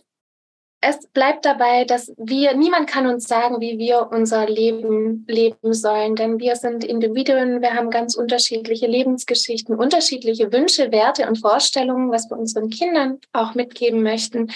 [0.81, 6.15] es bleibt dabei, dass wir, niemand kann uns sagen, wie wir unser Leben leben sollen,
[6.15, 12.31] denn wir sind Individuen, wir haben ganz unterschiedliche Lebensgeschichten, unterschiedliche Wünsche, Werte und Vorstellungen, was
[12.31, 14.53] wir unseren Kindern auch mitgeben möchten.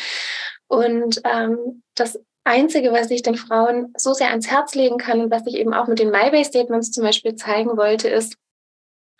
[0.68, 5.30] Und ähm, das Einzige, was ich den Frauen so sehr ans Herz legen kann und
[5.30, 8.36] was ich eben auch mit den My Way Statements zum Beispiel zeigen wollte, ist,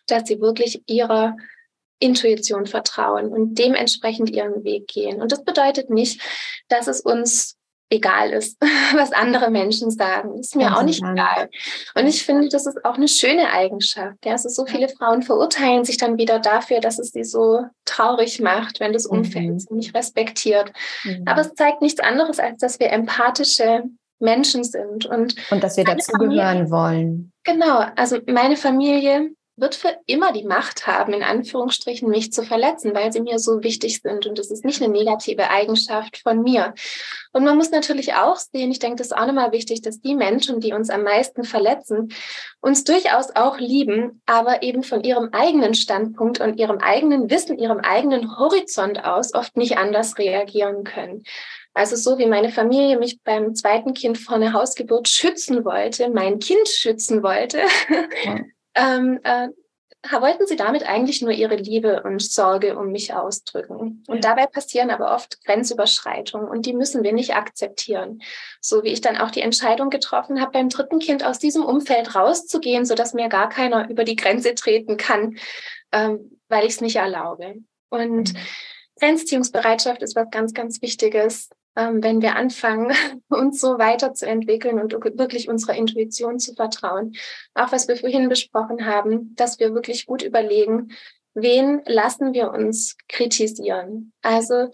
[0.07, 1.37] dass sie wirklich ihrer
[2.03, 5.23] Intuition vertrauen und dementsprechend ihren Weg gehen.
[5.23, 6.21] Und das bedeutet nicht,
[6.69, 7.57] dass es uns
[7.93, 8.57] egal ist,
[8.95, 10.39] was andere Menschen sagen.
[10.39, 11.51] Ist mir Ganz auch nicht egal.
[11.95, 14.25] Und ich finde, das ist auch eine schöne Eigenschaft.
[14.25, 18.41] Ja, also so viele Frauen verurteilen sich dann wieder dafür, dass es sie so traurig
[18.41, 19.59] macht, wenn das Umfeld mhm.
[19.59, 20.73] sie nicht respektiert.
[21.05, 21.25] Mhm.
[21.27, 23.85] Aber es zeigt nichts anderes, als dass wir empathische
[24.19, 27.33] Menschen sind und, und dass wir dazugehören wollen.
[27.45, 32.95] Genau, also meine Familie wird für immer die Macht haben, in Anführungsstrichen, mich zu verletzen,
[32.95, 34.27] weil sie mir so wichtig sind.
[34.27, 36.75] Und das ist nicht eine negative Eigenschaft von mir.
[37.33, 40.15] Und man muss natürlich auch sehen, ich denke, das ist auch nochmal wichtig, dass die
[40.15, 42.13] Menschen, die uns am meisten verletzen,
[42.61, 47.81] uns durchaus auch lieben, aber eben von ihrem eigenen Standpunkt und ihrem eigenen Wissen, ihrem
[47.81, 51.25] eigenen Horizont aus oft nicht anders reagieren können.
[51.75, 56.39] Also so wie meine Familie mich beim zweiten Kind vor einer Hausgeburt schützen wollte, mein
[56.39, 57.61] Kind schützen wollte,
[58.25, 58.41] ja.
[58.75, 59.49] ähm, äh,
[60.11, 64.03] wollten sie damit eigentlich nur ihre Liebe und Sorge um mich ausdrücken.
[64.09, 68.21] Und dabei passieren aber oft Grenzüberschreitungen und die müssen wir nicht akzeptieren.
[68.61, 72.15] So wie ich dann auch die Entscheidung getroffen habe, beim dritten Kind aus diesem Umfeld
[72.17, 75.39] rauszugehen, sodass mir gar keiner über die Grenze treten kann,
[75.93, 77.57] ähm, weil ich es nicht erlaube.
[77.89, 78.39] Und mhm.
[78.99, 82.93] Grenzziehungsbereitschaft ist was ganz, ganz Wichtiges wenn wir anfangen,
[83.29, 87.15] uns so weiterzuentwickeln und wirklich unserer Intuition zu vertrauen.
[87.55, 90.93] Auch was wir vorhin besprochen haben, dass wir wirklich gut überlegen,
[91.35, 94.13] wen lassen wir uns kritisieren.
[94.23, 94.71] Also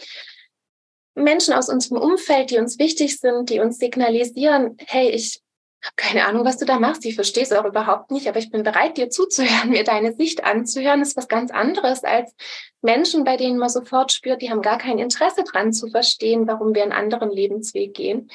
[1.14, 5.40] Menschen aus unserem Umfeld, die uns wichtig sind, die uns signalisieren, hey, ich
[5.82, 7.04] habe keine Ahnung, was du da machst.
[7.04, 10.44] Ich verstehe es auch überhaupt nicht, aber ich bin bereit, dir zuzuhören, mir deine Sicht
[10.44, 11.00] anzuhören.
[11.00, 12.34] Das ist was ganz anderes als
[12.82, 16.74] Menschen, bei denen man sofort spürt, die haben gar kein Interesse dran zu verstehen, warum
[16.74, 18.30] wir einen anderen Lebensweg gehen.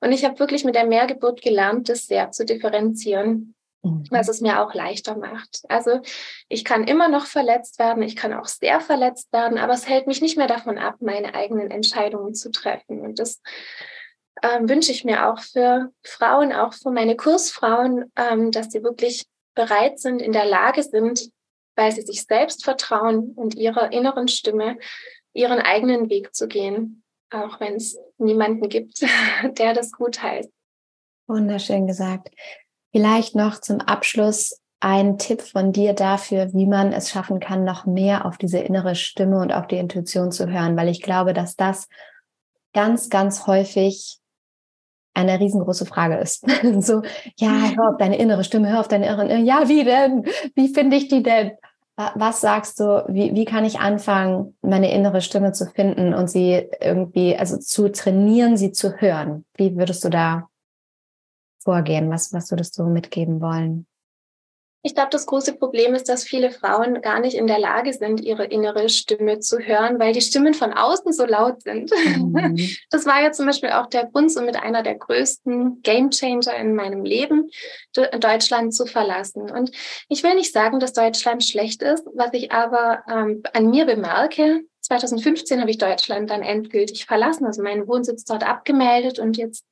[0.00, 4.04] Und ich habe wirklich mit der Mehrgeburt gelernt, das sehr zu differenzieren, mhm.
[4.10, 5.62] was es mir auch leichter macht.
[5.68, 6.00] Also
[6.48, 10.08] ich kann immer noch verletzt werden, ich kann auch sehr verletzt werden, aber es hält
[10.08, 13.00] mich nicht mehr davon ab, meine eigenen Entscheidungen zu treffen.
[13.00, 13.40] Und das
[14.42, 19.24] ähm, wünsche ich mir auch für Frauen, auch für meine Kursfrauen, ähm, dass sie wirklich
[19.54, 21.30] bereit sind, in der Lage sind,
[21.76, 24.76] weil sie sich selbst vertrauen und ihrer inneren Stimme
[25.34, 29.00] ihren eigenen Weg zu gehen, auch wenn es niemanden gibt,
[29.58, 30.50] der das gut heißt.
[31.26, 32.30] Wunderschön gesagt.
[32.92, 37.86] Vielleicht noch zum Abschluss ein Tipp von dir dafür, wie man es schaffen kann, noch
[37.86, 41.54] mehr auf diese innere Stimme und auf die Intuition zu hören, weil ich glaube, dass
[41.54, 41.88] das
[42.74, 44.18] ganz, ganz häufig
[45.14, 46.44] eine riesengroße Frage ist.
[46.80, 47.02] so,
[47.36, 50.24] ja, hör auf deine innere Stimme, hör auf deine innere, ja, wie denn?
[50.54, 51.52] Wie finde ich die denn?
[52.14, 56.68] Was sagst du, wie, wie kann ich anfangen, meine innere Stimme zu finden und sie
[56.80, 59.44] irgendwie, also zu trainieren, sie zu hören?
[59.56, 60.48] Wie würdest du da
[61.62, 62.10] vorgehen?
[62.10, 63.86] Was, was würdest du mitgeben wollen?
[64.84, 68.20] Ich glaube, das große Problem ist, dass viele Frauen gar nicht in der Lage sind,
[68.20, 71.90] ihre innere Stimme zu hören, weil die Stimmen von außen so laut sind.
[71.92, 72.58] Mhm.
[72.90, 76.74] Das war ja zum Beispiel auch der Grund, so mit einer der größten Gamechanger in
[76.74, 77.48] meinem Leben,
[77.94, 79.50] Deutschland zu verlassen.
[79.50, 79.70] Und
[80.08, 84.62] ich will nicht sagen, dass Deutschland schlecht ist, was ich aber ähm, an mir bemerke.
[84.80, 89.64] 2015 habe ich Deutschland dann endgültig verlassen, also meinen Wohnsitz dort abgemeldet und jetzt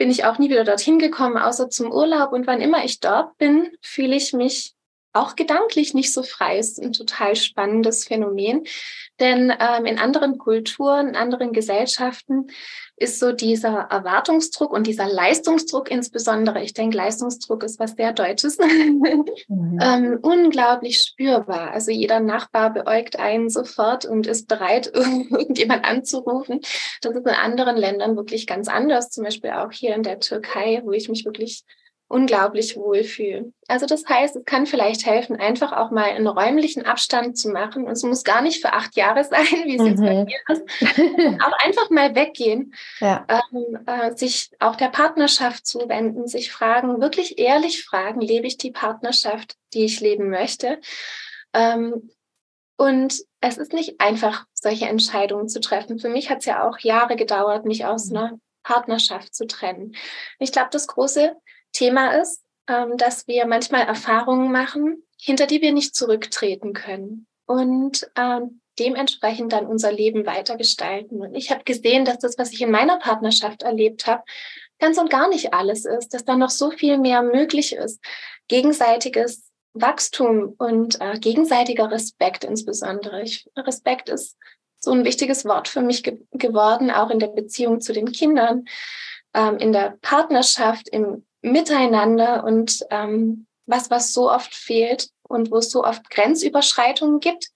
[0.00, 2.32] bin ich auch nie wieder dorthin gekommen, außer zum Urlaub.
[2.32, 4.72] Und wann immer ich dort bin, fühle ich mich
[5.12, 6.58] auch gedanklich nicht so frei.
[6.58, 8.64] Ist ein total spannendes Phänomen.
[9.18, 12.46] Denn ähm, in anderen Kulturen, in anderen Gesellschaften
[12.96, 18.58] ist so dieser Erwartungsdruck und dieser Leistungsdruck insbesondere, ich denke, Leistungsdruck ist was sehr Deutsches,
[18.58, 19.24] mhm.
[19.82, 21.70] ähm, unglaublich spürbar.
[21.70, 26.60] Also jeder Nachbar beäugt einen sofort und ist bereit, irgendjemand anzurufen.
[27.00, 30.82] Das ist in anderen Ländern wirklich ganz anders, zum Beispiel auch hier in der Türkei,
[30.84, 31.64] wo ich mich wirklich
[32.10, 33.54] unglaublich wohlfühlen.
[33.68, 37.84] Also das heißt, es kann vielleicht helfen, einfach auch mal einen räumlichen Abstand zu machen.
[37.84, 39.86] Und es muss gar nicht für acht Jahre sein, wie es mhm.
[39.86, 40.24] jetzt bei mhm.
[40.24, 41.40] mir ist.
[41.40, 43.24] Aber einfach mal weggehen, ja.
[43.28, 48.72] ähm, äh, sich auch der Partnerschaft zuwenden, sich fragen, wirklich ehrlich fragen, lebe ich die
[48.72, 50.80] Partnerschaft, die ich leben möchte?
[51.54, 52.10] Ähm,
[52.76, 56.00] und es ist nicht einfach, solche Entscheidungen zu treffen.
[56.00, 58.16] Für mich hat es ja auch Jahre gedauert, mich aus mhm.
[58.16, 59.94] einer Partnerschaft zu trennen.
[60.40, 61.36] Ich glaube, das große
[61.72, 68.10] Thema ist, ähm, dass wir manchmal Erfahrungen machen, hinter die wir nicht zurücktreten können und
[68.16, 71.20] ähm, dementsprechend dann unser Leben weitergestalten.
[71.20, 74.22] Und ich habe gesehen, dass das, was ich in meiner Partnerschaft erlebt habe,
[74.78, 78.02] ganz und gar nicht alles ist, dass da noch so viel mehr möglich ist.
[78.48, 83.22] Gegenseitiges Wachstum und äh, gegenseitiger Respekt insbesondere.
[83.22, 84.36] Ich, Respekt ist
[84.78, 88.64] so ein wichtiges Wort für mich ge geworden, auch in der Beziehung zu den Kindern,
[89.34, 95.58] ähm, in der Partnerschaft, im Miteinander und ähm, was, was so oft fehlt und wo
[95.58, 97.48] es so oft Grenzüberschreitungen gibt,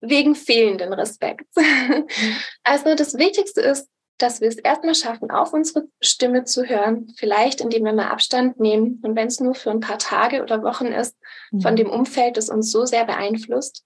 [0.00, 1.54] wegen fehlenden Respekts.
[2.64, 3.88] Also das Wichtigste ist,
[4.18, 8.60] dass wir es erstmal schaffen, auf unsere Stimme zu hören, vielleicht indem wir mal Abstand
[8.60, 11.16] nehmen und wenn es nur für ein paar Tage oder Wochen ist,
[11.60, 11.76] von mhm.
[11.76, 13.84] dem Umfeld, das uns so sehr beeinflusst,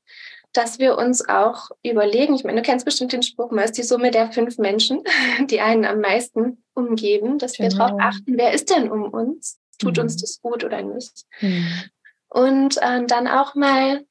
[0.57, 3.83] dass wir uns auch überlegen, ich meine, du kennst bestimmt den Spruch, man ist die
[3.83, 5.03] Summe der fünf Menschen,
[5.51, 7.71] die einen am meisten umgeben, dass genau.
[7.71, 9.59] wir darauf achten, wer ist denn um uns?
[9.79, 10.05] Tut mhm.
[10.05, 11.25] uns das gut oder nicht?
[11.41, 11.67] Mhm.
[12.29, 14.05] Und äh, dann auch mal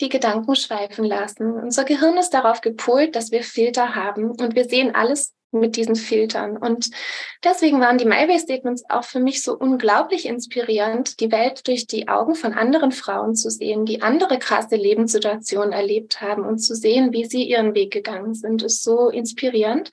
[0.00, 1.52] die Gedanken schweifen lassen.
[1.52, 5.96] Unser Gehirn ist darauf gepolt, dass wir Filter haben und wir sehen alles mit diesen
[5.96, 6.56] Filtern.
[6.56, 6.90] Und
[7.44, 12.08] deswegen waren die My Statements auch für mich so unglaublich inspirierend, die Welt durch die
[12.08, 17.12] Augen von anderen Frauen zu sehen, die andere krasse Lebenssituationen erlebt haben und zu sehen,
[17.12, 19.90] wie sie ihren Weg gegangen sind, ist so inspirierend.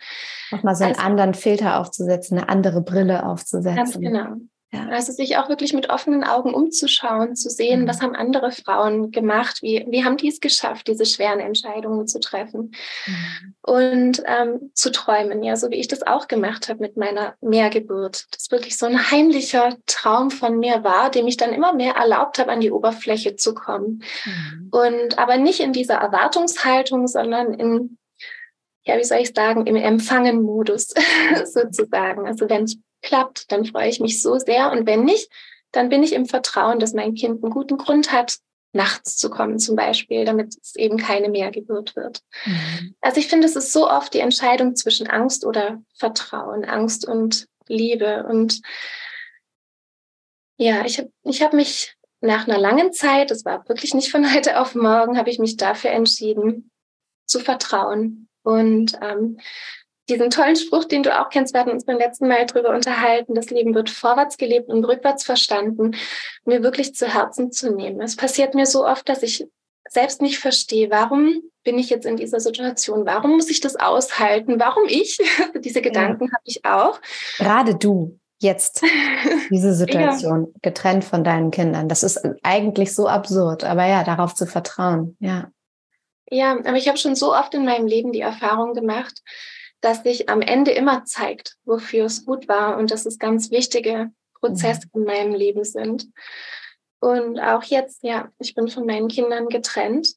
[0.51, 3.75] Nochmal so einen also, anderen Filter aufzusetzen, eine andere Brille aufzusetzen.
[3.75, 4.35] Ganz genau.
[4.73, 4.87] Ja.
[4.87, 7.87] Also sich auch wirklich mit offenen Augen umzuschauen, zu sehen, mhm.
[7.87, 12.19] was haben andere Frauen gemacht, wie, wie haben die es geschafft, diese schweren Entscheidungen zu
[12.19, 12.71] treffen
[13.05, 13.55] mhm.
[13.61, 18.25] und ähm, zu träumen, ja, so wie ich das auch gemacht habe mit meiner Mehrgeburt.
[18.31, 22.39] Das wirklich so ein heimlicher Traum von mir war, dem ich dann immer mehr erlaubt
[22.39, 24.03] habe, an die Oberfläche zu kommen.
[24.25, 24.69] Mhm.
[24.71, 27.99] Und aber nicht in dieser Erwartungshaltung, sondern in
[28.85, 30.93] ja, wie soll ich sagen, im Empfangen-Modus
[31.45, 32.27] sozusagen.
[32.27, 32.65] Also wenn
[33.03, 34.71] klappt, dann freue ich mich so sehr.
[34.71, 35.30] Und wenn nicht,
[35.71, 38.38] dann bin ich im Vertrauen, dass mein Kind einen guten Grund hat,
[38.73, 42.21] nachts zu kommen zum Beispiel, damit es eben keine Mehrgeburt wird.
[42.45, 42.95] Mhm.
[43.01, 47.47] Also ich finde, es ist so oft die Entscheidung zwischen Angst oder Vertrauen, Angst und
[47.67, 48.25] Liebe.
[48.27, 48.61] Und
[50.57, 54.34] ja, ich habe ich hab mich nach einer langen Zeit, das war wirklich nicht von
[54.34, 56.71] heute auf morgen, habe ich mich dafür entschieden,
[57.25, 58.27] zu vertrauen.
[58.43, 59.39] Und ähm,
[60.09, 63.35] diesen tollen Spruch, den du auch kennst, wir hatten uns beim letzten Mal darüber unterhalten,
[63.35, 65.95] das Leben wird vorwärts gelebt und rückwärts verstanden,
[66.45, 68.01] mir wirklich zu Herzen zu nehmen.
[68.01, 69.47] Es passiert mir so oft, dass ich
[69.89, 73.05] selbst nicht verstehe, warum bin ich jetzt in dieser Situation?
[73.05, 74.59] Warum muss ich das aushalten?
[74.59, 75.17] Warum ich?
[75.59, 76.31] Diese Gedanken ja.
[76.31, 76.99] habe ich auch.
[77.38, 78.84] Gerade du jetzt
[79.49, 80.59] diese Situation ja.
[80.61, 81.88] getrennt von deinen Kindern.
[81.88, 85.49] Das ist eigentlich so absurd, aber ja, darauf zu vertrauen, ja.
[86.30, 89.21] Ja, aber ich habe schon so oft in meinem Leben die Erfahrung gemacht,
[89.84, 94.11] dass sich am Ende immer zeigt, wofür es gut war und dass es ganz wichtige
[94.39, 95.01] Prozesse mhm.
[95.01, 96.07] in meinem Leben sind.
[97.01, 100.07] Und auch jetzt, ja, ich bin von meinen Kindern getrennt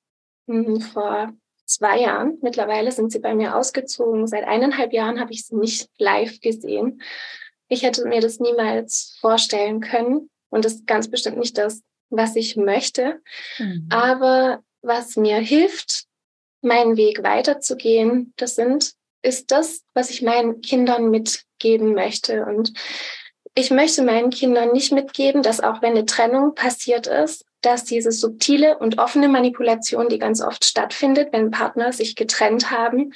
[0.47, 1.32] hm, vor
[1.64, 2.38] zwei Jahren.
[2.43, 4.28] Mittlerweile sind sie bei mir ausgezogen.
[4.28, 7.02] Seit eineinhalb Jahren habe ich sie nicht live gesehen.
[7.66, 12.36] Ich hätte mir das niemals vorstellen können und das ist ganz bestimmt nicht das, was
[12.36, 13.20] ich möchte.
[13.59, 13.88] Mhm.
[13.90, 16.05] Aber was mir hilft,
[16.60, 18.94] meinen Weg weiterzugehen, das sind
[19.27, 22.47] ist das, was ich meinen Kindern mitgeben möchte.
[22.47, 22.73] Und
[23.55, 28.12] ich möchte meinen Kindern nicht mitgeben, dass auch wenn eine Trennung passiert ist, dass diese
[28.12, 33.12] subtile und offene Manipulation, die ganz oft stattfindet, wenn Partner sich getrennt haben,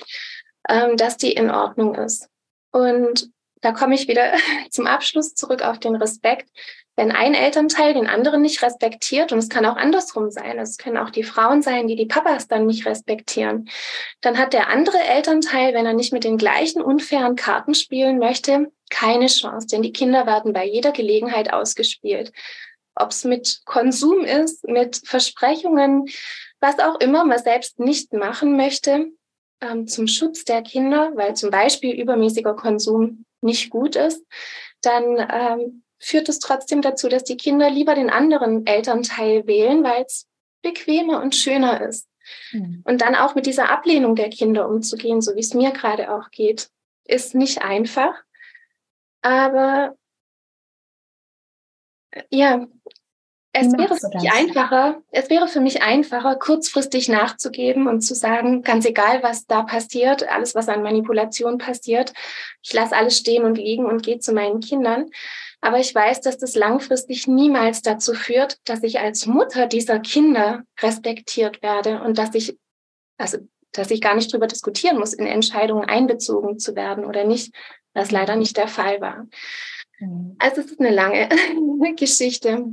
[0.69, 2.29] ähm, dass die in Ordnung ist.
[2.73, 3.31] Und
[3.61, 4.33] da komme ich wieder
[4.71, 6.49] zum Abschluss zurück auf den Respekt
[7.01, 10.99] wenn ein Elternteil den anderen nicht respektiert, und es kann auch andersrum sein, es können
[10.99, 13.71] auch die Frauen sein, die die Papas dann nicht respektieren,
[14.21, 18.71] dann hat der andere Elternteil, wenn er nicht mit den gleichen unfairen Karten spielen möchte,
[18.91, 22.33] keine Chance, denn die Kinder werden bei jeder Gelegenheit ausgespielt.
[22.95, 26.05] Ob es mit Konsum ist, mit Versprechungen,
[26.61, 29.07] was auch immer man selbst nicht machen möchte,
[29.63, 34.23] ähm, zum Schutz der Kinder, weil zum Beispiel übermäßiger Konsum nicht gut ist,
[34.83, 40.03] dann ähm, führt es trotzdem dazu, dass die Kinder lieber den anderen Elternteil wählen, weil
[40.03, 40.27] es
[40.63, 42.09] bequemer und schöner ist.
[42.53, 42.83] Mhm.
[42.85, 46.31] Und dann auch mit dieser Ablehnung der Kinder umzugehen, so wie es mir gerade auch
[46.31, 46.71] geht,
[47.05, 48.15] ist nicht einfach.
[49.23, 49.97] Aber
[52.31, 52.67] ja,
[53.53, 58.63] es wäre für mich einfacher, es wäre für mich einfacher, kurzfristig nachzugeben und zu sagen,
[58.63, 62.13] ganz egal, was da passiert, alles, was an Manipulation passiert,
[62.63, 65.11] ich lasse alles stehen und liegen und gehe zu meinen Kindern.
[65.61, 70.65] Aber ich weiß, dass das langfristig niemals dazu führt, dass ich als Mutter dieser Kinder
[70.81, 72.59] respektiert werde und dass ich,
[73.19, 73.39] also,
[73.73, 77.55] dass ich gar nicht darüber diskutieren muss, in Entscheidungen einbezogen zu werden oder nicht,
[77.93, 79.27] was leider nicht der Fall war.
[79.99, 80.37] Mhm.
[80.39, 81.29] Also es ist eine lange
[81.97, 82.65] Geschichte.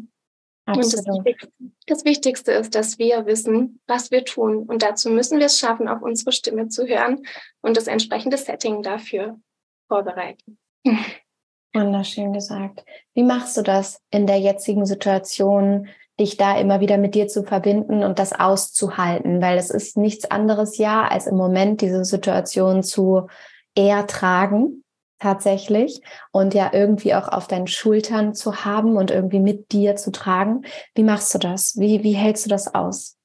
[0.65, 0.85] Absolut.
[0.85, 1.49] Und das Wichtigste,
[1.87, 4.63] das Wichtigste ist, dass wir wissen, was wir tun.
[4.63, 7.25] Und dazu müssen wir es schaffen, auf unsere Stimme zu hören
[7.61, 9.39] und das entsprechende Setting dafür
[9.87, 10.57] vorbereiten.
[11.73, 12.83] Wunderschön gesagt.
[13.13, 15.87] Wie machst du das in der jetzigen Situation,
[16.19, 19.41] dich da immer wieder mit dir zu verbinden und das auszuhalten?
[19.41, 23.27] Weil es ist nichts anderes ja, als im Moment diese Situation zu
[23.75, 24.83] ertragen,
[25.19, 30.11] tatsächlich, und ja irgendwie auch auf deinen Schultern zu haben und irgendwie mit dir zu
[30.11, 30.63] tragen.
[30.95, 31.75] Wie machst du das?
[31.77, 33.16] Wie, wie hältst du das aus?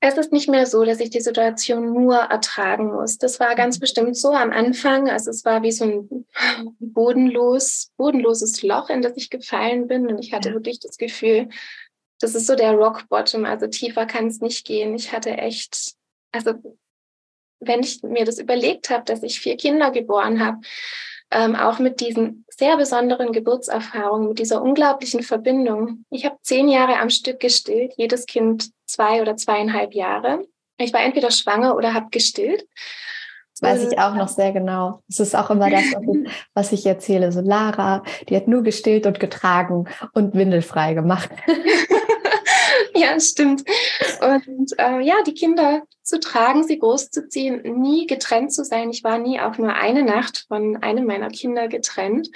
[0.00, 3.16] Es ist nicht mehr so, dass ich die Situation nur ertragen muss.
[3.18, 3.80] Das war ganz mhm.
[3.80, 5.08] bestimmt so am Anfang.
[5.08, 6.26] Also es war wie so ein
[6.78, 10.06] bodenlos, bodenloses Loch, in das ich gefallen bin.
[10.06, 10.54] Und ich hatte ja.
[10.54, 11.48] wirklich das Gefühl,
[12.20, 13.44] das ist so der Rock Bottom.
[13.44, 14.94] Also tiefer kann es nicht gehen.
[14.94, 15.94] Ich hatte echt,
[16.32, 16.54] also
[17.60, 20.58] wenn ich mir das überlegt habe, dass ich vier Kinder geboren habe,
[21.30, 26.04] ähm, auch mit diesen sehr besonderen Geburtserfahrungen, mit dieser unglaublichen Verbindung.
[26.10, 30.44] Ich habe zehn Jahre am Stück gestillt, jedes Kind zwei oder zweieinhalb Jahre.
[30.78, 32.66] Ich war entweder schwanger oder habe gestillt.
[33.58, 35.00] Das weiß ich auch noch sehr genau.
[35.08, 35.84] Es ist auch immer das,
[36.54, 37.32] was ich erzähle.
[37.32, 41.30] So Lara, die hat nur gestillt und getragen und windelfrei gemacht.
[43.00, 43.64] ja, stimmt.
[44.20, 48.90] Und äh, ja, die Kinder zu tragen, sie großzuziehen, nie getrennt zu sein.
[48.90, 52.30] Ich war nie auch nur eine Nacht von einem meiner Kinder getrennt.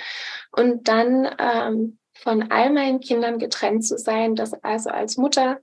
[0.53, 5.61] Und dann ähm, von all meinen Kindern getrennt zu sein, das also als Mutter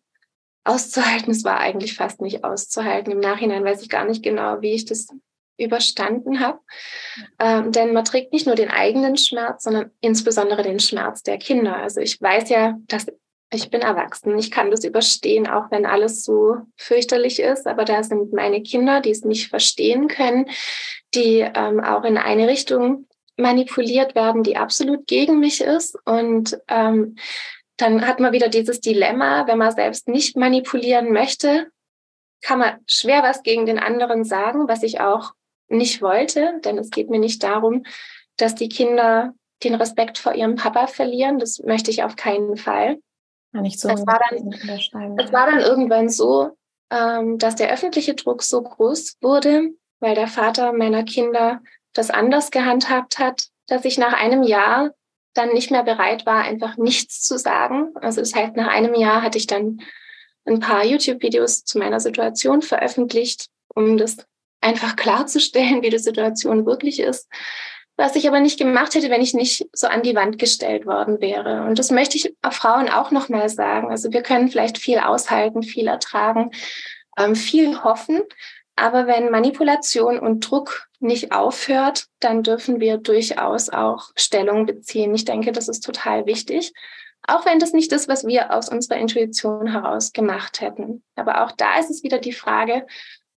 [0.64, 3.12] auszuhalten, es war eigentlich fast nicht auszuhalten.
[3.12, 5.08] Im Nachhinein weiß ich gar nicht genau, wie ich das
[5.58, 6.60] überstanden habe.
[7.40, 11.78] Ähm, denn man trägt nicht nur den eigenen Schmerz, sondern insbesondere den Schmerz der Kinder.
[11.78, 13.08] Also ich weiß ja, dass
[13.52, 17.66] ich bin erwachsen, ich kann das überstehen, auch wenn alles so fürchterlich ist.
[17.66, 20.50] Aber da sind meine Kinder, die es nicht verstehen können,
[21.16, 23.08] die ähm, auch in eine Richtung
[23.38, 25.98] manipuliert werden, die absolut gegen mich ist.
[26.06, 27.16] Und ähm,
[27.78, 31.68] dann hat man wieder dieses Dilemma, wenn man selbst nicht manipulieren möchte,
[32.42, 35.34] kann man schwer was gegen den anderen sagen, was ich auch
[35.70, 37.84] nicht wollte, denn es geht mir nicht darum,
[38.38, 39.34] dass die Kinder
[39.64, 41.40] den Respekt vor ihrem Papa verlieren.
[41.40, 43.00] Das möchte ich auf keinen Fall.
[43.54, 43.90] Ja, nicht so.
[43.90, 44.52] Es war, dann,
[45.18, 46.52] es war dann irgendwann so,
[46.92, 51.62] ähm, dass der öffentliche Druck so groß wurde, weil der Vater meiner Kinder
[51.94, 54.92] das anders gehandhabt hat, dass ich nach einem Jahr
[55.34, 57.94] dann nicht mehr bereit war, einfach nichts zu sagen.
[57.96, 59.82] Also das heißt, nach einem Jahr hatte ich dann
[60.46, 64.18] ein paar YouTube-Videos zu meiner Situation veröffentlicht, um das
[64.62, 67.28] einfach klarzustellen, wie die Situation wirklich ist.
[67.98, 71.20] Was ich aber nicht gemacht hätte, wenn ich nicht so an die Wand gestellt worden
[71.20, 71.64] wäre.
[71.64, 73.90] Und das möchte ich Frauen auch nochmal sagen.
[73.90, 76.52] Also wir können vielleicht viel aushalten, viel ertragen,
[77.18, 78.22] ähm, viel hoffen.
[78.76, 85.16] Aber wenn Manipulation und Druck nicht aufhört, dann dürfen wir durchaus auch Stellung beziehen.
[85.16, 86.74] Ich denke, das ist total wichtig.
[87.26, 91.04] Auch wenn das nicht ist, was wir aus unserer Intuition heraus gemacht hätten.
[91.16, 92.86] Aber auch da ist es wieder die Frage,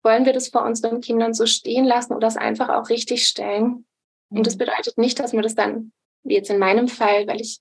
[0.02, 3.86] wollen wir das vor unseren Kindern so stehen lassen oder es einfach auch richtig stellen?
[4.30, 5.92] Und das bedeutet nicht, dass man das dann,
[6.22, 7.60] wie jetzt in meinem Fall, weil ich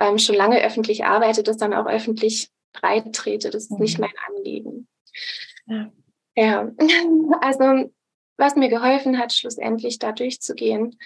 [0.00, 3.50] ähm, schon lange öffentlich arbeite, das dann auch öffentlich breit trete.
[3.50, 4.06] Das ist nicht mhm.
[4.06, 4.88] mein Anliegen.
[5.66, 5.92] Ja.
[6.36, 6.70] ja,
[7.40, 7.92] also
[8.36, 10.98] was mir geholfen hat, schlussendlich da durchzugehen,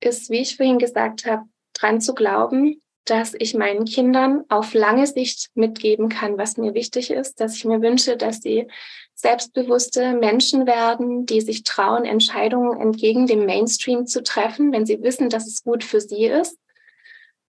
[0.00, 2.80] ist, wie ich vorhin gesagt habe, dran zu glauben,
[3.10, 7.64] dass ich meinen Kindern auf lange Sicht mitgeben kann, was mir wichtig ist, dass ich
[7.64, 8.66] mir wünsche, dass sie
[9.14, 15.28] selbstbewusste Menschen werden, die sich trauen, Entscheidungen entgegen dem Mainstream zu treffen, wenn sie wissen,
[15.28, 16.56] dass es gut für sie ist,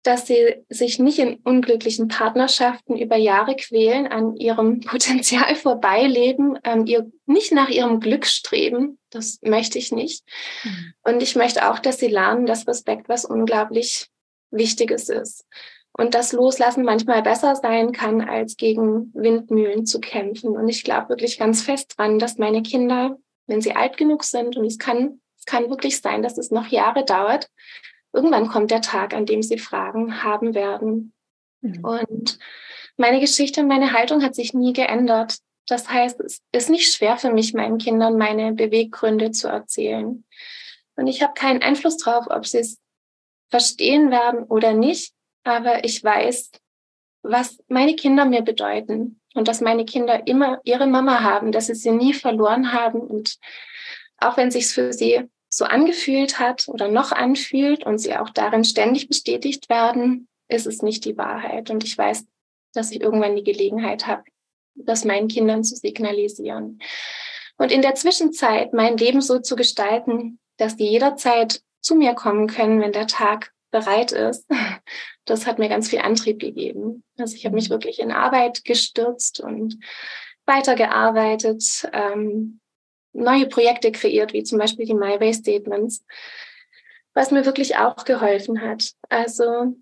[0.03, 6.87] dass sie sich nicht in unglücklichen Partnerschaften über Jahre quälen, an ihrem Potenzial vorbeileben, ähm,
[6.87, 8.99] ihr nicht nach ihrem Glück streben.
[9.11, 10.25] Das möchte ich nicht.
[10.65, 10.93] Mhm.
[11.03, 14.11] Und ich möchte auch, dass sie lernen, dass Respekt was unglaublich
[14.55, 15.45] Wichtiges ist.
[15.97, 20.57] Und das Loslassen manchmal besser sein kann, als gegen Windmühlen zu kämpfen.
[20.57, 23.17] Und ich glaube wirklich ganz fest dran, dass meine Kinder,
[23.47, 26.67] wenn sie alt genug sind, und es kann, es kann wirklich sein, dass es noch
[26.67, 27.49] Jahre dauert,
[28.13, 31.13] irgendwann kommt der Tag, an dem sie Fragen haben werden.
[31.61, 31.85] Mhm.
[31.85, 32.39] Und
[32.97, 35.37] meine Geschichte und meine Haltung hat sich nie geändert.
[35.67, 40.25] Das heißt, es ist nicht schwer für mich, meinen Kindern meine Beweggründe zu erzählen.
[40.97, 42.79] Und ich habe keinen Einfluss darauf, ob sie es
[43.55, 45.15] verstehen werden oder nicht,
[45.45, 46.51] aber ich weiß,
[47.23, 51.77] was meine Kinder mir bedeuten und dass meine Kinder immer ihre Mama haben, dass sie
[51.77, 53.39] sie nie verloren haben und
[54.19, 58.65] auch wenn sich's für sie so angefühlt hat oder noch anfühlt und sie auch darin
[58.65, 62.27] ständig bestätigt werden, ist es nicht die Wahrheit und ich weiß,
[62.73, 64.25] dass ich irgendwann die Gelegenheit habe,
[64.75, 66.81] das meinen Kindern zu signalisieren.
[67.57, 72.49] Und in der Zwischenzeit mein Leben so zu gestalten, dass die jederzeit zu mir kommen
[72.49, 74.49] können, wenn der Tag bereit ist.
[75.27, 77.03] Das hat mir ganz viel Antrieb gegeben.
[77.17, 77.73] Also ich habe mich mhm.
[77.73, 79.79] wirklich in Arbeit gestürzt und
[80.45, 82.61] weitergearbeitet, ähm,
[83.15, 86.05] neue Projekte kreiert, wie zum Beispiel die My Way Statements,
[87.15, 88.93] was mir wirklich auch geholfen hat.
[89.09, 89.77] Also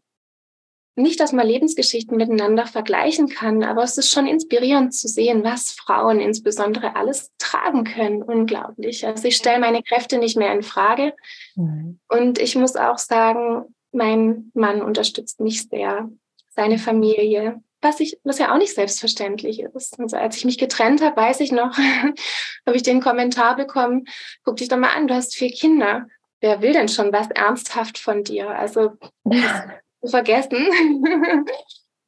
[0.94, 5.73] nicht, dass man Lebensgeschichten miteinander vergleichen kann, aber es ist schon inspirierend zu sehen, was
[5.73, 8.23] Frauen insbesondere alles tragen können.
[8.23, 9.06] Unglaublich.
[9.06, 11.14] Also ich stelle meine Kräfte nicht mehr in Frage.
[11.56, 11.98] Mhm.
[12.09, 16.10] Und ich muss auch sagen, mein Mann unterstützt mich sehr,
[16.51, 17.62] seine Familie.
[17.81, 19.98] was ich, was ja auch nicht selbstverständlich ist.
[19.98, 21.77] Also als ich mich getrennt habe, weiß ich noch,
[22.66, 24.05] habe ich den Kommentar bekommen,
[24.44, 26.06] guck dich doch mal an, du hast vier Kinder.
[26.40, 28.51] Wer will denn schon was ernsthaft von dir?
[28.51, 28.93] Also
[30.08, 30.66] vergessen.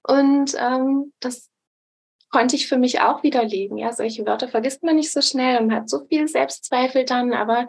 [0.06, 1.48] Und ähm, das
[2.30, 3.78] konnte ich für mich auch widerlegen.
[3.78, 7.68] Ja, solche Wörter vergisst man nicht so schnell und hat so viel Selbstzweifel dann, aber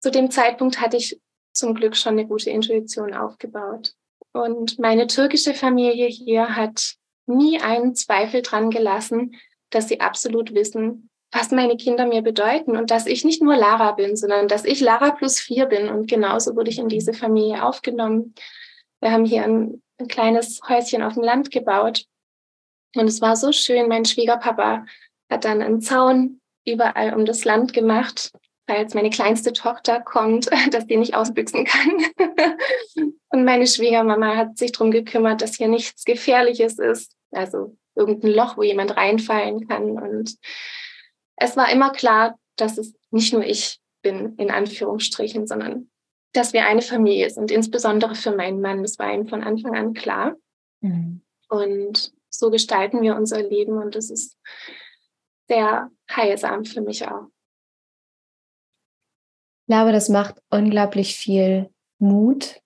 [0.00, 1.18] zu dem Zeitpunkt hatte ich
[1.54, 3.94] zum Glück schon eine gute Intuition aufgebaut.
[4.32, 6.96] Und meine türkische Familie hier hat
[7.26, 9.36] nie einen Zweifel dran gelassen,
[9.70, 13.92] dass sie absolut wissen, was meine Kinder mir bedeuten und dass ich nicht nur Lara
[13.92, 15.88] bin, sondern dass ich Lara plus vier bin.
[15.88, 18.34] Und genauso wurde ich in diese Familie aufgenommen.
[19.04, 22.06] Wir haben hier ein, ein kleines Häuschen auf dem Land gebaut.
[22.96, 23.86] Und es war so schön.
[23.86, 24.86] Mein Schwiegerpapa
[25.30, 28.32] hat dann einen Zaun überall um das Land gemacht,
[28.66, 32.02] falls meine kleinste Tochter kommt, dass die nicht ausbüchsen kann.
[33.28, 37.14] und meine Schwiegermama hat sich darum gekümmert, dass hier nichts Gefährliches ist.
[37.30, 39.98] Also irgendein Loch, wo jemand reinfallen kann.
[39.98, 40.34] Und
[41.36, 45.90] es war immer klar, dass es nicht nur ich bin, in Anführungsstrichen, sondern
[46.34, 48.82] dass wir eine Familie sind, insbesondere für meinen Mann.
[48.82, 50.34] Das war ihm von Anfang an klar.
[50.80, 51.22] Mhm.
[51.48, 54.36] Und so gestalten wir unser Leben und das ist
[55.48, 57.28] sehr heilsam für mich auch.
[59.62, 62.60] Ich glaube, das macht unglaublich viel Mut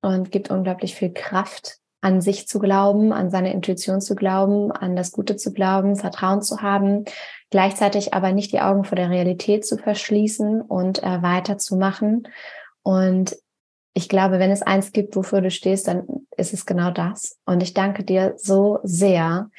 [0.00, 4.96] und gibt unglaublich viel Kraft, an sich zu glauben, an seine Intuition zu glauben, an
[4.96, 7.04] das Gute zu glauben, Vertrauen zu haben,
[7.50, 12.26] gleichzeitig aber nicht die Augen vor der Realität zu verschließen und äh, weiterzumachen.
[12.82, 13.36] Und
[13.94, 17.38] ich glaube, wenn es eins gibt, wofür du stehst, dann ist es genau das.
[17.44, 19.50] Und ich danke dir so sehr,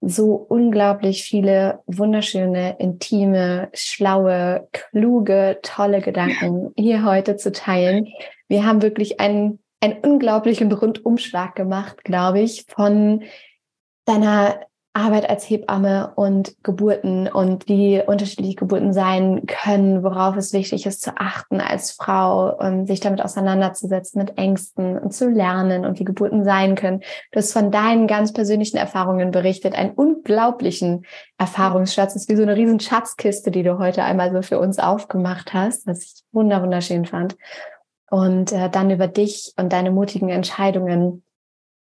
[0.00, 8.08] so unglaublich viele wunderschöne, intime, schlaue, kluge, tolle Gedanken hier heute zu teilen.
[8.48, 13.22] Wir haben wirklich einen, einen unglaublichen Rundumschlag gemacht, glaube ich, von
[14.04, 14.60] deiner
[14.94, 21.00] Arbeit als Hebamme und Geburten und wie unterschiedliche Geburten sein können, worauf es wichtig ist
[21.00, 26.04] zu achten als Frau und sich damit auseinanderzusetzen, mit Ängsten und zu lernen und wie
[26.04, 27.00] Geburten sein können.
[27.30, 31.06] Du hast von deinen ganz persönlichen Erfahrungen berichtet, einen unglaublichen
[31.38, 32.12] Erfahrungsschatz.
[32.12, 35.54] Das ist wie so eine riesen Schatzkiste, die du heute einmal so für uns aufgemacht
[35.54, 37.36] hast, was ich wunderschön fand.
[38.10, 41.24] Und äh, dann über dich und deine mutigen Entscheidungen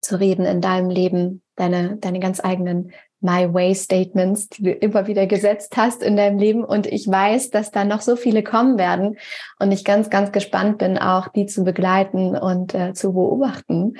[0.00, 5.06] zu reden in deinem Leben, deine, deine ganz eigenen My Way Statements, die du immer
[5.06, 6.64] wieder gesetzt hast in deinem Leben.
[6.64, 9.16] Und ich weiß, dass da noch so viele kommen werden.
[9.58, 13.94] Und ich ganz, ganz gespannt bin, auch die zu begleiten und äh, zu beobachten.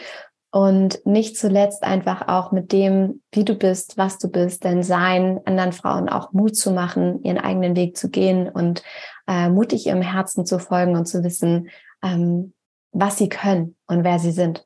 [0.53, 5.41] Und nicht zuletzt einfach auch mit dem, wie du bist, was du bist, denn Sein,
[5.45, 8.83] anderen Frauen auch Mut zu machen, ihren eigenen Weg zu gehen und
[9.27, 11.69] äh, mutig ihrem Herzen zu folgen und zu wissen,
[12.03, 12.55] ähm,
[12.93, 14.66] was sie können und wer sie sind.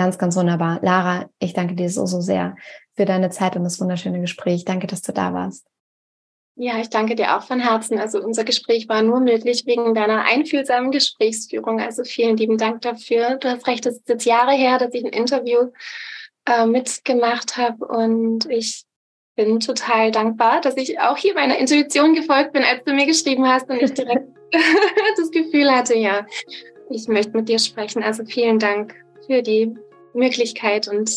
[0.00, 0.78] Ganz, ganz wunderbar.
[0.80, 2.56] Lara, ich danke dir so, so sehr
[2.96, 4.64] für deine Zeit und das wunderschöne Gespräch.
[4.64, 5.66] Danke, dass du da warst.
[6.56, 7.98] Ja, ich danke dir auch von Herzen.
[7.98, 11.82] Also unser Gespräch war nur möglich wegen deiner einfühlsamen Gesprächsführung.
[11.82, 13.36] Also vielen lieben Dank dafür.
[13.36, 15.68] Du hast recht, es ist jetzt Jahre her, dass ich ein Interview
[16.46, 18.84] äh, mitgemacht habe und ich
[19.36, 23.46] bin total dankbar, dass ich auch hier meiner Intuition gefolgt bin, als du mir geschrieben
[23.46, 24.30] hast und ich direkt
[25.18, 26.26] das Gefühl hatte, ja,
[26.88, 28.02] ich möchte mit dir sprechen.
[28.02, 28.94] Also vielen Dank
[29.26, 29.76] für die
[30.14, 31.10] Möglichkeit und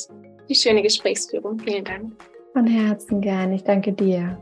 [0.49, 1.60] die schöne Gesprächsführung.
[1.60, 2.14] Vielen Dank.
[2.53, 3.53] Von Herzen gern.
[3.53, 4.38] Ich danke dir.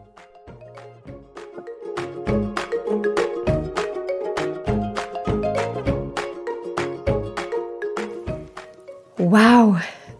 [9.17, 9.77] Wow,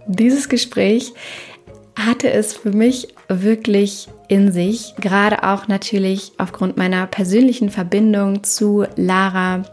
[0.08, 1.14] dieses Gespräch
[1.98, 8.86] hatte es für mich wirklich in sich, gerade auch natürlich aufgrund meiner persönlichen Verbindung zu
[8.96, 9.64] Lara,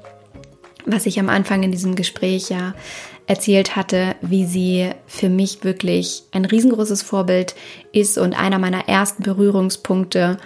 [0.86, 2.74] was ich am Anfang in diesem Gespräch ja
[3.28, 7.55] erzählt hatte, wie sie für mich wirklich ein riesengroßes Vorbild
[7.92, 10.38] ist und einer meiner ersten Berührungspunkte,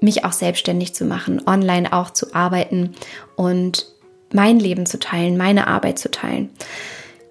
[0.00, 2.94] mich auch selbstständig zu machen, online auch zu arbeiten
[3.36, 3.86] und
[4.32, 6.48] mein Leben zu teilen, meine Arbeit zu teilen.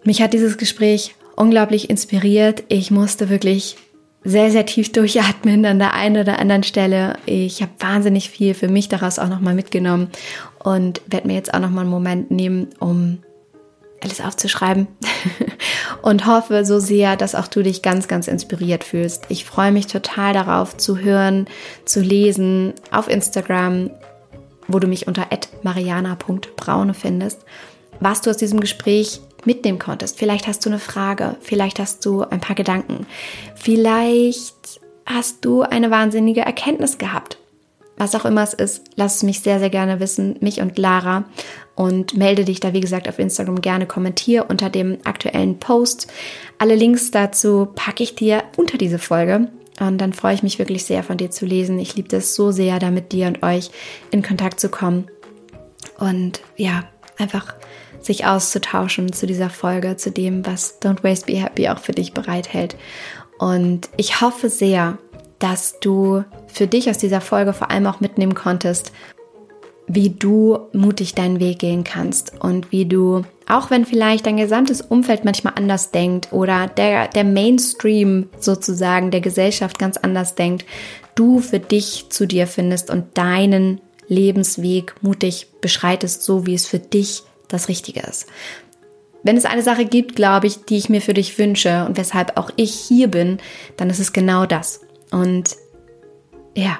[0.03, 2.63] Mich hat dieses Gespräch unglaublich inspiriert.
[2.69, 3.77] Ich musste wirklich
[4.23, 7.17] sehr, sehr tief durchatmen an der einen oder anderen Stelle.
[7.25, 10.09] Ich habe wahnsinnig viel für mich daraus auch nochmal mitgenommen
[10.63, 13.17] und werde mir jetzt auch nochmal einen Moment nehmen, um
[14.01, 14.87] alles aufzuschreiben
[16.01, 19.25] und hoffe so sehr, dass auch du dich ganz, ganz inspiriert fühlst.
[19.29, 21.47] Ich freue mich total darauf zu hören,
[21.85, 23.91] zu lesen auf Instagram,
[24.67, 25.27] wo du mich unter
[25.63, 27.41] mariana.braune findest,
[27.99, 30.17] was du aus diesem Gespräch mitnehmen konntest.
[30.17, 33.05] Vielleicht hast du eine Frage, vielleicht hast du ein paar Gedanken,
[33.55, 37.37] vielleicht hast du eine wahnsinnige Erkenntnis gehabt
[38.01, 41.25] was auch immer es ist, lass es mich sehr, sehr gerne wissen, mich und Lara.
[41.75, 46.11] Und melde dich da, wie gesagt, auf Instagram gerne, kommentier unter dem aktuellen Post.
[46.57, 49.49] Alle Links dazu packe ich dir unter diese Folge.
[49.79, 51.77] Und dann freue ich mich wirklich sehr, von dir zu lesen.
[51.77, 53.69] Ich liebe das so sehr, da mit dir und euch
[54.09, 55.05] in Kontakt zu kommen.
[55.99, 56.85] Und ja,
[57.19, 57.53] einfach
[57.99, 62.13] sich auszutauschen zu dieser Folge, zu dem, was Don't Waste Be Happy auch für dich
[62.13, 62.75] bereithält.
[63.37, 64.97] Und ich hoffe sehr,
[65.41, 68.91] dass du für dich aus dieser Folge vor allem auch mitnehmen konntest,
[69.87, 74.81] wie du mutig deinen Weg gehen kannst und wie du, auch wenn vielleicht dein gesamtes
[74.81, 80.65] Umfeld manchmal anders denkt oder der, der Mainstream sozusagen der Gesellschaft ganz anders denkt,
[81.15, 86.79] du für dich zu dir findest und deinen Lebensweg mutig beschreitest, so wie es für
[86.79, 88.27] dich das Richtige ist.
[89.23, 92.37] Wenn es eine Sache gibt, glaube ich, die ich mir für dich wünsche und weshalb
[92.37, 93.39] auch ich hier bin,
[93.77, 94.81] dann ist es genau das.
[95.11, 95.55] Und
[96.55, 96.79] ja,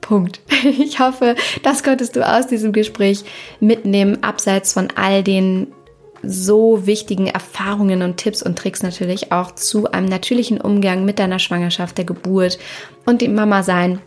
[0.00, 0.40] Punkt.
[0.64, 3.24] Ich hoffe, das konntest du aus diesem Gespräch
[3.60, 5.74] mitnehmen, abseits von all den
[6.22, 11.38] so wichtigen Erfahrungen und Tipps und Tricks natürlich auch zu einem natürlichen Umgang mit deiner
[11.38, 12.58] Schwangerschaft, der Geburt
[13.04, 14.00] und dem Mama sein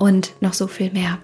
[0.00, 1.18] und noch so viel mehr.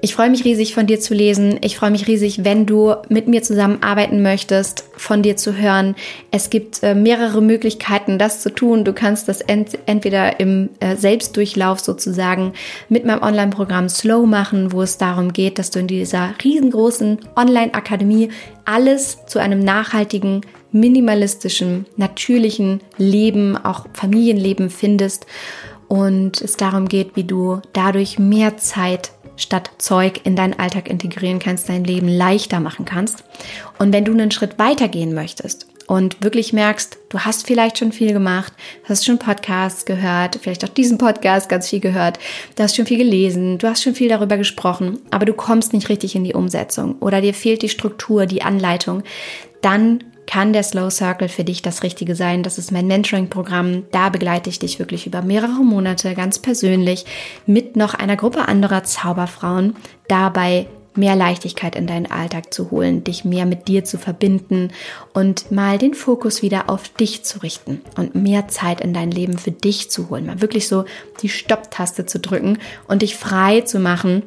[0.00, 1.58] Ich freue mich riesig von dir zu lesen.
[1.60, 5.96] Ich freue mich riesig, wenn du mit mir zusammenarbeiten möchtest, von dir zu hören.
[6.30, 8.84] Es gibt äh, mehrere Möglichkeiten, das zu tun.
[8.84, 12.52] Du kannst das ent entweder im äh, Selbstdurchlauf sozusagen
[12.88, 18.28] mit meinem Online-Programm Slow machen, wo es darum geht, dass du in dieser riesengroßen Online-Akademie
[18.64, 25.26] alles zu einem nachhaltigen minimalistischen, natürlichen Leben, auch Familienleben findest
[25.92, 31.38] und es darum geht, wie du dadurch mehr Zeit statt Zeug in deinen Alltag integrieren
[31.38, 33.24] kannst, dein Leben leichter machen kannst.
[33.78, 37.92] Und wenn du einen Schritt weiter gehen möchtest und wirklich merkst, du hast vielleicht schon
[37.92, 38.54] viel gemacht,
[38.88, 42.18] hast schon Podcasts gehört, vielleicht auch diesen Podcast ganz viel gehört,
[42.56, 45.90] du hast schon viel gelesen, du hast schon viel darüber gesprochen, aber du kommst nicht
[45.90, 49.02] richtig in die Umsetzung oder dir fehlt die Struktur, die Anleitung,
[49.60, 52.42] dann kann der Slow Circle für dich das Richtige sein.
[52.42, 53.84] Das ist mein Mentoring-Programm.
[53.90, 57.04] Da begleite ich dich wirklich über mehrere Monate ganz persönlich
[57.46, 59.76] mit noch einer Gruppe anderer Zauberfrauen
[60.08, 64.70] dabei mehr Leichtigkeit in deinen Alltag zu holen, dich mehr mit dir zu verbinden
[65.14, 69.38] und mal den Fokus wieder auf dich zu richten und mehr Zeit in dein Leben
[69.38, 70.26] für dich zu holen.
[70.26, 70.84] Mal wirklich so
[71.22, 72.58] die Stopptaste zu drücken
[72.88, 74.22] und dich frei zu machen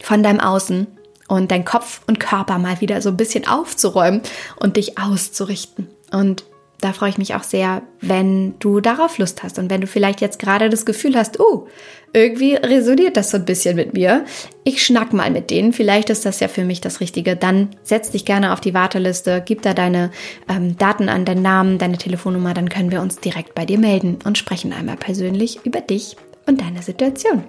[0.00, 0.86] von deinem Außen
[1.28, 4.22] und dein Kopf und Körper mal wieder so ein bisschen aufzuräumen
[4.56, 5.88] und dich auszurichten.
[6.10, 6.44] Und
[6.80, 10.20] da freue ich mich auch sehr, wenn du darauf Lust hast und wenn du vielleicht
[10.20, 11.66] jetzt gerade das Gefühl hast, oh,
[12.12, 14.26] irgendwie resoniert das so ein bisschen mit mir.
[14.64, 17.36] Ich schnack mal mit denen, vielleicht ist das ja für mich das Richtige.
[17.36, 20.10] Dann setz dich gerne auf die Warteliste, gib da deine
[20.48, 24.18] ähm, Daten an, deinen Namen, deine Telefonnummer, dann können wir uns direkt bei dir melden
[24.24, 27.44] und sprechen einmal persönlich über dich und deine Situation.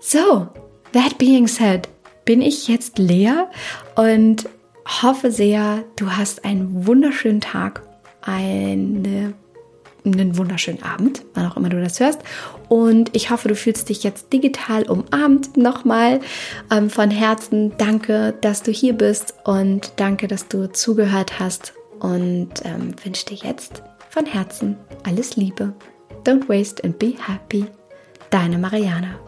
[0.00, 0.46] So,
[0.92, 1.88] that being said,
[2.24, 3.50] bin ich jetzt leer
[3.94, 4.48] und
[4.86, 7.82] hoffe sehr, du hast einen wunderschönen Tag,
[8.20, 9.34] eine,
[10.04, 12.20] einen wunderschönen Abend, wann auch immer du das hörst.
[12.68, 15.56] Und ich hoffe, du fühlst dich jetzt digital umarmt.
[15.56, 16.20] Nochmal
[16.70, 22.50] ähm, von Herzen danke, dass du hier bist und danke, dass du zugehört hast und
[22.64, 25.72] ähm, wünsche dir jetzt von Herzen alles Liebe.
[26.24, 27.66] Don't waste and be happy.
[28.30, 29.18] Deine Mariana.